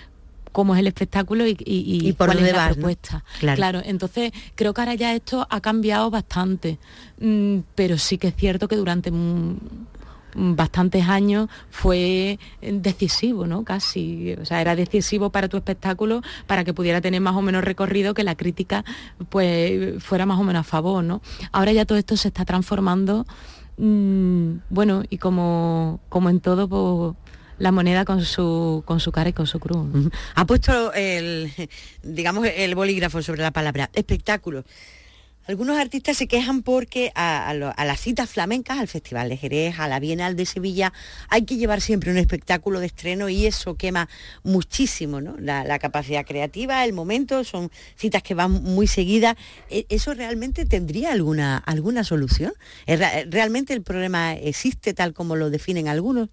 cómo 0.51 0.73
es 0.73 0.79
el 0.79 0.87
espectáculo 0.87 1.45
y, 1.45 1.57
y- 1.65 1.97
y 2.05 2.07
Y 2.09 2.13
por 2.13 2.27
cuál 2.27 2.39
es 2.39 2.51
la 2.53 2.57
vas, 2.57 2.69
¿no? 2.69 2.73
propuesta. 2.75 3.23
Claro. 3.39 3.81
entonces 3.83 4.31
creo 4.55 4.73
que 4.73 4.79
ahora 4.81 4.95
ya 4.95 5.13
esto 5.13 5.45
ha 5.49 5.59
cambiado 5.61 6.09
bastante, 6.09 6.77
Mm, 7.19 7.59
pero 7.75 7.97
sí 7.97 8.17
que 8.17 8.27
es 8.27 8.35
cierto 8.35 8.67
que 8.67 8.75
durante 8.75 9.09
mm, 9.11 9.55
bastantes 10.35 11.07
años 11.07 11.49
fue 11.69 12.39
decisivo, 12.61 13.47
¿no? 13.47 13.63
Casi, 13.63 14.33
o 14.33 14.45
sea, 14.45 14.61
era 14.61 14.75
decisivo 14.75 15.29
para 15.29 15.47
tu 15.47 15.57
espectáculo 15.57 16.21
para 16.45 16.63
que 16.63 16.73
pudiera 16.73 17.01
tener 17.01 17.21
más 17.21 17.35
o 17.35 17.41
menos 17.41 17.63
recorrido, 17.63 18.13
que 18.13 18.23
la 18.23 18.35
crítica 18.35 18.83
pues 19.29 20.03
fuera 20.03 20.25
más 20.25 20.39
o 20.39 20.43
menos 20.43 20.61
a 20.61 20.63
favor, 20.63 21.03
¿no? 21.03 21.21
Ahora 21.51 21.71
ya 21.71 21.85
todo 21.85 21.97
esto 21.97 22.17
se 22.17 22.27
está 22.27 22.45
transformando, 22.45 23.25
mm, 23.77 24.57
bueno, 24.69 25.03
y 25.09 25.17
como, 25.17 26.01
como 26.09 26.29
en 26.29 26.39
todo, 26.41 26.67
pues, 26.67 27.15
la 27.57 27.71
moneda 27.71 28.03
con 28.03 28.23
su, 28.23 28.83
con 28.85 28.99
su 28.99 29.11
cara 29.11 29.29
y 29.29 29.33
con 29.33 29.47
su 29.47 29.59
cruz. 29.59 29.87
Ha 30.35 30.45
puesto 30.45 30.93
el, 30.93 31.51
digamos, 32.03 32.47
el 32.53 32.75
bolígrafo 32.75 33.21
sobre 33.21 33.41
la 33.41 33.51
palabra 33.51 33.89
espectáculo. 33.93 34.65
Algunos 35.47 35.77
artistas 35.77 36.17
se 36.17 36.27
quejan 36.27 36.63
porque 36.63 37.11
a, 37.13 37.53
las 37.53 37.99
citas 37.99 38.29
flamencas, 38.29 38.79
al 38.79 38.87
Festival 38.87 39.29
de 39.29 39.37
Jerez, 39.37 39.77
a 39.77 39.87
la 39.87 39.99
Bienal 39.99 40.35
de 40.35 40.47
Sevilla, 40.47 40.91
hay 41.29 41.43
que 41.43 41.57
llevar 41.57 41.81
siempre 41.81 42.09
un 42.09 42.17
espectáculo 42.17 42.79
de 42.79 42.87
estreno 42.87 43.29
y 43.29 43.45
eso 43.45 43.75
quema 43.75 44.09
muchísimo 44.43 45.21
¿no? 45.21 45.35
la, 45.37 45.77
capacidad 45.77 46.25
creativa, 46.25 46.83
el 46.83 46.93
momento, 46.93 47.43
son 47.43 47.69
citas 47.95 48.23
que 48.23 48.33
van 48.33 48.51
muy 48.51 48.87
seguidas. 48.87 49.35
¿E, 49.69 49.85
¿Eso 49.89 50.15
realmente 50.15 50.65
tendría 50.65 51.11
alguna, 51.11 51.57
alguna 51.57 52.03
solución? 52.03 52.53
¿Realmente 52.87 53.73
el 53.73 53.83
problema 53.83 54.33
existe 54.33 54.95
tal 54.95 55.13
como 55.13 55.35
lo 55.35 55.51
definen 55.51 55.87
algunos? 55.87 56.29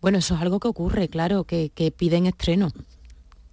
Bueno, 0.00 0.18
eso 0.18 0.36
es 0.36 0.40
algo 0.40 0.58
que 0.58 0.68
ocurre, 0.68 1.08
claro, 1.08 1.44
que, 1.44 1.70
piden 1.94 2.24
estreno. 2.24 2.72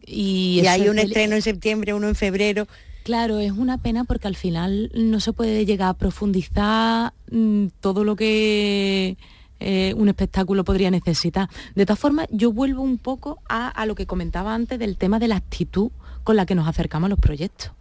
Y, 0.06 0.66
hay 0.68 0.88
un 0.88 1.00
estreno 1.00 1.36
en 1.36 1.42
septiembre, 1.42 1.94
uno 1.94 2.08
en 2.08 2.16
febrero 2.16 2.66
Claro, 3.10 3.40
es 3.40 3.54
una 3.54 3.80
pena 3.80 4.04
porque 4.04 4.28
al 4.28 4.36
final 4.36 4.92
no 4.94 5.20
se 5.20 5.34
puede 5.34 5.66
llegar 5.66 5.90
a 5.90 5.94
profundizar 5.96 7.12
mm, 7.32 7.70
todo 7.80 8.04
lo 8.04 8.16
que 8.16 9.18
eh, 9.60 9.96
un 9.98 10.10
espectáculo 10.10 10.64
podría 10.64 10.92
necesitar. 10.92 11.50
De 11.74 11.88
todas 11.88 11.98
formas, 11.98 12.28
yo 12.30 12.52
vuelvo 12.52 12.84
un 12.84 13.00
poco 13.00 13.40
a, 13.50 13.84
lo 13.88 13.96
que 13.96 14.06
comentaba 14.06 14.54
antes 14.54 14.78
del 14.78 14.96
tema 14.96 15.18
de 15.18 15.28
la 15.28 15.38
actitud 15.38 15.90
con 16.24 16.36
la 16.36 16.46
que 16.46 16.54
nos 16.54 16.68
acercamos 16.68 17.08
a 17.08 17.10
los 17.10 17.18
proyectos. 17.18 17.72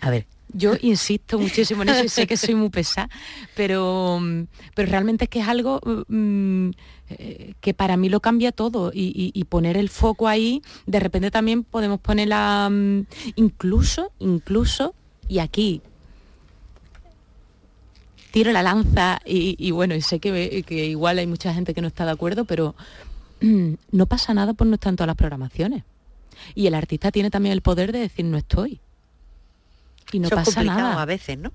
A 0.00 0.10
ver. 0.10 0.26
Yo 0.54 0.74
insisto 0.80 1.38
muchísimo 1.38 1.82
en 1.82 1.90
eso 1.90 2.04
y 2.04 2.08
sé 2.08 2.26
que 2.26 2.36
soy 2.36 2.54
muy 2.54 2.68
pesada, 2.68 3.08
pero, 3.56 4.18
mm, 4.20 4.44
pero 4.74 4.90
realmente 4.90 5.24
es 5.24 5.30
que 5.30 5.40
es 5.40 5.48
algo 5.48 5.80
mm, 6.08 6.70
eh, 7.10 7.54
que 7.60 7.74
para 7.74 7.96
mí 7.96 8.08
lo 8.08 8.20
cambia 8.20 8.52
todo 8.52 8.90
y, 8.94 9.44
poner 9.48 9.76
el 9.76 9.88
foco 9.88 10.28
ahí, 10.28 10.62
de 10.86 11.00
repente 11.00 11.30
también 11.30 11.64
podemos 11.64 12.00
ponerla, 12.00 12.68
mm, 12.70 13.06
incluso, 13.36 14.12
incluso, 14.18 14.94
y 15.28 15.38
aquí 15.38 15.80
tiro 18.30 18.52
la 18.52 18.62
lanza 18.62 19.20
y, 19.26 19.70
bueno, 19.72 19.94
y 19.94 20.00
sé 20.00 20.18
que, 20.18 20.62
que, 20.66 20.86
igual 20.86 21.18
hay 21.18 21.26
mucha 21.26 21.52
gente 21.52 21.74
que 21.74 21.82
no 21.82 21.88
está 21.88 22.06
de 22.06 22.12
acuerdo, 22.12 22.44
pero 22.46 22.74
no 23.40 24.06
pasa 24.06 24.32
nada 24.32 24.54
por 24.54 24.66
no 24.66 24.74
estar 24.74 24.90
en 24.90 24.96
todas 24.96 25.08
las 25.08 25.16
programaciones. 25.16 25.84
Y 26.54 26.66
el 26.66 26.74
artista 26.74 27.10
tiene 27.10 27.30
también 27.30 27.52
el 27.52 27.62
poder 27.62 27.92
de 27.92 28.00
decir 28.00 28.24
no 28.24 28.38
estoy. 28.38 28.80
Y 30.10 30.18
no 30.18 30.28
pasa 30.28 30.62
nada. 30.64 31.00
a 31.00 31.04
veces, 31.04 31.38
¿no? 31.38 31.52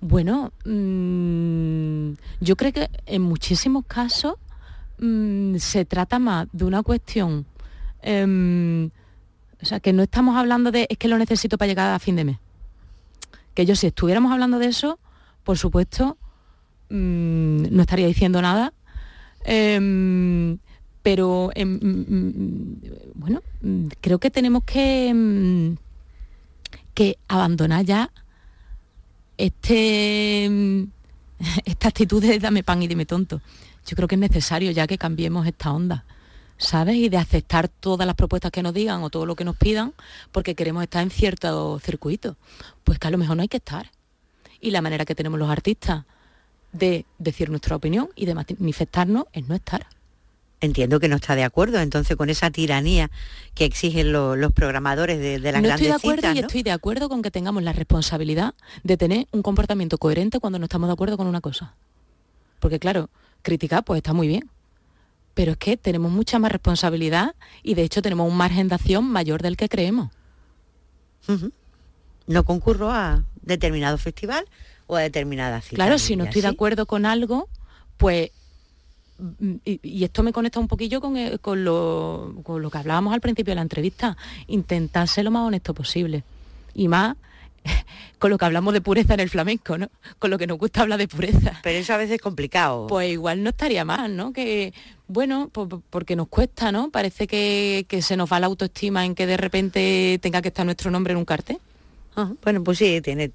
Bueno, 0.00 0.52
mm, 0.64 2.14
yo 2.40 2.56
creo 2.56 2.72
que 2.72 2.90
en 3.06 3.22
muchísimos 3.22 3.84
casos 3.86 4.34
mm, 4.98 5.56
se 5.58 5.84
trata 5.84 6.18
más 6.18 6.48
de 6.52 6.64
una 6.64 6.82
cuestión, 6.82 7.46
em, 8.02 8.90
o 9.62 9.64
sea, 9.64 9.78
que 9.78 9.92
no 9.92 10.02
estamos 10.02 10.36
hablando 10.36 10.72
de 10.72 10.86
es 10.90 10.98
que 10.98 11.06
lo 11.06 11.18
necesito 11.18 11.56
para 11.56 11.68
llegar 11.68 11.94
a 11.94 11.98
fin 12.00 12.16
de 12.16 12.24
mes. 12.24 12.38
Que 13.54 13.64
yo 13.64 13.76
si 13.76 13.86
estuviéramos 13.86 14.32
hablando 14.32 14.58
de 14.58 14.66
eso, 14.66 14.98
por 15.44 15.56
supuesto, 15.56 16.16
mm, 16.90 17.66
no 17.70 17.82
estaría 17.82 18.08
diciendo 18.08 18.42
nada. 18.42 18.72
Em, 19.44 20.58
pero 21.02 21.50
em, 21.54 22.76
bueno, 23.14 23.40
creo 24.00 24.18
que 24.18 24.30
tenemos 24.30 24.64
que, 24.64 25.76
que 26.94 27.18
abandonar 27.28 27.84
ya 27.84 28.10
este, 29.36 30.48
mm, 30.50 30.82
esta 31.64 31.88
actitud 31.88 32.22
de 32.22 32.38
dame 32.38 32.62
pan 32.62 32.82
y 32.82 32.88
dime 32.88 33.06
tonto. 33.06 33.40
Yo 33.86 33.96
creo 33.96 34.08
que 34.08 34.14
es 34.14 34.20
necesario 34.20 34.70
ya 34.70 34.86
que 34.86 34.98
cambiemos 34.98 35.46
esta 35.46 35.72
onda, 35.72 36.04
¿sabes? 36.56 36.96
Y 36.96 37.08
de 37.08 37.16
aceptar 37.16 37.68
todas 37.68 38.06
las 38.06 38.14
propuestas 38.14 38.52
que 38.52 38.62
nos 38.62 38.74
digan 38.74 39.02
o 39.02 39.10
todo 39.10 39.26
lo 39.26 39.34
que 39.34 39.44
nos 39.44 39.56
pidan 39.56 39.92
porque 40.30 40.54
queremos 40.54 40.82
estar 40.82 41.02
en 41.02 41.10
cierto 41.10 41.80
circuito. 41.80 42.36
Pues 42.84 42.98
que 42.98 43.08
a 43.08 43.10
lo 43.10 43.18
mejor 43.18 43.36
no 43.36 43.42
hay 43.42 43.48
que 43.48 43.56
estar. 43.56 43.90
Y 44.60 44.70
la 44.70 44.82
manera 44.82 45.04
que 45.04 45.16
tenemos 45.16 45.38
los 45.38 45.50
artistas 45.50 46.04
de 46.72 47.04
decir 47.18 47.50
nuestra 47.50 47.76
opinión 47.76 48.08
y 48.14 48.26
de 48.26 48.34
manifestarnos 48.34 49.24
es 49.32 49.48
no 49.48 49.54
estar 49.54 49.86
entiendo 50.62 51.00
que 51.00 51.08
no 51.08 51.16
está 51.16 51.34
de 51.34 51.44
acuerdo 51.44 51.80
entonces 51.80 52.16
con 52.16 52.30
esa 52.30 52.50
tiranía 52.50 53.10
que 53.54 53.64
exigen 53.64 54.12
los 54.12 54.52
programadores 54.52 55.18
de, 55.18 55.38
de 55.40 55.52
las 55.52 55.60
no 55.60 55.68
estoy 55.68 55.88
de 55.88 55.92
acuerdo 55.92 56.32
y 56.32 56.38
estoy 56.38 56.62
de 56.62 56.70
acuerdo 56.70 57.08
con 57.08 57.20
que 57.20 57.30
tengamos 57.30 57.62
la 57.64 57.72
responsabilidad 57.72 58.54
de 58.84 58.96
tener 58.96 59.26
un 59.32 59.42
comportamiento 59.42 59.98
coherente 59.98 60.38
cuando 60.38 60.58
no 60.58 60.64
estamos 60.64 60.88
de 60.88 60.92
acuerdo 60.92 61.16
con 61.16 61.26
una 61.26 61.40
cosa. 61.40 61.74
Porque 62.60 62.78
claro, 62.78 63.10
criticar 63.42 63.84
pues 63.84 63.98
está 63.98 64.12
muy 64.12 64.28
bien, 64.28 64.48
pero 65.34 65.52
es 65.52 65.58
que 65.58 65.76
tenemos 65.76 66.12
mucha 66.12 66.38
más 66.38 66.52
responsabilidad 66.52 67.34
y 67.64 67.74
de 67.74 67.82
hecho 67.82 68.00
tenemos 68.00 68.30
un 68.30 68.36
margen 68.36 68.68
de 68.68 68.76
acción 68.76 69.04
mayor 69.04 69.42
del 69.42 69.56
que 69.56 69.68
creemos. 69.68 70.10
No 72.28 72.44
concurro 72.44 72.92
a 72.92 73.24
determinado 73.42 73.98
festival 73.98 74.44
o 74.86 74.94
a 74.94 75.00
determinada 75.00 75.60
cita. 75.60 75.74
Claro, 75.74 75.98
si 75.98 76.14
no 76.14 76.24
estoy 76.24 76.42
de 76.42 76.48
acuerdo 76.48 76.86
con 76.86 77.04
algo, 77.04 77.48
pues 77.96 78.30
y, 79.64 80.04
esto 80.04 80.22
me 80.22 80.32
conecta 80.32 80.60
un 80.60 80.68
poquillo 80.68 81.00
eh, 81.16 81.38
con, 81.40 81.64
lo, 81.64 82.34
que 82.44 82.78
hablábamos 82.78 83.14
al 83.14 83.20
principio 83.20 83.52
de 83.52 83.56
la 83.56 83.62
entrevista, 83.62 84.16
intentar 84.46 85.08
ser 85.08 85.24
lo 85.24 85.30
más 85.30 85.46
honesto 85.46 85.74
posible. 85.74 86.24
Y 86.74 86.88
más 86.88 87.16
con 88.18 88.30
lo 88.30 88.38
que 88.38 88.44
hablamos 88.44 88.74
de 88.74 88.80
pureza 88.80 89.14
en 89.14 89.20
el 89.20 89.28
flamenco, 89.28 89.78
¿no? 89.78 89.88
Con 90.18 90.30
lo 90.30 90.38
que 90.38 90.46
nos 90.46 90.58
gusta 90.58 90.82
hablar 90.82 90.98
de 90.98 91.08
pureza. 91.08 91.60
Pero 91.62 91.78
eso 91.78 91.94
a 91.94 91.96
veces 91.96 92.16
es 92.16 92.20
complicado. 92.20 92.86
Pues 92.86 93.12
igual 93.12 93.42
no 93.42 93.50
estaría 93.50 93.84
mal, 93.84 94.16
¿no? 94.16 94.32
Que, 94.32 94.72
bueno, 95.06 95.50
porque 95.90 96.16
nos 96.16 96.28
cuesta, 96.28 96.72
¿no? 96.72 96.90
Parece 96.90 97.26
que, 97.26 97.86
se 98.02 98.16
nos 98.16 98.32
va 98.32 98.40
la 98.40 98.46
autoestima 98.46 99.04
en 99.04 99.14
que 99.14 99.26
de 99.26 99.36
repente 99.36 100.18
tenga 100.22 100.42
que 100.42 100.48
estar 100.48 100.64
nuestro 100.64 100.90
nombre 100.90 101.12
en 101.12 101.18
un 101.18 101.24
cartel. 101.24 101.58
bueno, 102.42 102.64
pues 102.64 102.78
sí, 102.78 103.00
tiene, 103.00 103.30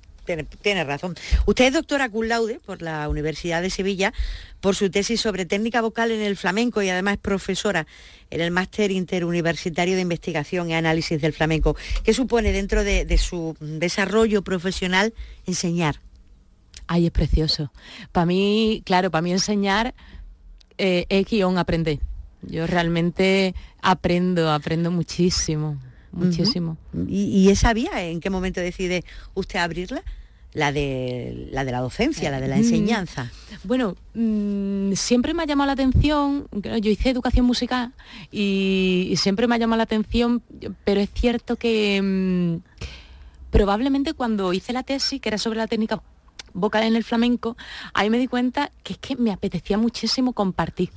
tiene, 0.61 0.83
razón. 0.83 1.15
Usted 1.45 1.65
es 1.65 1.73
doctora 1.73 2.09
cum 2.09 2.25
laude 2.25 2.59
por 2.65 2.81
la 2.81 3.07
Universidad 3.09 3.61
de 3.61 3.69
Sevilla 3.69 4.13
por 4.59 4.75
su 4.75 4.89
tesis 4.89 5.21
sobre 5.21 5.45
técnica 5.45 5.81
vocal 5.81 6.11
en 6.11 6.21
el 6.21 6.35
flamenco 6.35 6.81
y 6.81 6.89
además 6.89 7.15
es 7.15 7.19
profesora 7.19 7.87
en 8.29 8.41
el 8.41 8.51
máster 8.51 8.91
interuniversitario 8.91 9.95
de 9.95 10.01
investigación 10.01 10.69
y 10.69 10.73
análisis 10.73 11.21
del 11.21 11.33
flamenco. 11.33 11.75
¿Qué 12.03 12.13
supone 12.13 12.51
dentro 12.51 12.83
de, 12.83 13.17
su 13.17 13.55
desarrollo 13.59 14.43
profesional 14.43 15.13
enseñar? 15.45 16.01
Ay, 16.87 17.07
es 17.07 17.11
precioso. 17.11 17.71
Para 18.11 18.25
mí, 18.25 18.81
claro, 18.85 19.11
para 19.11 19.21
mí 19.21 19.31
enseñar 19.31 19.93
eh, 20.77 21.05
es 21.09 21.25
guion 21.25 21.57
aprender. 21.57 21.99
Yo 22.41 22.67
realmente 22.67 23.55
aprendo, 23.81 24.51
aprendo 24.51 24.91
muchísimo 24.91 25.77
muchísimo. 26.17 26.77
¿Y, 27.07 27.49
esa 27.49 27.73
vía 27.73 28.03
en 28.03 28.19
qué 28.19 28.29
momento 28.29 28.59
decide 28.61 29.03
usted 29.33 29.59
abrirla? 29.59 30.03
La 30.53 30.71
de, 30.71 31.49
la 31.51 31.65
de 31.65 31.71
la 31.71 31.81
docencia, 31.81 32.31
la 32.31 32.39
de 32.39 32.47
la 32.47 32.55
mm, 32.55 32.59
enseñanza. 32.59 33.31
Bueno, 33.63 33.95
mm, 34.15 34.93
siempre 34.93 35.33
me 35.35 35.43
ha 35.43 35.45
llamado 35.45 35.67
la 35.67 35.73
atención, 35.73 36.47
yo 36.51 36.89
hice 36.89 37.11
educación 37.11 37.45
musical 37.45 37.93
y, 38.31 39.13
siempre 39.17 39.45
me 39.45 39.55
ha 39.55 39.57
llamado 39.59 39.77
la 39.77 39.83
atención, 39.83 40.41
pero 40.83 40.99
es 40.99 41.09
cierto 41.13 41.57
que 41.57 42.01
mm, 42.01 42.63
probablemente 43.51 44.13
cuando 44.13 44.51
hice 44.53 44.73
la 44.73 44.83
tesis, 44.83 45.21
que 45.21 45.29
era 45.29 45.37
sobre 45.37 45.57
la 45.59 45.67
técnica 45.67 46.01
vocal 46.53 46.83
en 46.83 46.95
el 46.95 47.03
flamenco, 47.03 47.55
ahí 47.93 48.09
me 48.09 48.17
di 48.17 48.27
cuenta 48.27 48.71
que 48.83 48.93
es 48.93 48.99
que 48.99 49.15
me 49.15 49.31
apetecía 49.31 49.77
muchísimo 49.77 50.33
compartir 50.33 50.89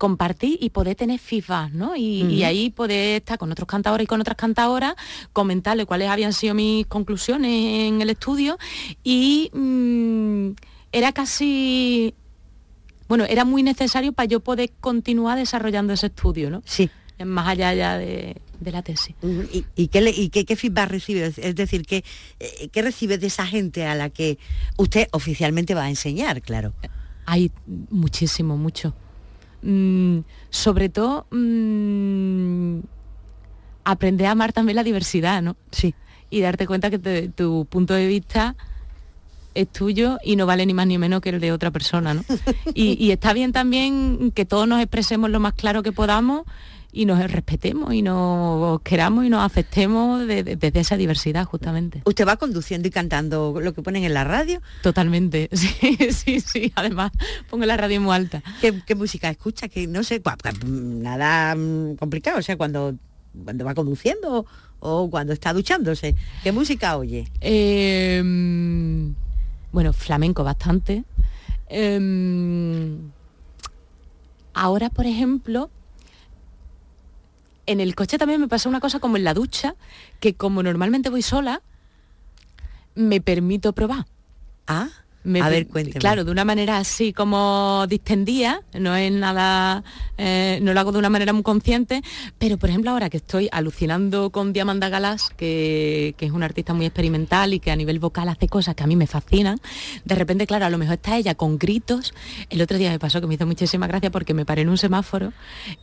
compartir 0.00 0.56
y 0.62 0.70
poder 0.70 0.96
tener 0.96 1.20
feedback, 1.20 1.72
¿no? 1.72 1.94
Y, 1.94 2.42
ahí 2.42 2.70
poder 2.70 3.16
estar 3.16 3.36
con 3.36 3.52
otros 3.52 3.68
cantadores 3.68 4.04
y 4.04 4.06
con 4.06 4.18
otras 4.18 4.38
cantadoras, 4.38 4.94
comentarle 5.34 5.84
cuáles 5.84 6.08
habían 6.08 6.32
sido 6.32 6.54
mis 6.54 6.86
conclusiones 6.86 7.50
en 7.86 8.00
el 8.00 8.08
estudio 8.08 8.56
y 9.04 9.50
mm, 9.52 10.52
era 10.92 11.12
casi, 11.12 12.14
bueno, 13.08 13.26
era 13.26 13.44
muy 13.44 13.62
necesario 13.62 14.14
para 14.14 14.26
yo 14.26 14.40
poder 14.40 14.70
continuar 14.80 15.36
desarrollando 15.36 15.92
ese 15.92 16.06
estudio, 16.06 16.48
¿no? 16.48 16.62
Sí. 16.64 16.88
Más 17.22 17.46
allá 17.48 17.74
ya 17.74 17.98
de, 17.98 18.40
la 18.64 18.80
tesis. 18.80 19.14
¿Y, 19.76 19.88
qué, 19.88 20.30
qué, 20.46 20.56
feedback 20.56 20.88
recibe? 20.88 21.26
Es 21.26 21.54
decir, 21.54 21.84
¿qué, 21.84 22.04
eh, 22.38 22.68
¿qué 22.72 22.80
recibe 22.80 23.18
de 23.18 23.26
esa 23.26 23.44
gente 23.44 23.84
a 23.84 23.94
la 23.94 24.08
que 24.08 24.38
usted 24.78 25.08
oficialmente 25.12 25.74
va 25.74 25.84
a 25.84 25.90
enseñar, 25.90 26.40
claro? 26.40 26.72
Hay 27.26 27.52
muchísimo, 27.90 28.56
mucho. 28.56 28.94
Mm, 29.62 30.20
sobre 30.48 30.88
todo 30.88 31.26
mm, 31.30 32.80
aprender 33.84 34.26
a 34.26 34.30
amar 34.32 34.52
también 34.52 34.76
la 34.76 34.84
diversidad, 34.84 35.42
¿no? 35.42 35.56
Sí. 35.70 35.94
Y 36.30 36.40
darte 36.40 36.66
cuenta 36.66 36.90
que 36.90 37.30
tu 37.34 37.66
punto 37.66 37.94
de 37.94 38.06
vista 38.06 38.56
es 39.54 39.68
tuyo 39.68 40.18
y 40.22 40.36
no 40.36 40.46
vale 40.46 40.64
ni 40.64 40.74
más 40.74 40.86
ni 40.86 40.98
menos 40.98 41.20
que 41.20 41.30
el 41.30 41.40
de 41.40 41.52
otra 41.52 41.70
persona, 41.70 42.14
¿no? 42.14 42.24
y, 42.74 43.10
está 43.10 43.32
bien 43.32 43.52
también 43.52 44.32
que 44.32 44.44
todos 44.44 44.66
nos 44.68 44.80
expresemos 44.80 45.30
lo 45.30 45.40
más 45.40 45.54
claro 45.54 45.82
que 45.82 45.92
podamos 45.92 46.42
y 46.92 47.06
nos 47.06 47.18
respetemos 47.30 47.94
y 47.94 48.02
nos 48.02 48.80
queramos 48.82 49.24
y 49.24 49.30
nos 49.30 49.44
aceptemos 49.44 50.26
desde 50.26 50.80
esa 50.80 50.96
diversidad 50.96 51.44
justamente. 51.44 52.02
¿Usted 52.04 52.26
va 52.26 52.36
conduciendo 52.36 52.88
y 52.88 52.90
cantando 52.90 53.60
lo 53.60 53.72
que 53.74 53.82
ponen 53.82 54.04
en 54.04 54.14
la 54.14 54.24
radio? 54.24 54.60
Totalmente, 54.82 55.48
sí, 55.52 55.96
sí, 56.10 56.40
sí. 56.40 56.72
Además, 56.74 57.12
pongo 57.48 57.66
la 57.66 57.76
radio 57.76 58.00
muy 58.00 58.14
alta. 58.14 58.42
¿Qué, 58.60 58.94
música 58.94 59.30
escucha? 59.30 59.68
Que 59.68 59.86
no 59.86 60.02
sé, 60.02 60.22
nada 60.64 61.54
mm, 61.54 61.96
complicado. 61.96 62.38
O 62.38 62.42
sea, 62.42 62.56
cuando 62.56 62.96
cuando 63.44 63.64
va 63.64 63.74
conduciendo 63.74 64.46
o 64.80 65.10
cuando 65.10 65.32
está 65.32 65.52
duchándose. 65.52 66.16
¿Qué 66.42 66.52
música 66.52 66.96
oye? 66.96 67.30
Em, 67.40 69.14
bueno, 69.72 69.92
flamenco 69.92 70.42
bastante. 70.42 71.04
Em, 71.68 73.10
ahora, 74.54 74.90
por 74.90 75.06
ejemplo, 75.06 75.70
en 77.66 77.80
el 77.80 77.94
coche 77.94 78.18
también 78.18 78.40
me 78.40 78.48
pasa 78.48 78.68
una 78.68 78.80
cosa 78.80 79.00
como 79.00 79.16
en 79.16 79.24
la 79.24 79.34
ducha, 79.34 79.74
que 80.18 80.34
como 80.34 80.62
normalmente 80.62 81.10
voy 81.10 81.22
sola, 81.22 81.62
me 82.94 83.20
permito 83.20 83.72
probar. 83.72 84.06
Ah 84.66 84.88
a 85.40 85.48
ver, 85.48 85.66
cuénteme. 85.66 86.00
Claro, 86.00 86.24
de 86.24 86.30
una 86.30 86.44
manera 86.44 86.78
así 86.78 87.12
como 87.12 87.86
distendida, 87.88 88.62
no 88.72 88.96
es 88.96 89.12
nada, 89.12 89.84
eh, 90.16 90.58
no 90.62 90.72
lo 90.72 90.80
hago 90.80 90.92
de 90.92 90.98
una 90.98 91.10
manera 91.10 91.32
muy 91.32 91.42
consciente, 91.42 92.02
pero 92.38 92.56
por 92.56 92.70
ejemplo 92.70 92.90
ahora 92.90 93.10
que 93.10 93.18
estoy 93.18 93.48
alucinando 93.52 94.30
con 94.30 94.52
Diamanda 94.52 94.88
Galas, 94.88 95.30
que, 95.36 96.14
que, 96.16 96.26
es 96.26 96.32
una 96.32 96.46
artista 96.46 96.72
muy 96.72 96.86
experimental 96.86 97.52
y 97.52 97.60
que 97.60 97.70
a 97.70 97.76
nivel 97.76 97.98
vocal 97.98 98.28
hace 98.28 98.48
cosas 98.48 98.74
que 98.74 98.82
a 98.82 98.86
mí 98.86 98.96
me 98.96 99.06
fascinan, 99.06 99.60
de 100.04 100.14
repente, 100.14 100.46
claro, 100.46 100.64
a 100.64 100.70
lo 100.70 100.78
mejor 100.78 100.94
está 100.94 101.16
ella 101.16 101.34
con 101.34 101.58
gritos. 101.58 102.14
El 102.48 102.62
otro 102.62 102.78
día 102.78 102.90
me 102.90 102.98
pasó 102.98 103.20
que 103.20 103.26
me 103.26 103.34
hizo 103.34 103.46
muchísima 103.46 103.86
gracia 103.86 104.10
porque 104.10 104.34
me 104.34 104.44
paré 104.44 104.62
en 104.62 104.68
un 104.68 104.78
semáforo 104.78 105.32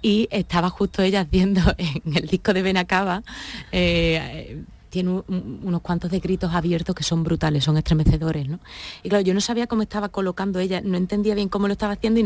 y 0.02 0.28
estaba 0.32 0.70
justo 0.70 1.04
ella 1.04 1.22
haciendo 1.22 1.62
en 1.78 2.16
el 2.16 2.28
disco 2.28 2.54
de 2.54 2.62
Benacaba. 2.62 3.24
Eh, 3.72 4.64
tiene 4.90 5.24
unos 5.28 5.82
cuantos 5.82 6.12
de 6.12 6.20
gritos 6.20 6.54
abiertos 6.54 6.96
que 6.96 7.04
son 7.04 7.24
brutales, 7.24 7.64
son 7.64 7.78
estremecedores, 7.78 8.48
¿no? 8.48 8.60
Y 9.04 9.10
claro, 9.10 9.24
yo 9.24 9.34
no 9.34 9.42
sabía 9.42 9.68
cómo 9.68 9.82
estaba 9.82 10.10
colocando 10.10 10.60
ella, 10.60 10.82
no 10.82 10.98
entendía 10.98 11.36
bien 11.36 11.50
cómo 11.50 11.68
lo 11.68 11.74
estaba 11.74 11.94
haciendo 11.94 12.20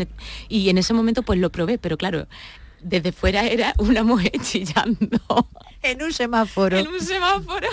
y, 0.50 0.70
en 0.70 0.78
ese 0.78 0.94
momento 0.94 1.24
pues 1.24 1.40
lo 1.40 1.52
probé, 1.52 1.78
pero 1.78 1.98
claro, 1.98 2.28
desde 2.82 3.12
fuera 3.12 3.46
era 3.46 3.74
una 3.78 4.04
mujer 4.04 4.32
chillando. 4.42 5.20
En 5.84 6.02
un 6.04 6.14
semáforo. 6.14 6.78
En 6.78 6.88
un 6.88 7.00
semáforo. 7.00 7.68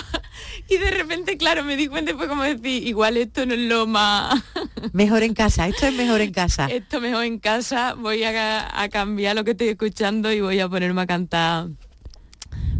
Y 0.69 0.79
de 0.79 0.91
repente, 0.91 1.37
claro, 1.37 1.63
me 1.65 1.77
di 1.77 1.89
cuenta 1.89 2.15
fue 2.17 2.27
como 2.27 2.43
decir, 2.43 2.87
igual 2.87 3.17
esto 3.17 3.45
no 3.45 3.55
es 3.55 3.61
lo 3.61 3.87
más... 3.87 4.43
Mejor 4.93 5.23
en 5.23 5.35
casa, 5.35 5.69
esto 5.69 5.87
es 5.87 5.95
mejor 5.95 6.21
en 6.23 6.33
casa. 6.33 6.67
Esto 6.67 7.01
mejor 7.01 7.25
en 7.25 7.39
casa, 7.39 7.95
voy 7.95 8.25
a, 8.25 8.81
a 8.83 8.89
cambiar 8.89 9.37
lo 9.37 9.45
que 9.45 9.51
estoy 9.51 9.69
escuchando 9.69 10.33
y 10.33 10.41
voy 10.41 10.61
a 10.61 10.69
ponerme 10.69 11.03
a 11.03 11.07
cantar 11.07 11.69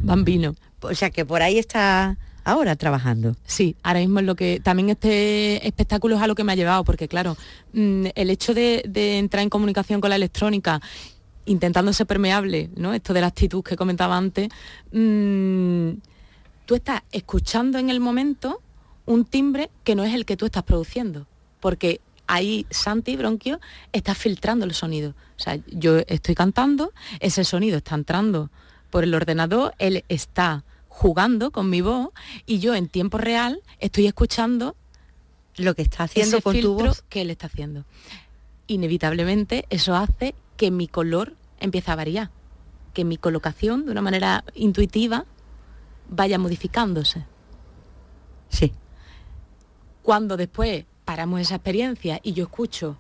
Bambino. 0.03 0.55
O 0.81 0.95
sea 0.95 1.11
que 1.11 1.25
por 1.25 1.43
ahí 1.43 1.59
está 1.59 2.17
ahora 2.49 2.77
trabajando. 2.77 3.37
Sí, 3.45 3.77
ahora 3.83 4.01
mismo 4.01 4.21
es 4.21 4.27
lo 4.27 4.35
que 4.35 4.61
también 4.63 4.89
este 4.89 5.67
espectáculo 5.67 6.17
es 6.17 6.23
a 6.23 6.27
lo 6.27 6.35
que 6.35 6.45
me 6.45 6.53
ha 6.53 6.57
llevado, 6.57 6.83
porque 6.85 7.09
claro, 7.09 7.37
mm, 7.73 8.07
el 8.15 8.31
hecho 8.31 8.55
de, 8.55 8.83
entrar 9.19 9.43
en 9.43 9.51
comunicación 9.51 10.01
con 10.01 10.11
la 10.11 10.17
electrónica 10.17 10.81
intentando 11.45 11.93
ser 11.93 12.07
permeable, 12.07 12.71
¿no? 12.77 12.95
Esto 12.95 13.13
de 13.13 13.21
la 13.21 13.29
actitud 13.29 13.63
que 13.63 13.77
comentaba 13.77 14.17
antes, 14.17 14.49
mm, 14.93 15.91
tú 16.67 16.75
estás 16.75 17.03
escuchando 17.13 17.79
en 17.79 17.91
el 17.91 18.01
momento 18.01 18.61
un 19.07 19.25
timbre 19.25 19.71
que 19.85 19.95
no 19.95 20.05
es 20.05 20.15
el 20.15 20.25
que 20.25 20.37
tú 20.37 20.47
estás 20.47 20.63
produciendo, 20.63 21.27
porque 21.61 22.01
ahí 22.27 22.67
Santi 22.71 23.17
Bronquio 23.17 23.61
está 23.93 24.15
filtrando 24.15 24.65
el 24.65 24.75
sonido. 24.75 25.11
O 25.11 25.41
sea, 25.41 25.59
yo 25.67 25.99
estoy 26.07 26.35
cantando, 26.35 26.93
ese 27.21 27.45
sonido 27.45 27.79
está 27.79 27.95
entrando 27.95 28.51
por 28.91 29.05
el 29.05 29.15
ordenador, 29.15 29.75
él 29.79 30.05
está 30.09 30.65
jugando 30.89 31.51
con 31.51 31.71
mi 31.71 31.81
voz 31.81 32.11
y 32.47 32.59
yo 32.59 32.75
en 32.75 32.89
tiempo 32.89 33.19
real 33.19 33.63
estoy 33.79 34.07
escuchando 34.07 34.75
lo 35.57 35.75
que 35.75 35.83
está 35.83 36.05
haciendo 36.05 36.41
con 36.41 36.59
tu 36.61 36.75
voz 36.75 37.03
que 37.09 37.21
él 37.21 37.31
está 37.31 37.47
haciendo. 37.47 37.85
Inevitablemente 38.67 39.65
eso 39.71 39.95
hace 39.95 40.35
que 40.57 40.71
mi 40.71 40.89
color 40.89 41.35
empiece 41.61 41.91
a 41.91 41.97
variar, 41.97 42.31
que 42.95 43.05
mi 43.05 43.17
colocación 43.17 43.87
de 43.87 43.93
una 43.93 44.03
manera 44.03 44.45
intuitiva 44.55 45.25
vaya 46.09 46.39
modificándose. 46.39 47.25
Sí. 48.49 48.73
Cuando 50.03 50.37
después 50.37 50.85
paramos 51.05 51.41
esa 51.41 51.57
experiencia 51.57 52.21
y 52.23 52.33
yo 52.33 52.45
escucho, 52.45 52.97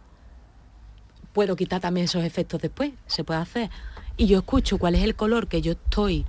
puedo 1.32 1.56
quitar 1.56 1.80
también 1.80 2.04
esos 2.04 2.24
efectos 2.24 2.60
después, 2.60 2.92
se 3.06 3.24
puede 3.24 3.40
hacer 3.40 3.70
y 4.18 4.26
yo 4.26 4.38
escucho 4.38 4.78
cuál 4.78 4.96
es 4.96 5.04
el 5.04 5.14
color 5.14 5.48
que 5.48 5.62
yo 5.62 5.72
estoy 5.72 6.26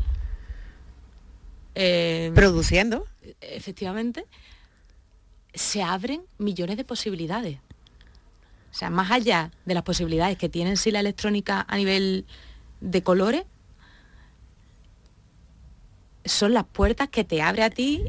eh, 1.76 2.32
produciendo, 2.36 3.06
efectivamente, 3.42 4.26
se 5.54 5.82
abren 5.82 6.22
millones 6.38 6.78
de 6.78 6.86
posibilidades. 6.86 7.58
O 8.72 8.74
sea, 8.74 8.92
más 8.92 9.12
allá 9.12 9.52
de 9.66 9.74
las 9.74 9.84
posibilidades 9.84 10.38
que 10.38 10.50
tiene 10.50 10.78
sí 10.78 10.92
la 10.92 11.00
electrónica 11.00 11.66
a 11.68 11.78
nivel 11.78 12.26
de 12.80 13.02
colores, 13.02 13.44
son 16.26 16.54
las 16.54 16.66
puertas 16.66 17.10
que 17.10 17.24
te 17.24 17.42
abre 17.42 17.64
a 17.64 17.72
ti 17.72 18.04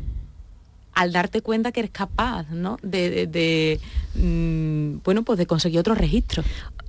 al 0.93 1.13
darte 1.13 1.41
cuenta 1.41 1.73
que 1.73 1.81
eres 1.81 1.93
capaz 1.93 2.51
¿no? 2.51 2.77
de, 2.83 3.81
mm, 4.15 5.03
bueno 5.05 5.23
pues 5.23 5.39
de 5.39 5.47
conseguir 5.47 5.81
otro 5.81 5.95
registro 5.95 6.43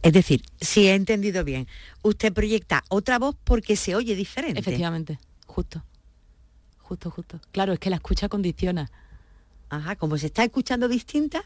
es 0.03 0.13
decir, 0.13 0.43
si 0.59 0.87
he 0.87 0.95
entendido 0.95 1.43
bien, 1.43 1.67
usted 2.01 2.33
proyecta 2.33 2.83
otra 2.89 3.19
voz 3.19 3.35
porque 3.43 3.75
se 3.75 3.95
oye 3.95 4.15
diferente. 4.15 4.59
Efectivamente, 4.59 5.19
justo. 5.45 5.83
Justo, 6.79 7.11
justo. 7.11 7.39
Claro, 7.51 7.73
es 7.73 7.79
que 7.79 7.89
la 7.89 7.97
escucha 7.97 8.27
condiciona. 8.27 8.89
Ajá, 9.69 9.95
como 9.95 10.17
se 10.17 10.25
está 10.27 10.43
escuchando 10.43 10.87
distinta, 10.87 11.43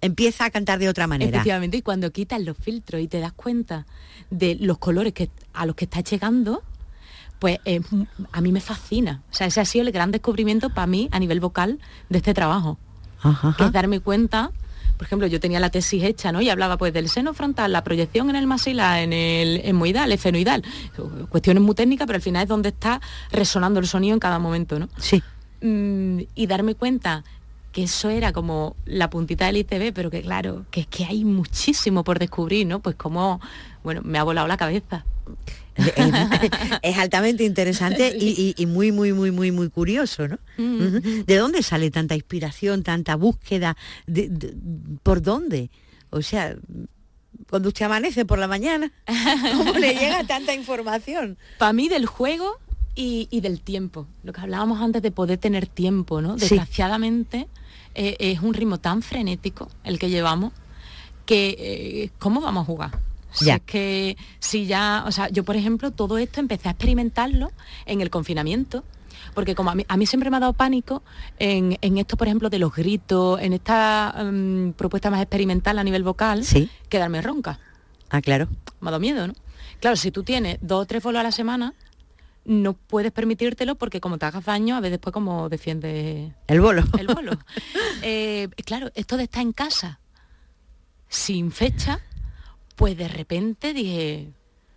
empieza 0.00 0.44
a 0.44 0.50
cantar 0.50 0.78
de 0.78 0.88
otra 0.88 1.06
manera. 1.06 1.30
Efectivamente, 1.30 1.78
y 1.78 1.82
cuando 1.82 2.12
quitas 2.12 2.40
los 2.42 2.56
filtros 2.56 3.00
y 3.00 3.08
te 3.08 3.20
das 3.20 3.32
cuenta 3.32 3.86
de 4.30 4.56
los 4.60 4.78
colores 4.78 5.12
que, 5.14 5.30
a 5.52 5.66
los 5.66 5.74
que 5.74 5.86
estás 5.86 6.04
llegando, 6.04 6.62
pues 7.38 7.58
a 8.32 8.40
mí 8.40 8.52
me 8.52 8.60
fascina. 8.60 9.22
O 9.30 9.34
sea, 9.34 9.46
ese 9.46 9.60
ha 9.60 9.64
sido 9.64 9.86
el 9.86 9.92
gran 9.92 10.10
descubrimiento 10.10 10.70
para 10.70 10.86
mí 10.86 11.08
a 11.10 11.18
nivel 11.18 11.40
vocal 11.40 11.80
de 12.10 12.18
este 12.18 12.34
trabajo. 12.34 12.78
Ajá, 13.20 13.54
Que 13.56 13.64
es 13.64 13.72
darme 13.72 14.00
cuenta 14.00 14.52
por 14.96 15.06
ejemplo, 15.06 15.26
yo 15.26 15.40
tenía 15.40 15.60
la 15.60 15.70
tesis 15.70 16.02
hecha, 16.02 16.32
¿no? 16.32 16.40
Y 16.40 16.48
hablaba 16.48 16.76
pues 16.76 16.92
del 16.92 17.08
seno 17.08 17.34
frontal, 17.34 17.72
la 17.72 17.84
proyección 17.84 18.30
en 18.30 18.36
el 18.36 18.46
masilar, 18.46 19.00
en 19.00 19.12
el 19.12 19.60
hemoidal, 19.64 20.12
efenoidal. 20.12 20.62
Cuestiones 21.28 21.62
muy 21.62 21.74
técnicas, 21.74 22.06
pero 22.06 22.16
al 22.16 22.22
final 22.22 22.42
es 22.44 22.48
donde 22.48 22.70
está 22.70 23.00
resonando 23.30 23.80
el 23.80 23.86
sonido 23.86 24.14
en 24.14 24.20
cada 24.20 24.38
momento, 24.38 24.78
¿no? 24.78 24.88
Sí. 24.98 25.22
Mm, 25.60 26.20
y 26.34 26.46
darme 26.46 26.74
cuenta 26.74 27.24
que 27.74 27.82
eso 27.82 28.08
era 28.08 28.32
como 28.32 28.76
la 28.86 29.10
puntita 29.10 29.46
del 29.46 29.56
ITV, 29.56 29.92
pero 29.92 30.08
que 30.08 30.22
claro, 30.22 30.64
que 30.70 30.82
es 30.82 30.86
que 30.86 31.04
hay 31.04 31.24
muchísimo 31.24 32.04
por 32.04 32.20
descubrir, 32.20 32.68
¿no? 32.68 32.78
Pues 32.78 32.94
como, 32.94 33.40
bueno, 33.82 34.00
me 34.04 34.16
ha 34.18 34.22
volado 34.22 34.46
la 34.46 34.56
cabeza. 34.56 35.04
es 36.82 36.96
altamente 36.96 37.42
interesante 37.42 38.16
y, 38.16 38.54
muy, 38.66 38.92
muy, 38.92 39.12
muy, 39.12 39.32
muy, 39.32 39.50
muy 39.50 39.70
curioso, 39.70 40.28
¿no? 40.28 40.38
Mm. 40.56 41.24
¿De 41.26 41.36
dónde 41.36 41.64
sale 41.64 41.90
tanta 41.90 42.14
inspiración, 42.14 42.84
tanta 42.84 43.16
búsqueda? 43.16 43.76
¿Por 45.02 45.20
dónde? 45.20 45.68
O 46.10 46.22
sea, 46.22 46.56
cuando 47.50 47.70
usted 47.70 47.86
amanece 47.86 48.24
por 48.24 48.38
la 48.38 48.46
mañana, 48.46 48.92
¿cómo 49.56 49.72
le 49.72 49.94
llega 49.94 50.22
tanta 50.22 50.54
información? 50.54 51.38
Para 51.58 51.72
mí 51.72 51.88
del 51.88 52.06
juego 52.06 52.60
y, 52.94 53.40
del 53.40 53.60
tiempo. 53.60 54.06
Lo 54.22 54.32
que 54.32 54.42
hablábamos 54.42 54.80
antes 54.80 55.02
de 55.02 55.10
poder 55.10 55.38
tener 55.38 55.66
tiempo, 55.66 56.20
¿no? 56.20 56.36
Desgraciadamente 56.36 57.48
eh, 57.94 58.16
es 58.18 58.40
un 58.40 58.54
ritmo 58.54 58.78
tan 58.78 59.02
frenético 59.02 59.68
el 59.84 59.98
que 59.98 60.10
llevamos 60.10 60.52
que 61.26 61.56
eh, 61.58 62.10
¿cómo 62.18 62.40
vamos 62.40 62.62
a 62.62 62.66
jugar? 62.66 62.98
Si 63.32 63.50
es 63.50 63.60
que 63.62 64.16
si 64.38 64.66
ya, 64.66 65.04
o 65.06 65.12
sea, 65.12 65.28
yo 65.28 65.42
por 65.42 65.56
ejemplo 65.56 65.90
todo 65.90 66.18
esto 66.18 66.40
empecé 66.40 66.68
a 66.68 66.72
experimentarlo 66.72 67.50
en 67.84 68.00
el 68.00 68.08
confinamiento, 68.08 68.84
porque 69.34 69.56
como 69.56 69.70
a 69.70 69.96
mí, 69.96 70.06
siempre 70.06 70.30
me 70.30 70.36
ha 70.36 70.40
dado 70.40 70.52
pánico 70.52 71.02
en, 71.38 71.76
esto, 71.98 72.16
por 72.16 72.28
ejemplo, 72.28 72.48
de 72.48 72.60
los 72.60 72.72
gritos, 72.72 73.40
en 73.40 73.52
esta 73.52 74.14
em, 74.18 74.72
propuesta 74.74 75.10
más 75.10 75.20
experimental 75.20 75.78
a 75.78 75.84
nivel 75.84 76.04
vocal, 76.04 76.44
quedarme 76.88 77.22
ronca. 77.22 77.58
Ah, 78.10 78.20
claro. 78.20 78.46
Me 78.80 78.88
ha 78.88 78.92
dado 78.92 79.00
miedo, 79.00 79.26
¿no? 79.26 79.34
Claro, 79.80 79.96
si 79.96 80.12
tú 80.12 80.22
tienes 80.22 80.58
dos 80.60 80.82
o 80.82 80.86
tres 80.86 81.02
bolos 81.02 81.20
a 81.20 81.24
la 81.24 81.32
semana, 81.32 81.74
no 82.44 82.74
puedes 82.74 83.12
permitírtelo 83.12 83.74
porque 83.74 84.00
como 84.00 84.18
te 84.18 84.26
hagas 84.26 84.44
daño, 84.44 84.76
a 84.76 84.80
veces 84.80 84.92
después 84.92 85.12
como 85.12 85.48
defiende 85.48 86.32
el 86.46 86.60
bolo. 86.60 86.84
El 86.98 87.06
bolo. 87.06 87.32
Eh, 88.06 88.50
claro, 88.66 88.90
esto 88.94 89.16
de 89.16 89.24
estar 89.24 89.40
en 89.40 89.52
casa 89.52 89.98
sin 91.08 91.52
fecha, 91.52 92.00
pues 92.76 92.98
de 92.98 93.08
repente 93.08 93.72
dije... 93.72 94.28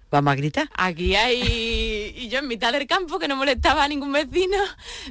Vamos 0.09 0.31
a 0.31 0.35
gritar. 0.35 0.69
Aquí 0.75 1.15
hay... 1.15 2.13
Y 2.15 2.29
yo 2.29 2.39
en 2.39 2.47
mitad 2.47 2.71
del 2.71 2.87
campo, 2.87 3.19
que 3.19 3.27
no 3.27 3.35
molestaba 3.35 3.83
a 3.83 3.87
ningún 3.89 4.13
vecino, 4.13 4.57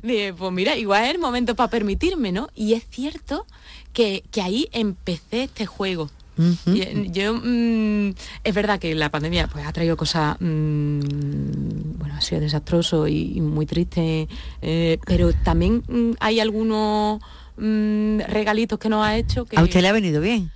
dije, 0.03 0.33
pues 0.33 0.53
mira, 0.53 0.77
igual 0.77 1.05
es 1.05 1.11
el 1.11 1.19
momento 1.19 1.55
para 1.55 1.69
permitirme, 1.69 2.33
¿no? 2.33 2.49
Y 2.55 2.73
es 2.73 2.87
cierto 2.89 3.47
que, 3.93 4.25
ahí 4.43 4.69
empecé 4.73 5.45
este 5.45 5.67
juego. 5.67 6.11
Yo, 6.37 7.35
mm, 7.35 8.15
es 8.45 8.55
verdad 8.55 8.79
que 8.79 8.95
la 8.95 9.11
pandemia 9.11 9.49
pues, 9.49 9.67
ha 9.67 9.73
traído 9.73 9.97
cosas, 9.97 10.37
mm, 10.41 11.99
bueno, 11.99 12.15
ha 12.15 12.21
sido 12.21 12.41
desastroso 12.41 13.09
y, 13.09 13.41
muy 13.41 13.67
triste, 13.67 14.29
eh, 14.63 14.99
pero 15.07 15.33
también 15.33 15.83
mm, 15.89 16.13
hay 16.21 16.41
algunos 16.41 17.21
regalitos 17.59 18.79
que 18.79 18.91
nos 18.91 19.07
ha 19.07 19.17
hecho 19.17 19.47
que... 19.47 19.57
A 19.57 19.63
usted 19.63 19.81
le 19.81 19.89
ha 19.89 19.93
venido 19.93 20.21
bien. 20.21 20.51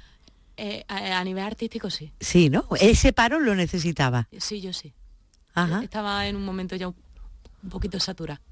Eh, 0.59 0.85
a, 0.89 1.25
nivel 1.25 1.45
artístico 1.45 1.89
sí. 1.89 2.13
Sí, 2.21 2.51
¿no? 2.51 2.67
Ese 2.79 3.15
paro 3.15 3.41
lo 3.41 3.55
necesitaba. 3.55 4.29
Sí, 4.37 4.61
yo 4.61 4.75
sí. 4.75 4.93
Ajá. 5.55 5.83
Estaba 5.83 6.27
en 6.29 6.37
un 6.37 6.45
momento 6.45 6.77
ya 6.77 6.89
un 6.89 7.71
poquito 7.71 7.99
saturada. 7.99 8.43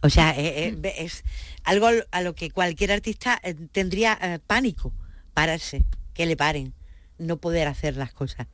O 0.00 0.10
sea, 0.10 0.30
eh, 0.38 0.78
eh, 0.82 0.94
es 0.98 1.24
algo 1.64 1.88
a 2.10 2.22
lo 2.22 2.34
que 2.34 2.50
cualquier 2.50 2.92
artista 2.92 3.40
eh, 3.42 3.54
tendría 3.72 4.40
pánico, 4.46 4.92
pararse, 5.34 5.84
que 6.18 6.26
le 6.26 6.36
paren, 6.36 6.74
no 7.16 7.36
poder 7.36 7.68
hacer 7.68 7.96
las 7.96 8.12
cosas 8.12 8.48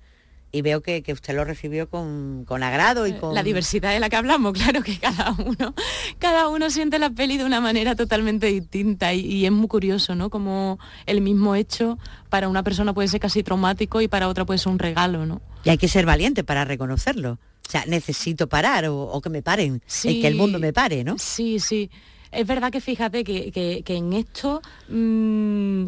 y 0.55 0.63
veo 0.63 0.83
que, 0.83 1.03
usted 1.13 1.35
lo 1.35 1.45
recibió 1.45 1.89
con, 1.89 2.47
agrado 2.63 3.09
y 3.09 3.13
con... 3.15 3.35
La 3.35 3.43
diversidad 3.43 3.93
de 3.93 3.99
la 3.99 4.09
que 4.09 4.15
hablamos, 4.15 4.53
claro 4.63 4.83
que 4.83 4.99
cada 4.99 5.33
uno, 5.33 5.75
cada 6.21 6.47
uno 6.47 6.71
siente 6.71 7.01
la 7.01 7.11
peli 7.11 7.39
de 7.39 7.45
una 7.45 7.61
manera 7.61 7.97
totalmente 7.97 8.47
distinta 8.47 9.13
y, 9.13 9.45
es 9.45 9.51
muy 9.51 9.67
curioso, 9.67 10.15
¿no? 10.15 10.31
Como 10.31 10.79
el 11.07 11.23
mismo 11.23 11.57
hecho 11.57 11.99
para 12.29 12.49
una 12.49 12.63
persona 12.63 12.95
puede 12.95 13.09
ser 13.09 13.19
casi 13.19 13.43
traumático 13.43 14.01
y 14.01 14.07
para 14.07 14.29
otra 14.29 14.45
puede 14.45 14.59
ser 14.59 14.71
un 14.71 14.79
regalo, 14.79 15.27
¿no? 15.27 15.43
Y 15.65 15.71
hay 15.71 15.79
que 15.79 15.89
ser 15.89 16.07
valiente 16.07 16.45
para 16.45 16.65
reconocerlo. 16.65 17.33
O 17.67 17.71
sea, 17.71 17.85
necesito 17.87 18.47
parar 18.47 18.85
o, 18.89 19.21
que 19.21 19.31
me 19.31 19.43
paren, 19.43 19.83
y 20.05 20.21
que 20.21 20.29
el 20.29 20.37
mundo 20.37 20.61
me 20.61 20.73
pare, 20.73 21.03
¿no? 21.03 21.17
Sí, 21.19 21.59
sí. 21.59 21.91
Es 22.31 22.47
verdad 22.47 22.71
que 22.71 22.81
fíjate 22.81 23.25
que, 23.25 23.83
en 23.85 24.13
esto, 24.13 24.63
mm, 24.89 25.87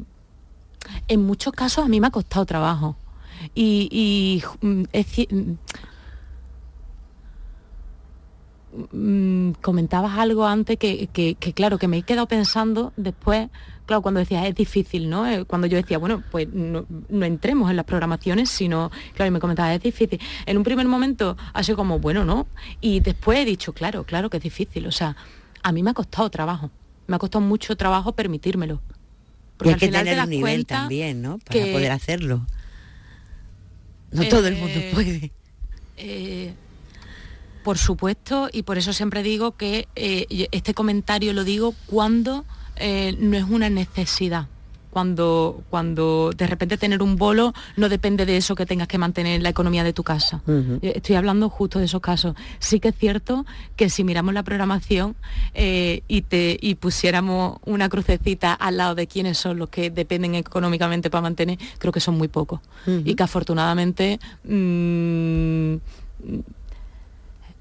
en 1.08 1.24
muchos 1.24 1.52
casos 1.52 1.84
a 1.84 1.88
mí 1.88 2.00
me 2.00 2.06
ha 2.08 2.10
costado 2.10 2.46
trabajo 2.46 2.96
y, 3.54 4.42
mm, 4.60 4.82
mm, 8.92 9.52
comentabas 9.62 10.18
algo 10.18 10.46
antes 10.46 10.78
que, 10.78 11.36
claro, 11.54 11.78
que 11.78 11.88
me 11.88 11.98
he 11.98 12.02
quedado 12.02 12.26
pensando 12.26 12.92
después, 12.96 13.48
claro, 13.86 14.02
cuando 14.02 14.20
decías 14.20 14.46
es 14.46 14.54
difícil, 14.54 15.08
¿no? 15.08 15.26
Eh, 15.26 15.44
cuando 15.44 15.66
yo 15.66 15.76
decía, 15.76 15.98
bueno, 15.98 16.22
pues 16.30 16.48
no, 16.52 16.86
entremos 17.24 17.70
en 17.70 17.76
las 17.76 17.84
programaciones, 17.84 18.50
sino, 18.50 18.90
claro, 19.14 19.28
y 19.28 19.32
me 19.32 19.40
comentabas, 19.40 19.76
es 19.76 19.82
difícil. 19.82 20.20
En 20.46 20.56
un 20.56 20.64
primer 20.64 20.86
momento 20.86 21.36
ha 21.52 21.62
sido 21.62 21.76
como, 21.76 21.98
bueno, 21.98 22.24
¿no? 22.24 22.46
Y 22.80 23.00
después 23.00 23.38
he 23.38 23.44
dicho, 23.44 23.72
claro, 23.72 24.04
claro 24.04 24.30
que 24.30 24.38
es 24.38 24.42
difícil. 24.42 24.86
O 24.86 24.92
sea, 24.92 25.16
a 25.62 25.72
mí 25.72 25.82
me 25.82 25.90
ha 25.90 25.94
costado 25.94 26.30
trabajo, 26.30 26.70
me 27.06 27.16
ha 27.16 27.18
costado 27.18 27.44
mucho 27.44 27.76
trabajo 27.76 28.12
permitírmelo. 28.12 28.80
Porque 29.56 29.70
y 29.70 29.72
hay 29.74 29.78
que 29.80 29.88
tener 29.88 30.18
un 30.18 30.30
nivel 30.30 30.66
también, 30.66 31.22
¿no? 31.22 31.38
Para 31.38 31.60
poder 31.72 31.92
hacerlo. 31.92 32.46
No 34.12 34.28
todo 34.28 34.46
el 34.46 34.56
mundo 34.56 34.78
eh, 34.78 34.90
puede. 34.92 35.32
Eh, 35.96 36.52
por 37.64 37.78
supuesto, 37.78 38.48
y 38.52 38.62
por 38.62 38.78
eso 38.78 38.92
siempre 38.92 39.22
digo 39.22 39.56
que 39.56 39.88
eh, 39.96 40.48
este 40.52 40.74
comentario 40.74 41.32
lo 41.32 41.44
digo 41.44 41.74
cuando 41.86 42.44
no 42.78 43.36
es 43.36 43.44
una 43.44 43.70
necesidad 43.70 44.48
cuando, 44.96 45.62
cuando 45.68 46.30
de 46.34 46.46
repente 46.46 46.78
tener 46.78 47.02
un 47.02 47.16
bolo 47.16 47.52
no 47.76 47.90
depende 47.90 48.24
de 48.24 48.38
eso 48.38 48.54
que 48.54 48.64
tengas 48.64 48.88
que 48.88 48.96
mantener 48.96 49.42
la 49.42 49.50
economía 49.50 49.84
de 49.84 49.92
tu 49.92 50.02
casa. 50.02 50.40
Eh, 50.48 50.94
estoy 50.96 51.16
hablando 51.16 51.50
justo 51.50 51.78
de 51.78 51.84
esos 51.84 52.00
casos. 52.00 52.34
Sí 52.60 52.80
que 52.80 52.88
es 52.88 52.94
cierto 52.96 53.44
que 53.76 53.90
si 53.90 54.04
miramos 54.04 54.32
la 54.32 54.42
programación 54.42 55.14
eh, 55.52 56.00
y, 56.08 56.22
te, 56.22 56.56
y 56.58 56.76
pusiéramos 56.76 57.58
una 57.66 57.90
crucecita 57.90 58.54
al 58.54 58.78
lado 58.78 58.94
de 58.94 59.06
quiénes 59.06 59.36
son 59.36 59.58
los 59.58 59.68
que 59.68 59.90
dependen 59.90 60.34
económicamente 60.34 61.10
para 61.10 61.20
mantener, 61.20 61.58
creo 61.76 61.92
que 61.92 62.00
son 62.00 62.16
muy 62.16 62.28
pocos. 62.28 62.60
Y 62.86 63.14
que 63.16 63.22
afortunadamente... 63.22 64.18
Mm, 64.44 65.76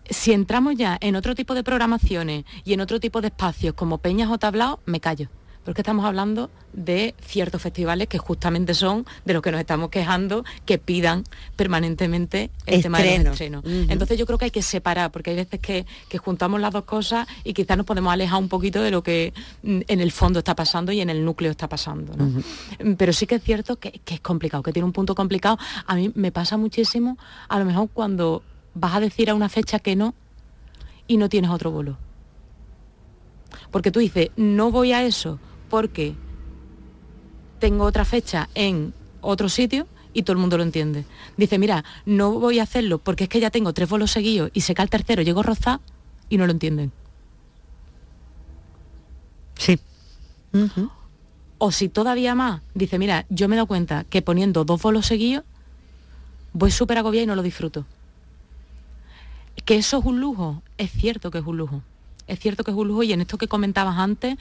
si 0.10 0.32
entramos 0.32 0.76
ya 0.76 0.98
en 1.02 1.18
otro 1.18 1.36
tipo 1.36 1.54
de 1.54 1.64
programaciones 1.64 2.46
y 2.64 2.72
en 2.72 2.80
otro 2.80 3.02
tipo 3.02 3.20
de 3.20 3.28
espacios 3.28 3.74
como 3.74 3.98
peñas 3.98 4.30
o 4.30 4.38
tablaos, 4.38 4.80
me 4.86 5.02
callo 5.02 5.28
porque 5.66 5.82
estamos 5.82 6.06
hablando 6.06 6.52
de 6.74 7.16
ciertos 7.22 7.62
festivales 7.62 8.08
que 8.08 8.20
justamente 8.20 8.76
son 8.76 9.06
de 9.26 9.34
los 9.34 9.42
que 9.42 9.52
nos 9.52 9.60
estamos 9.60 9.90
quejando, 9.90 10.46
que 10.66 10.78
pidan 10.78 11.24
permanentemente 11.56 12.52
el 12.68 12.84
tema 12.84 13.00
de 13.00 13.18
los 13.20 13.32
estrenos. 13.32 13.64
Entonces 13.66 14.18
yo 14.20 14.28
creo 14.28 14.38
que 14.38 14.46
hay 14.46 14.52
que 14.52 14.62
separar, 14.62 15.12
porque 15.12 15.32
hay 15.32 15.36
veces 15.36 15.60
que, 15.60 15.86
juntamos 16.18 16.62
las 16.62 16.72
dos 16.72 16.86
cosas 16.86 17.28
y 17.44 17.54
quizás 17.54 17.76
nos 17.76 17.86
podemos 17.86 18.14
alejar 18.14 18.40
un 18.40 18.48
poquito 18.48 18.82
de 18.82 18.90
lo 18.90 19.04
que 19.04 19.34
mm, 19.64 19.82
en 19.88 20.00
el 20.00 20.12
fondo 20.14 20.40
está 20.40 20.56
pasando 20.56 20.94
y 20.94 21.02
en 21.02 21.10
el 21.10 21.26
núcleo 21.26 21.52
está 21.52 21.68
pasando. 21.68 22.14
Pero 22.98 23.12
sí 23.12 23.28
que 23.28 23.36
es 23.36 23.44
cierto 23.44 23.76
que, 23.76 23.92
que 24.06 24.16
es 24.16 24.22
complicado, 24.22 24.64
que 24.64 24.72
tiene 24.72 24.86
un 24.86 24.94
punto 24.94 25.14
complicado. 25.14 25.58
A 25.88 25.96
mí 25.96 26.12
me 26.16 26.32
pasa 26.32 26.58
muchísimo, 26.58 27.18
a 27.50 27.60
lo 27.60 27.66
mejor 27.66 27.90
cuando 27.94 28.44
vas 28.76 28.96
a 28.96 29.00
decir 29.00 29.30
a 29.30 29.36
una 29.36 29.50
fecha 29.50 29.80
que 29.80 29.96
no 29.96 30.14
y 31.08 31.18
no 31.18 31.28
tienes 31.28 31.52
otro 31.52 31.72
vuelo. 31.72 31.98
Porque 33.72 33.92
tú 33.92 34.00
dices, 34.00 34.30
no 34.38 34.72
voy 34.72 34.94
a 34.94 35.04
eso 35.04 35.40
porque 35.76 36.16
tengo 37.60 37.84
otra 37.84 38.06
fecha 38.06 38.48
en 38.56 38.94
otro 39.20 39.50
sitio 39.50 39.88
y 40.14 40.24
todo 40.24 40.32
el 40.32 40.40
mundo 40.40 40.56
lo 40.56 40.64
entiende. 40.64 41.04
Dice, 41.36 41.60
mira, 41.60 41.84
no 42.06 42.32
voy 42.40 42.60
a 42.60 42.64
hacerlo 42.64 43.00
porque 43.00 43.26
es 43.26 43.30
que 43.30 43.42
ya 43.42 43.50
tengo 43.50 43.74
tres 43.74 43.90
vuelos 43.90 44.10
seguidos 44.12 44.52
y 44.54 44.62
se 44.62 44.74
cae 44.74 44.86
el 44.86 44.90
tercero, 44.90 45.22
llego 45.22 45.42
a 45.42 45.82
y 46.30 46.38
no 46.38 46.46
lo 46.46 46.54
entienden. 46.54 46.94
Sí. 49.58 49.78
O 51.58 51.74
si 51.74 51.90
todavía 51.90 52.36
más, 52.36 52.62
dice, 52.74 52.98
mira, 52.98 53.26
yo 53.28 53.50
me 53.50 53.56
he 53.56 53.58
dado 53.58 53.68
cuenta 53.68 54.06
que 54.06 54.22
poniendo 54.22 54.64
dos 54.64 54.82
vuelos 54.82 55.08
seguidos, 55.08 55.44
voy 56.54 56.72
súper 56.72 57.00
agobiada 57.00 57.26
y 57.26 57.28
no 57.28 57.36
lo 57.36 57.44
disfruto. 57.44 57.86
Que 59.66 59.76
eso 59.76 60.00
es 60.00 60.06
un 60.06 60.22
lujo, 60.22 60.64
es 60.78 60.90
cierto 60.94 61.32
que 61.32 61.40
es 61.40 61.46
un 61.46 61.58
lujo. 61.58 61.82
Es 62.28 62.40
cierto 62.40 62.64
que 62.64 62.72
es 62.72 62.78
un 62.78 62.88
lujo 62.88 63.04
y 63.04 63.12
en 63.12 63.20
esto 63.20 63.38
que 63.38 63.50
comentabas 63.50 63.98
antes, 63.98 64.38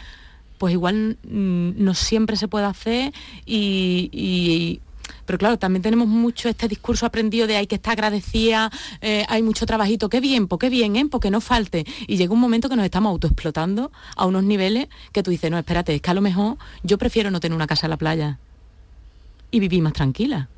pues 0.58 0.72
igual 0.72 1.18
mm, 1.22 1.72
no 1.76 1.94
siempre 1.94 2.36
se 2.36 2.48
puede 2.48 2.66
hacer 2.66 3.12
y, 3.46 4.80
pero 5.26 5.38
claro, 5.38 5.58
también 5.58 5.82
tenemos 5.82 6.08
mucho 6.08 6.48
este 6.48 6.68
discurso 6.68 7.06
aprendido 7.06 7.46
de 7.46 7.56
hay 7.56 7.66
que 7.66 7.76
estar 7.76 7.92
agradecida, 7.92 8.70
eh, 9.00 9.24
hay 9.28 9.42
mucho 9.42 9.66
trabajito, 9.66 10.08
qué 10.08 10.20
bien, 10.20 10.48
pues 10.48 10.60
qué 10.60 10.68
bien, 10.68 10.96
¿eh? 10.96 11.06
porque 11.10 11.30
no 11.30 11.40
falte. 11.40 11.84
Y 12.06 12.16
llega 12.16 12.32
un 12.32 12.40
momento 12.40 12.68
que 12.68 12.76
nos 12.76 12.84
estamos 12.84 13.10
autoexplotando 13.10 13.90
a 14.16 14.26
unos 14.26 14.44
niveles 14.44 14.88
que 15.12 15.22
tú 15.22 15.30
dices, 15.30 15.50
no, 15.50 15.58
espérate, 15.58 15.94
es 15.94 16.02
que 16.02 16.10
a 16.10 16.14
lo 16.14 16.20
mejor 16.20 16.56
yo 16.82 16.98
prefiero 16.98 17.30
no 17.30 17.40
tener 17.40 17.56
una 17.56 17.66
casa 17.66 17.86
en 17.86 17.90
la 17.90 17.96
playa 17.96 18.38
y 19.50 19.60
vivir 19.60 19.82
más 19.82 19.92
tranquila 19.92 20.48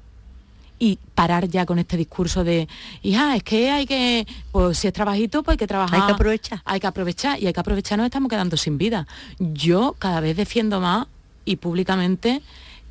y 0.78 0.98
parar 1.14 1.48
ya 1.48 1.66
con 1.66 1.78
este 1.78 1.96
discurso 1.96 2.44
de, 2.44 2.68
hija, 3.02 3.36
es 3.36 3.42
que 3.42 3.70
hay 3.70 3.86
que, 3.86 4.26
pues 4.52 4.78
si 4.78 4.86
es 4.86 4.92
trabajito, 4.92 5.42
pues 5.42 5.54
hay 5.54 5.58
que 5.58 5.66
trabajar. 5.66 6.00
Hay 6.00 6.06
que 6.06 6.12
aprovechar. 6.12 6.62
Hay 6.64 6.80
que 6.80 6.86
aprovechar 6.86 7.42
y 7.42 7.46
hay 7.46 7.52
que 7.52 7.60
aprovechar, 7.60 7.98
nos 7.98 8.06
estamos 8.06 8.28
quedando 8.28 8.56
sin 8.56 8.78
vida. 8.78 9.06
Yo 9.38 9.94
cada 9.98 10.20
vez 10.20 10.36
defiendo 10.36 10.80
más 10.80 11.06
y 11.44 11.56
públicamente 11.56 12.42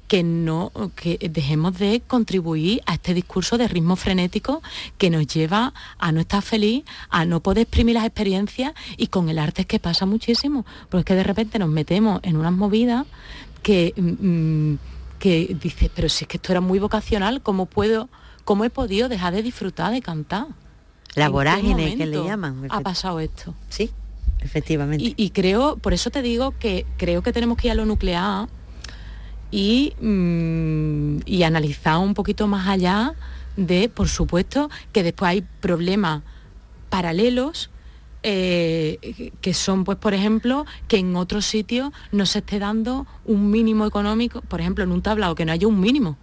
que 0.08 0.24
no 0.24 0.72
que 0.96 1.18
dejemos 1.32 1.78
de 1.80 2.02
contribuir 2.06 2.82
a 2.86 2.94
este 2.94 3.14
discurso 3.14 3.58
de 3.58 3.68
ritmo 3.68 3.96
frenético 3.96 4.62
que 4.98 5.10
nos 5.10 5.26
lleva 5.28 5.74
a 5.98 6.12
no 6.12 6.22
estar 6.22 6.44
feliz, 6.44 6.84
a 7.10 7.26
no 7.26 7.40
poder 7.40 7.64
exprimir 7.64 7.96
las 7.96 8.06
experiencias 8.06 8.74
y 8.98 9.08
con 9.08 9.30
el 9.30 9.40
arte 9.40 9.62
es 9.62 9.68
que 9.68 9.80
pasa 9.80 10.06
muchísimo, 10.06 10.66
porque 10.90 11.00
es 11.00 11.06
que 11.06 11.16
de 11.16 11.24
repente 11.24 11.60
nos 11.60 11.70
metemos 11.70 12.20
en 12.24 12.38
unas 12.38 12.54
movidas 12.54 13.06
que 13.64 13.94
mm, 13.98 14.28
mm, 14.28 14.80
que 15.20 15.55
dice, 15.59 15.89
pero 15.93 16.09
si 16.09 16.24
es 16.24 16.28
que 16.28 16.38
esto 16.38 16.51
era 16.51 16.61
muy 16.61 16.80
vocacional, 16.80 17.41
¿cómo 17.41 17.66
puedo, 17.66 18.09
cómo 18.43 18.66
he 18.66 18.70
podido 18.70 19.09
dejar 19.09 19.34
de 19.34 19.43
disfrutar 19.43 19.91
de 19.91 20.01
cantar? 20.01 20.47
La 21.16 21.30
vorágine 21.30 21.95
que 21.95 22.05
le 22.05 22.24
llaman. 22.24 22.68
Ha 22.70 22.82
pasado 22.82 23.20
esto. 23.20 23.53
Sí, 23.70 23.91
efectivamente. 24.41 25.13
Y, 25.16 25.30
creo, 25.30 25.78
por 25.78 25.93
eso 25.93 26.09
te 26.09 26.22
digo 26.22 26.53
que 26.59 26.86
creo 26.97 27.22
que 27.22 27.32
tenemos 27.32 27.57
que 27.57 27.68
ir 27.68 27.72
a 27.72 27.76
lo 27.76 27.86
nuclear 27.86 28.47
y, 29.49 29.93
mm, 30.01 31.20
y 31.26 31.43
analizar 31.43 31.97
un 31.97 32.13
poquito 32.13 32.47
más 32.47 32.68
allá 32.68 33.13
de, 33.55 33.88
por 33.88 34.09
supuesto, 34.09 34.70
que 34.91 35.03
después 35.03 35.30
hay 35.30 35.41
problemas 35.61 36.24
paralelos 36.89 37.70
eh, 38.28 39.32
que 39.39 39.53
son, 39.53 39.84
pues, 39.84 39.99
por 39.99 40.15
ejemplo, 40.15 40.65
que 40.88 40.97
en 40.97 41.15
otros 41.15 41.45
sitios 41.45 41.91
no 42.11 42.26
se 42.26 42.39
esté 42.39 42.57
dando 42.57 43.05
un 43.23 43.51
mínimo 43.51 43.86
económico, 43.86 44.41
por 44.41 44.61
ejemplo, 44.61 44.84
en 44.84 44.91
un 44.91 45.03
tablado, 45.03 45.36
que 45.36 45.45
no 45.45 45.51
haya 45.51 45.67
un 45.67 45.80
mínimo. 45.80 46.17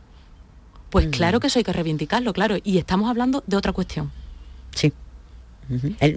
Pues 0.91 1.07
claro 1.07 1.39
que 1.39 1.47
eso 1.47 1.61
hay 1.61 1.65
que 1.65 1.73
reivindicarlo, 1.73 2.33
claro, 2.33 2.57
y 2.65 2.79
estamos 2.79 3.09
hablando 3.09 3.45
de 3.47 3.57
otra 3.57 3.73
cuestión. 3.73 4.11
Sí. 4.75 4.93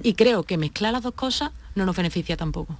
Y 0.01 0.15
creo 0.15 0.41
que 0.41 0.57
mezclar 0.57 0.91
las 0.91 1.03
dos 1.03 1.13
cosas 1.13 1.51
no 1.75 1.85
nos 1.85 1.95
beneficia 1.95 2.35
tampoco. 2.35 2.75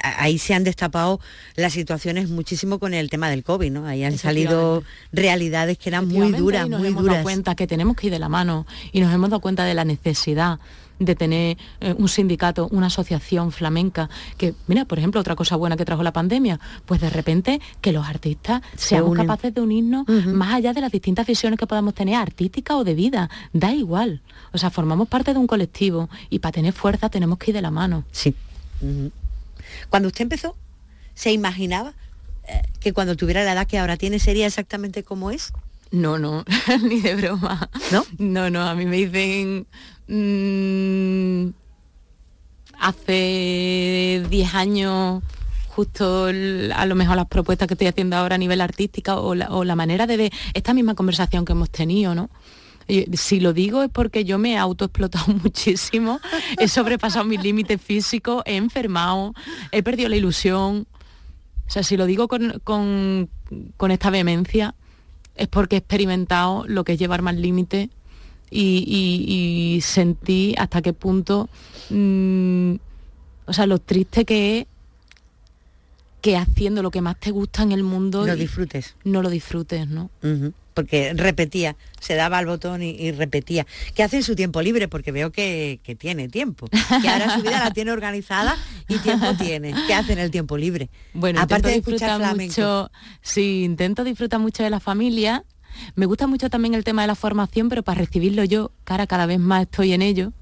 ahí 0.00 0.38
se 0.38 0.54
han 0.54 0.62
destapado 0.62 1.18
las 1.56 1.72
situaciones 1.72 2.30
muchísimo 2.30 2.78
con 2.78 2.94
el 2.94 3.10
tema 3.10 3.28
del 3.28 3.42
COVID, 3.42 3.72
¿no? 3.72 3.84
Ahí 3.84 4.04
han 4.04 4.16
salido 4.16 4.84
realidades 5.12 5.76
que 5.76 5.88
eran 5.88 6.06
muy 6.06 6.30
duras, 6.30 6.68
nos 6.68 6.78
muy 6.78 6.88
hemos 6.90 7.02
duras. 7.02 7.16
Dado 7.16 7.24
cuenta 7.24 7.56
que 7.56 7.66
tenemos 7.66 7.96
que 7.96 8.06
ir 8.06 8.12
de 8.12 8.20
la 8.20 8.28
mano 8.28 8.64
y 8.92 9.00
nos 9.00 9.12
hemos 9.12 9.28
dado 9.28 9.40
cuenta 9.40 9.64
de 9.64 9.74
la 9.74 9.84
necesidad 9.84 10.60
de 11.00 11.16
tener 11.16 11.58
eh, 11.80 11.94
un 11.98 12.08
sindicato, 12.08 12.68
una 12.70 12.86
asociación 12.86 13.50
flamenca, 13.50 14.08
que, 14.36 14.54
mira, 14.68 14.84
por 14.84 14.98
ejemplo, 14.98 15.20
otra 15.20 15.34
cosa 15.34 15.56
buena 15.56 15.76
que 15.76 15.84
trajo 15.84 16.02
la 16.02 16.12
pandemia, 16.12 16.60
pues 16.86 17.00
de 17.00 17.10
repente 17.10 17.60
que 17.80 17.90
los 17.90 18.06
artistas 18.06 18.62
seamos 18.76 19.16
capaces 19.16 19.52
de 19.52 19.60
unirnos 19.60 20.06
más 20.26 20.54
allá 20.54 20.72
de 20.72 20.80
las 20.80 20.92
distintas 20.92 21.26
visiones 21.26 21.58
que 21.58 21.66
podamos 21.66 21.94
tener, 21.94 22.14
artísticas 22.14 22.76
o 22.76 22.84
de 22.84 22.94
vida, 22.94 23.30
da 23.52 23.72
igual. 23.72 24.20
O 24.52 24.58
sea, 24.58 24.70
formamos 24.70 25.08
parte 25.08 25.32
de 25.32 25.40
un 25.40 25.46
colectivo 25.46 26.08
y 26.28 26.38
para 26.38 26.52
tener 26.52 26.72
fuerza 26.72 27.08
tenemos 27.08 27.38
que 27.38 27.50
ir 27.50 27.54
de 27.54 27.62
la 27.62 27.70
mano. 27.70 28.04
Sí. 28.12 28.34
Cuando 29.88 30.08
usted 30.08 30.22
empezó, 30.22 30.54
¿se 31.14 31.32
imaginaba 31.32 31.94
eh, 32.46 32.62
que 32.80 32.92
cuando 32.92 33.16
tuviera 33.16 33.42
la 33.42 33.52
edad 33.52 33.66
que 33.66 33.78
ahora 33.78 33.96
tiene 33.96 34.18
sería 34.18 34.46
exactamente 34.46 35.02
como 35.02 35.30
es? 35.30 35.52
No, 35.92 36.18
no, 36.18 36.44
ni 36.82 37.00
de 37.00 37.16
broma. 37.16 37.68
¿No? 37.90 38.04
No, 38.18 38.50
no, 38.50 38.62
a 38.62 38.74
mí 38.74 38.86
me 38.86 38.96
dicen... 38.96 39.66
Mm, 40.08 41.52
hace 42.80 44.24
10 44.28 44.54
años 44.54 45.22
justo 45.68 46.26
a 46.26 46.86
lo 46.86 46.94
mejor 46.94 47.16
las 47.16 47.26
propuestas 47.26 47.68
que 47.68 47.74
estoy 47.74 47.86
haciendo 47.86 48.16
ahora 48.16 48.34
a 48.34 48.38
nivel 48.38 48.60
artística 48.60 49.18
o 49.18 49.34
la, 49.34 49.76
manera 49.76 50.06
de 50.06 50.16
ver 50.16 50.32
esta 50.52 50.74
misma 50.74 50.94
conversación 50.94 51.44
que 51.44 51.52
hemos 51.52 51.70
tenido, 51.70 52.14
¿no? 52.14 52.28
si 53.12 53.38
lo 53.38 53.52
digo 53.52 53.84
es 53.84 53.90
porque 53.90 54.24
yo 54.24 54.36
me 54.38 54.52
he 54.52 54.58
autoexplotado 54.58 55.32
muchísimo, 55.44 56.20
he 56.58 56.66
sobrepasado 56.66 57.24
mis 57.24 57.40
límites 57.40 57.80
físicos, 57.80 58.42
he 58.46 58.56
enfermado, 58.56 59.32
he 59.70 59.82
perdido 59.82 60.08
la 60.08 60.16
ilusión. 60.16 60.88
O 61.68 61.72
sea, 61.72 61.84
si 61.84 61.96
lo 61.96 62.04
digo 62.06 62.26
con, 62.26 63.30
esta 63.90 64.10
vehemencia, 64.10 64.74
es 65.40 65.48
porque 65.48 65.76
he 65.76 65.78
experimentado 65.78 66.64
lo 66.68 66.84
que 66.84 66.92
es 66.92 66.98
llevar 66.98 67.22
más 67.22 67.34
límites 67.34 67.88
y, 68.50 69.80
sentí 69.82 70.54
hasta 70.58 70.82
qué 70.82 70.92
punto, 70.92 71.48
mm, 71.88 72.74
o 73.46 73.52
sea, 73.52 73.66
lo 73.66 73.78
triste 73.78 74.24
que 74.24 74.58
es 74.58 74.66
que 76.20 76.36
haciendo 76.36 76.82
lo 76.82 76.90
que 76.90 77.00
más 77.00 77.18
te 77.18 77.30
gusta 77.30 77.62
en 77.62 77.72
el 77.72 77.82
mundo... 77.82 78.26
Lo 78.26 78.36
disfrutes. 78.36 78.94
No 79.04 79.22
lo 79.22 79.30
disfrutes, 79.30 79.88
¿no? 79.88 80.10
Porque 80.80 81.12
repetía, 81.12 81.76
se 82.00 82.14
daba 82.14 82.38
al 82.38 82.46
botón 82.46 82.82
y, 82.82 83.12
repetía. 83.12 83.66
¿Qué 83.94 84.02
hace 84.02 84.16
en 84.16 84.22
su 84.22 84.34
tiempo 84.34 84.62
libre? 84.62 84.88
Porque 84.88 85.12
veo 85.12 85.30
que, 85.30 85.78
tiene 85.98 86.28
tiempo. 86.28 86.68
Que 87.02 87.06
ahora 87.06 87.34
su 87.36 87.42
vida 87.42 87.60
la 87.60 87.70
tiene 87.74 87.92
organizada 87.92 88.56
y 88.88 88.96
tiempo 88.96 89.34
tiene. 89.34 89.74
¿Qué 89.86 89.92
hace 89.92 90.14
en 90.14 90.20
el 90.20 90.30
tiempo 90.30 90.56
libre? 90.56 90.88
Bueno, 91.12 91.38
aparte 91.38 91.68
de 91.68 91.76
escuchar 91.76 92.34
mucho, 92.34 92.90
sí, 93.20 93.64
intento 93.64 94.04
disfrutar 94.04 94.40
mucho 94.40 94.62
de 94.62 94.70
la 94.70 94.80
familia. 94.80 95.44
Me 95.96 96.06
gusta 96.06 96.26
mucho 96.26 96.48
también 96.48 96.72
el 96.72 96.82
tema 96.82 97.02
de 97.02 97.08
la 97.08 97.14
formación, 97.14 97.68
pero 97.68 97.82
para 97.82 98.00
recibirlo 98.00 98.42
yo, 98.44 98.72
cara, 98.84 99.06
cada 99.06 99.26
vez 99.26 99.38
más 99.38 99.62
estoy 99.64 99.92
en 99.92 100.00
ello. 100.00 100.32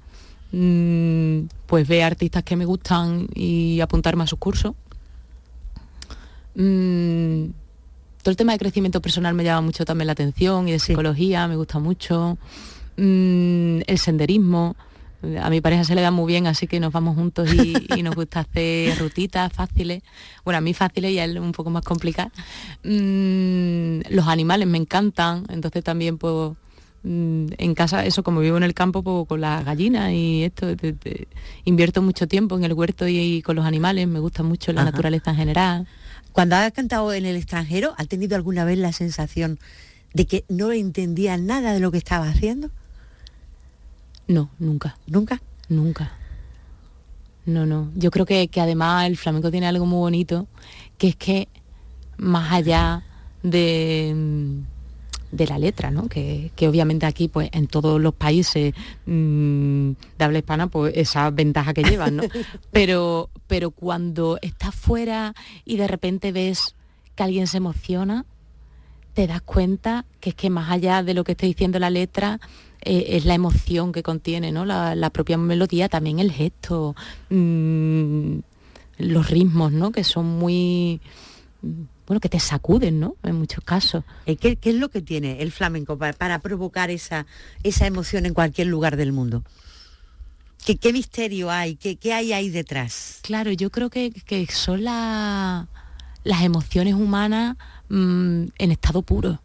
Mm, 0.53 1.49
pues 1.67 1.85
ve 1.85 2.01
artistas 2.01 2.43
que 2.43 2.55
me 2.55 2.63
gustan 2.63 3.27
y 3.35 3.81
apuntarme 3.81 4.23
a 4.23 4.27
sus 4.27 4.39
cursos. 4.39 4.73
Mm, 6.55 7.47
todo 8.21 8.31
el 8.31 8.37
tema 8.37 8.53
de 8.53 8.59
crecimiento 8.59 9.01
personal 9.01 9.33
me 9.33 9.43
llama 9.43 9.61
mucho 9.61 9.85
también 9.85 10.07
la 10.07 10.13
atención 10.13 10.67
y 10.67 10.71
de 10.71 10.79
psicología 10.79 11.47
me 11.47 11.55
gusta 11.55 11.79
mucho. 11.79 12.37
Mm, 12.97 13.81
el 13.87 13.97
senderismo. 13.97 14.75
A 15.41 15.49
mi 15.49 15.59
pareja 15.59 15.83
se 15.83 15.95
le 15.95 16.01
da 16.01 16.11
muy 16.11 16.27
bien, 16.27 16.47
así 16.47 16.65
que 16.65 16.79
nos 16.79 16.93
vamos 16.93 17.15
juntos 17.15 17.49
y, 17.53 18.03
nos 18.03 18.15
gusta 18.15 18.41
hacer 18.41 18.97
rutitas 18.99 19.51
fáciles. 19.51 20.01
Bueno, 20.45 20.57
a 20.57 20.61
mí 20.61 20.73
fáciles 20.73 21.11
y 21.11 21.19
a 21.19 21.25
él 21.25 21.39
un 21.39 21.51
poco 21.51 21.69
más 21.69 21.83
complicadas. 21.83 22.31
Mm, 22.83 24.01
los 24.09 24.27
animales 24.27 24.67
me 24.67 24.77
encantan, 24.77 25.45
entonces 25.49 25.83
también 25.83 26.17
puedo 26.17 26.55
en 27.03 27.75
casa, 27.75 28.05
eso 28.05 28.23
como 28.23 28.41
vivo 28.41 28.57
en 28.57 28.63
el 28.63 28.73
campo 28.73 29.03
pues, 29.03 29.27
con 29.27 29.39
las 29.39 29.63
gallinas 29.63 30.11
y 30.11 30.43
esto, 30.43 30.67
invierto 31.63 32.01
mucho 32.01 32.27
tiempo 32.27 32.57
en 32.57 32.65
el 32.65 32.73
huerto 32.73 33.07
y, 33.07 33.41
con 33.41 33.55
los 33.55 33.65
animales, 33.65 34.07
me 34.07 34.19
gusta 34.19 34.43
mucho 34.43 34.73
la 34.73 34.83
naturaleza 34.83 35.31
en 35.31 35.37
general. 35.37 35.87
Cuando 36.39 36.55
has 36.55 36.71
cantado 36.71 37.11
en 37.11 37.25
el 37.25 37.35
extranjero, 37.35 37.93
¿has 37.97 38.07
tenido 38.07 38.37
alguna 38.37 38.63
vez 38.63 38.77
la 38.77 38.93
sensación 38.93 39.59
de 40.13 40.25
que 40.25 40.45
no 40.47 40.71
entendía 40.71 41.35
nada 41.35 41.73
de 41.73 41.81
lo 41.81 41.91
que 41.91 41.97
estaba 41.97 42.29
haciendo? 42.29 42.71
No, 44.25 44.49
nunca. 44.57 44.97
¿Nunca? 45.05 45.41
Nunca. 45.67 46.13
No, 47.45 47.65
no. 47.65 47.91
Yo 47.93 48.09
creo 48.09 48.25
que, 48.25 48.47
que 48.47 48.61
además 48.61 49.05
el 49.07 49.17
flamenco 49.17 49.51
tiene 49.51 49.67
algo 49.67 49.85
muy 49.85 49.97
bonito, 49.97 50.47
que 50.97 51.09
es 51.09 51.17
que 51.17 51.49
más 52.15 52.53
allá 52.53 53.03
de 53.43 54.63
de 55.31 55.47
la 55.47 55.59
letra, 55.59 55.91
¿no? 55.91 56.07
que, 56.07 56.51
obviamente 56.67 57.05
aquí, 57.05 57.27
pues 57.27 57.49
en 57.53 57.67
todos 57.67 58.01
los 58.01 58.13
países 58.13 58.73
mm, 59.05 59.91
de 60.17 60.25
habla 60.25 60.39
hispana, 60.39 60.67
pues 60.67 60.93
esa 60.95 61.29
ventaja 61.29 61.73
que 61.73 61.83
llevan, 61.83 62.17
¿no? 62.17 62.23
pero, 62.71 63.29
pero 63.47 63.71
cuando 63.71 64.39
estás 64.41 64.75
fuera 64.75 65.33
y 65.65 65.77
de 65.77 65.87
repente 65.87 66.31
ves 66.31 66.75
que 67.15 67.23
alguien 67.23 67.47
se 67.47 67.57
emociona, 67.57 68.25
te 69.13 69.27
das 69.27 69.41
cuenta 69.41 70.05
que 70.19 70.29
es 70.29 70.35
que 70.35 70.49
más 70.49 70.71
allá 70.71 71.03
de 71.03 71.13
lo 71.13 71.23
que 71.23 71.33
esté 71.33 71.45
diciendo 71.45 71.79
la 71.79 71.89
letra, 71.89 72.39
eh, 72.81 73.17
es 73.17 73.25
la 73.25 73.33
emoción 73.33 73.91
que 73.91 74.03
contiene, 74.03 74.51
¿no? 74.51 74.65
La, 74.65 75.09
propia 75.09 75.37
melodía, 75.37 75.89
también 75.89 76.19
el 76.19 76.31
gesto, 76.31 76.95
mm, 77.29 78.39
los 78.99 79.29
ritmos, 79.29 79.71
¿no? 79.71 79.91
Que 79.91 80.03
son 80.03 80.25
muy 80.25 81.01
bueno, 82.09 82.19
que 82.21 82.27
te 82.27 82.39
sacuden, 82.39 82.99
¿no? 82.99 83.17
En 83.21 83.35
muchos 83.35 83.63
casos. 83.63 84.03
Eh, 84.25 84.35
¿Qué, 84.35 84.57
es 84.59 84.73
lo 84.73 84.89
que 84.89 84.99
tiene 84.99 85.43
el 85.43 85.51
flamenco 85.51 85.95
para, 85.95 86.39
provocar 86.39 86.89
esa, 86.89 87.27
esa 87.61 87.85
emoción 87.85 88.25
en 88.25 88.33
cualquier 88.33 88.65
lugar 88.65 88.97
del 88.97 89.11
mundo? 89.11 89.43
¿Qué, 90.65 90.77
qué 90.77 90.91
misterio 90.91 91.51
hay? 91.51 91.75
¿Qué, 91.75 91.97
¿Qué, 91.97 92.13
hay 92.13 92.33
ahí 92.33 92.49
detrás? 92.49 93.19
Claro, 93.21 93.51
yo 93.51 93.69
creo 93.69 93.91
que, 93.91 94.11
son 94.51 94.83
las 94.85 95.67
emociones 96.41 96.95
humanas 96.95 97.57
mm, 97.89 98.45
en 98.57 98.71
estado 98.71 99.03
puro 99.03 99.39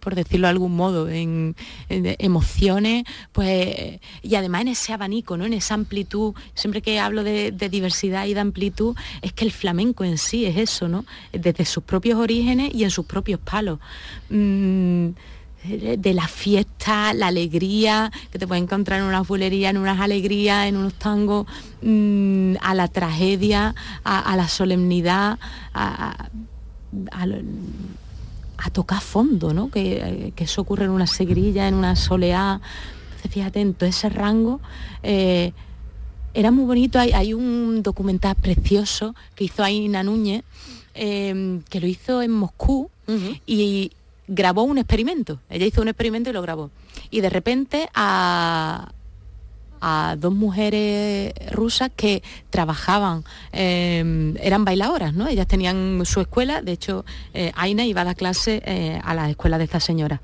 por 0.00 0.14
decirlo 0.14 0.46
de 0.46 0.50
algún 0.50 0.74
modo, 0.74 1.08
en, 1.08 1.54
emociones, 1.88 3.04
pues, 3.32 4.00
y 4.22 4.34
además 4.34 4.62
en 4.62 4.68
ese 4.68 4.92
abanico, 4.92 5.36
¿no? 5.36 5.44
en 5.44 5.52
esa 5.52 5.74
amplitud, 5.74 6.34
siempre 6.54 6.82
que 6.82 6.98
hablo 7.00 7.24
de, 7.24 7.52
diversidad 7.52 8.26
y 8.26 8.34
de 8.34 8.40
amplitud, 8.40 8.96
es 9.22 9.32
que 9.32 9.44
el 9.44 9.52
flamenco 9.52 10.04
en 10.04 10.18
sí 10.18 10.46
es 10.46 10.56
eso, 10.56 10.88
¿no? 10.88 11.04
desde 11.32 11.64
sus 11.64 11.84
propios 11.84 12.18
orígenes 12.18 12.74
y 12.74 12.84
en 12.84 12.90
sus 12.90 13.06
propios 13.06 13.40
palos. 13.40 13.78
Mm, 14.30 15.08
de 15.64 16.14
la 16.14 16.28
fiesta, 16.28 17.12
la 17.12 17.26
alegría, 17.26 18.12
que 18.30 18.38
te 18.38 18.46
puedes 18.46 18.62
encontrar 18.62 19.00
en 19.00 19.06
unas 19.06 19.26
bulerías, 19.26 19.70
en 19.70 19.78
unas 19.78 20.00
alegrías, 20.00 20.66
en 20.66 20.76
unos 20.76 20.94
tangos, 20.94 21.46
mm, 21.82 22.54
a 22.60 22.74
la 22.74 22.86
tragedia, 22.86 23.74
a, 24.04 24.36
la 24.36 24.48
solemnidad, 24.48 25.38
a, 25.74 26.28
a 27.10 27.26
tocar 28.72 29.00
fondo, 29.00 29.54
¿no? 29.54 29.70
Que, 29.70 30.32
eso 30.36 30.60
ocurre 30.60 30.84
en 30.84 30.90
una 30.90 31.06
segrilla, 31.06 31.68
en 31.68 31.74
una 31.74 31.96
soleá. 31.96 32.60
Entonces, 33.04 33.30
fíjate, 33.30 33.60
en 33.60 33.74
todo 33.74 33.88
ese 33.88 34.08
rango 34.08 34.60
eh, 35.02 35.52
era 36.34 36.50
muy 36.50 36.64
bonito. 36.64 36.98
Hay, 36.98 37.34
un 37.34 37.82
documental 37.82 38.34
precioso 38.36 39.14
que 39.34 39.44
hizo 39.44 39.62
Aina 39.62 40.02
Núñez, 40.02 40.44
eh, 40.94 41.60
que 41.68 41.80
lo 41.80 41.86
hizo 41.86 42.22
en 42.22 42.32
Moscú 42.32 42.90
y 43.46 43.92
grabó 44.26 44.62
un 44.62 44.78
experimento. 44.78 45.40
Ella 45.48 45.66
hizo 45.66 45.80
un 45.80 45.88
experimento 45.88 46.30
y 46.30 46.32
lo 46.34 46.42
grabó. 46.42 46.70
Y 47.10 47.20
de 47.20 47.30
repente 47.30 47.88
a, 47.94 48.92
a 49.80 50.16
dos 50.18 50.34
mujeres 50.34 51.32
rusas 51.52 51.90
que 51.94 52.22
trabajaban, 52.50 53.24
em, 53.52 54.36
eran 54.38 54.64
bailadoras, 54.64 55.14
¿no? 55.14 55.28
Ellas 55.28 55.46
tenían 55.46 56.02
su 56.04 56.20
escuela, 56.20 56.62
de 56.62 56.72
hecho, 56.72 57.04
eh, 57.34 57.52
Aina 57.54 57.84
iba 57.84 58.02
a 58.02 58.04
dar 58.04 58.16
clase 58.16 58.62
eh, 58.64 59.00
a 59.02 59.14
la 59.14 59.30
escuela 59.30 59.58
de 59.58 59.64
esta 59.64 59.80
señora. 59.80 60.20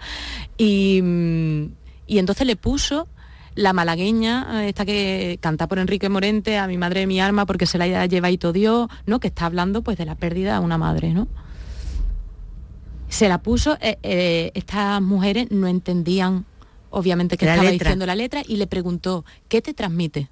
Y, 0.56 1.00
mm, 1.02 1.64
y 2.06 2.18
entonces 2.18 2.46
le 2.46 2.56
puso 2.56 3.08
la 3.54 3.72
malagueña, 3.72 4.64
eh, 4.64 4.68
esta 4.68 4.84
que 4.84 5.38
canta 5.40 5.68
por 5.68 5.78
Enrique 5.78 6.08
Morente, 6.08 6.58
a 6.58 6.66
mi 6.66 6.76
madre 6.76 7.00
de 7.00 7.06
mi 7.06 7.20
alma, 7.20 7.46
porque 7.46 7.66
se 7.66 7.78
la 7.78 8.06
lleva 8.06 8.30
y 8.30 8.38
todo 8.38 8.52
Dios, 8.52 8.88
¿no? 9.06 9.20
Que 9.20 9.28
está 9.28 9.46
hablando 9.46 9.82
pues 9.82 9.96
de 9.96 10.06
la 10.06 10.14
pérdida 10.14 10.58
de 10.58 10.64
una 10.64 10.78
madre, 10.78 11.12
¿no? 11.12 11.28
Se 13.08 13.28
la 13.28 13.38
puso, 13.38 13.78
estas 13.80 15.00
mujeres 15.00 15.52
no 15.52 15.68
entendían 15.68 16.46
obviamente 16.94 17.36
que 17.36 17.46
estaba 17.46 17.70
diciendo 17.70 18.06
la 18.06 18.14
letra, 18.14 18.42
y 18.46 18.56
le 18.56 18.66
preguntó, 18.66 19.24
¿qué 19.48 19.60
te 19.60 19.74
transmite? 19.74 20.28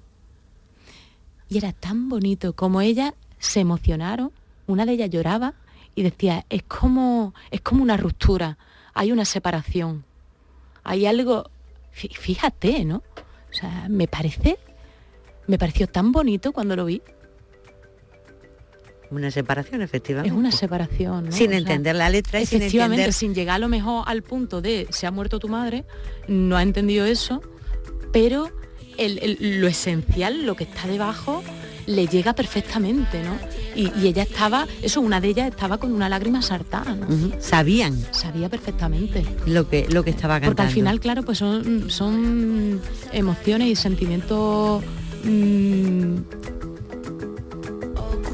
Y 1.49 1.57
era 1.57 1.73
tan 1.73 2.09
bonito 2.09 2.53
como 2.53 2.81
ellas 2.81 3.13
se 3.39 3.59
emocionaron, 3.59 4.31
una 4.65 4.85
de 4.85 4.93
ellas 4.93 5.09
lloraba 5.09 5.53
y 5.95 6.03
decía, 6.03 6.45
es 6.49 6.63
como, 6.63 7.33
es 7.51 7.61
como 7.61 7.83
una 7.83 7.97
ruptura, 7.97 8.57
hay 8.93 9.11
una 9.11 9.25
separación, 9.25 10.05
hay 10.83 11.05
algo, 11.05 11.49
fíjate, 11.91 12.85
¿no? 12.85 13.03
O 13.51 13.53
sea, 13.53 13.87
me 13.89 14.07
parece, 14.07 14.57
me 15.47 15.57
pareció 15.57 15.87
tan 15.87 16.11
bonito 16.11 16.53
cuando 16.53 16.75
lo 16.75 16.85
vi. 16.85 17.01
Una 19.13 19.31
separación, 19.31 19.81
efectivamente. 19.81 20.33
Es 20.33 20.37
una 20.37 20.51
separación. 20.51 21.31
Sin 21.31 21.53
entender 21.53 21.95
la 21.95 22.09
letra 22.09 22.41
y 22.41 22.45
sin 22.45 22.61
entender... 22.61 23.13
sin 23.13 23.33
llegar 23.33 23.55
a 23.55 23.59
lo 23.59 23.69
mejor 23.69 24.03
al 24.07 24.23
punto 24.23 24.61
de 24.61 24.87
se 24.89 25.07
ha 25.07 25.11
muerto 25.11 25.39
tu 25.39 25.47
madre, 25.47 25.85
no 26.27 26.57
ha 26.57 26.63
entendido 26.63 27.05
eso, 27.05 27.41
pero 28.11 28.49
lo 28.97 29.67
esencial, 29.67 30.45
lo 30.45 30.55
que 30.55 30.65
está 30.65 30.87
debajo, 30.87 31.43
le 31.85 32.07
llega 32.07 32.33
perfectamente, 32.33 33.21
¿no? 33.23 33.37
Y, 33.75 34.07
ella 34.07 34.23
estaba, 34.23 34.67
eso, 34.81 35.01
una 35.01 35.19
de 35.19 35.29
ellas 35.29 35.47
estaba 35.49 35.77
con 35.77 35.91
una 35.91 36.07
lágrima 36.09 36.41
sartada, 36.41 36.95
¿no? 36.95 37.07
Sabían. 37.39 37.97
Sabía 38.11 38.49
perfectamente. 38.49 39.25
Lo 39.45 39.67
que, 39.67 39.87
lo 39.89 40.03
que 40.03 40.11
estaba 40.11 40.35
cantando. 40.35 40.55
Porque 40.55 40.67
al 40.67 40.73
final, 40.73 40.99
claro, 40.99 41.23
pues 41.23 41.39
son, 41.39 41.89
son 41.89 42.81
emociones 43.11 43.67
y 43.67 43.75
sentimientos 43.75 44.83
mm, 45.23 46.15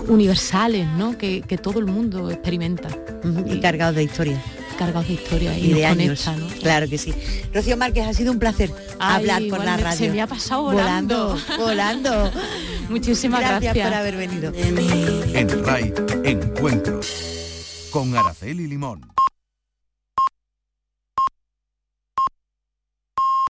universales, 0.07 0.87
¿no? 0.97 1.17
Que, 1.17 1.41
todo 1.61 1.79
el 1.79 1.85
mundo 1.85 2.29
experimenta. 2.29 2.89
Y 3.47 3.59
cargados 3.59 3.95
de 3.95 4.03
historia. 4.03 4.41
cargados 4.77 5.07
de 5.07 5.13
historia 5.15 5.57
y, 5.57 5.71
y 5.71 5.73
de 5.73 5.85
años. 5.85 6.23
conecta, 6.23 6.55
¿no? 6.55 6.61
Claro 6.61 6.87
que 6.87 6.97
sí. 6.97 7.13
Rocío 7.53 7.75
Márquez, 7.77 8.07
ha 8.07 8.13
sido 8.13 8.31
un 8.31 8.39
placer 8.39 8.71
Ay, 8.99 9.17
hablar 9.17 9.43
por 9.49 9.63
la 9.65 9.77
radio. 9.77 9.97
se 9.97 10.09
me 10.09 10.21
ha 10.21 10.27
pasado 10.27 10.63
volando. 10.63 11.37
Volando, 11.57 11.57
volando. 11.57 12.31
Muchísimas 12.89 13.41
gracias. 13.41 13.61
gracias. 13.75 13.87
por 13.87 13.93
haber 13.97 14.15
venido. 14.15 14.51
En 14.55 15.65
RAI, 15.65 15.93
Encuentros. 16.23 17.89
Con 17.91 18.15
Araceli 18.15 18.67
Limón. 18.67 19.01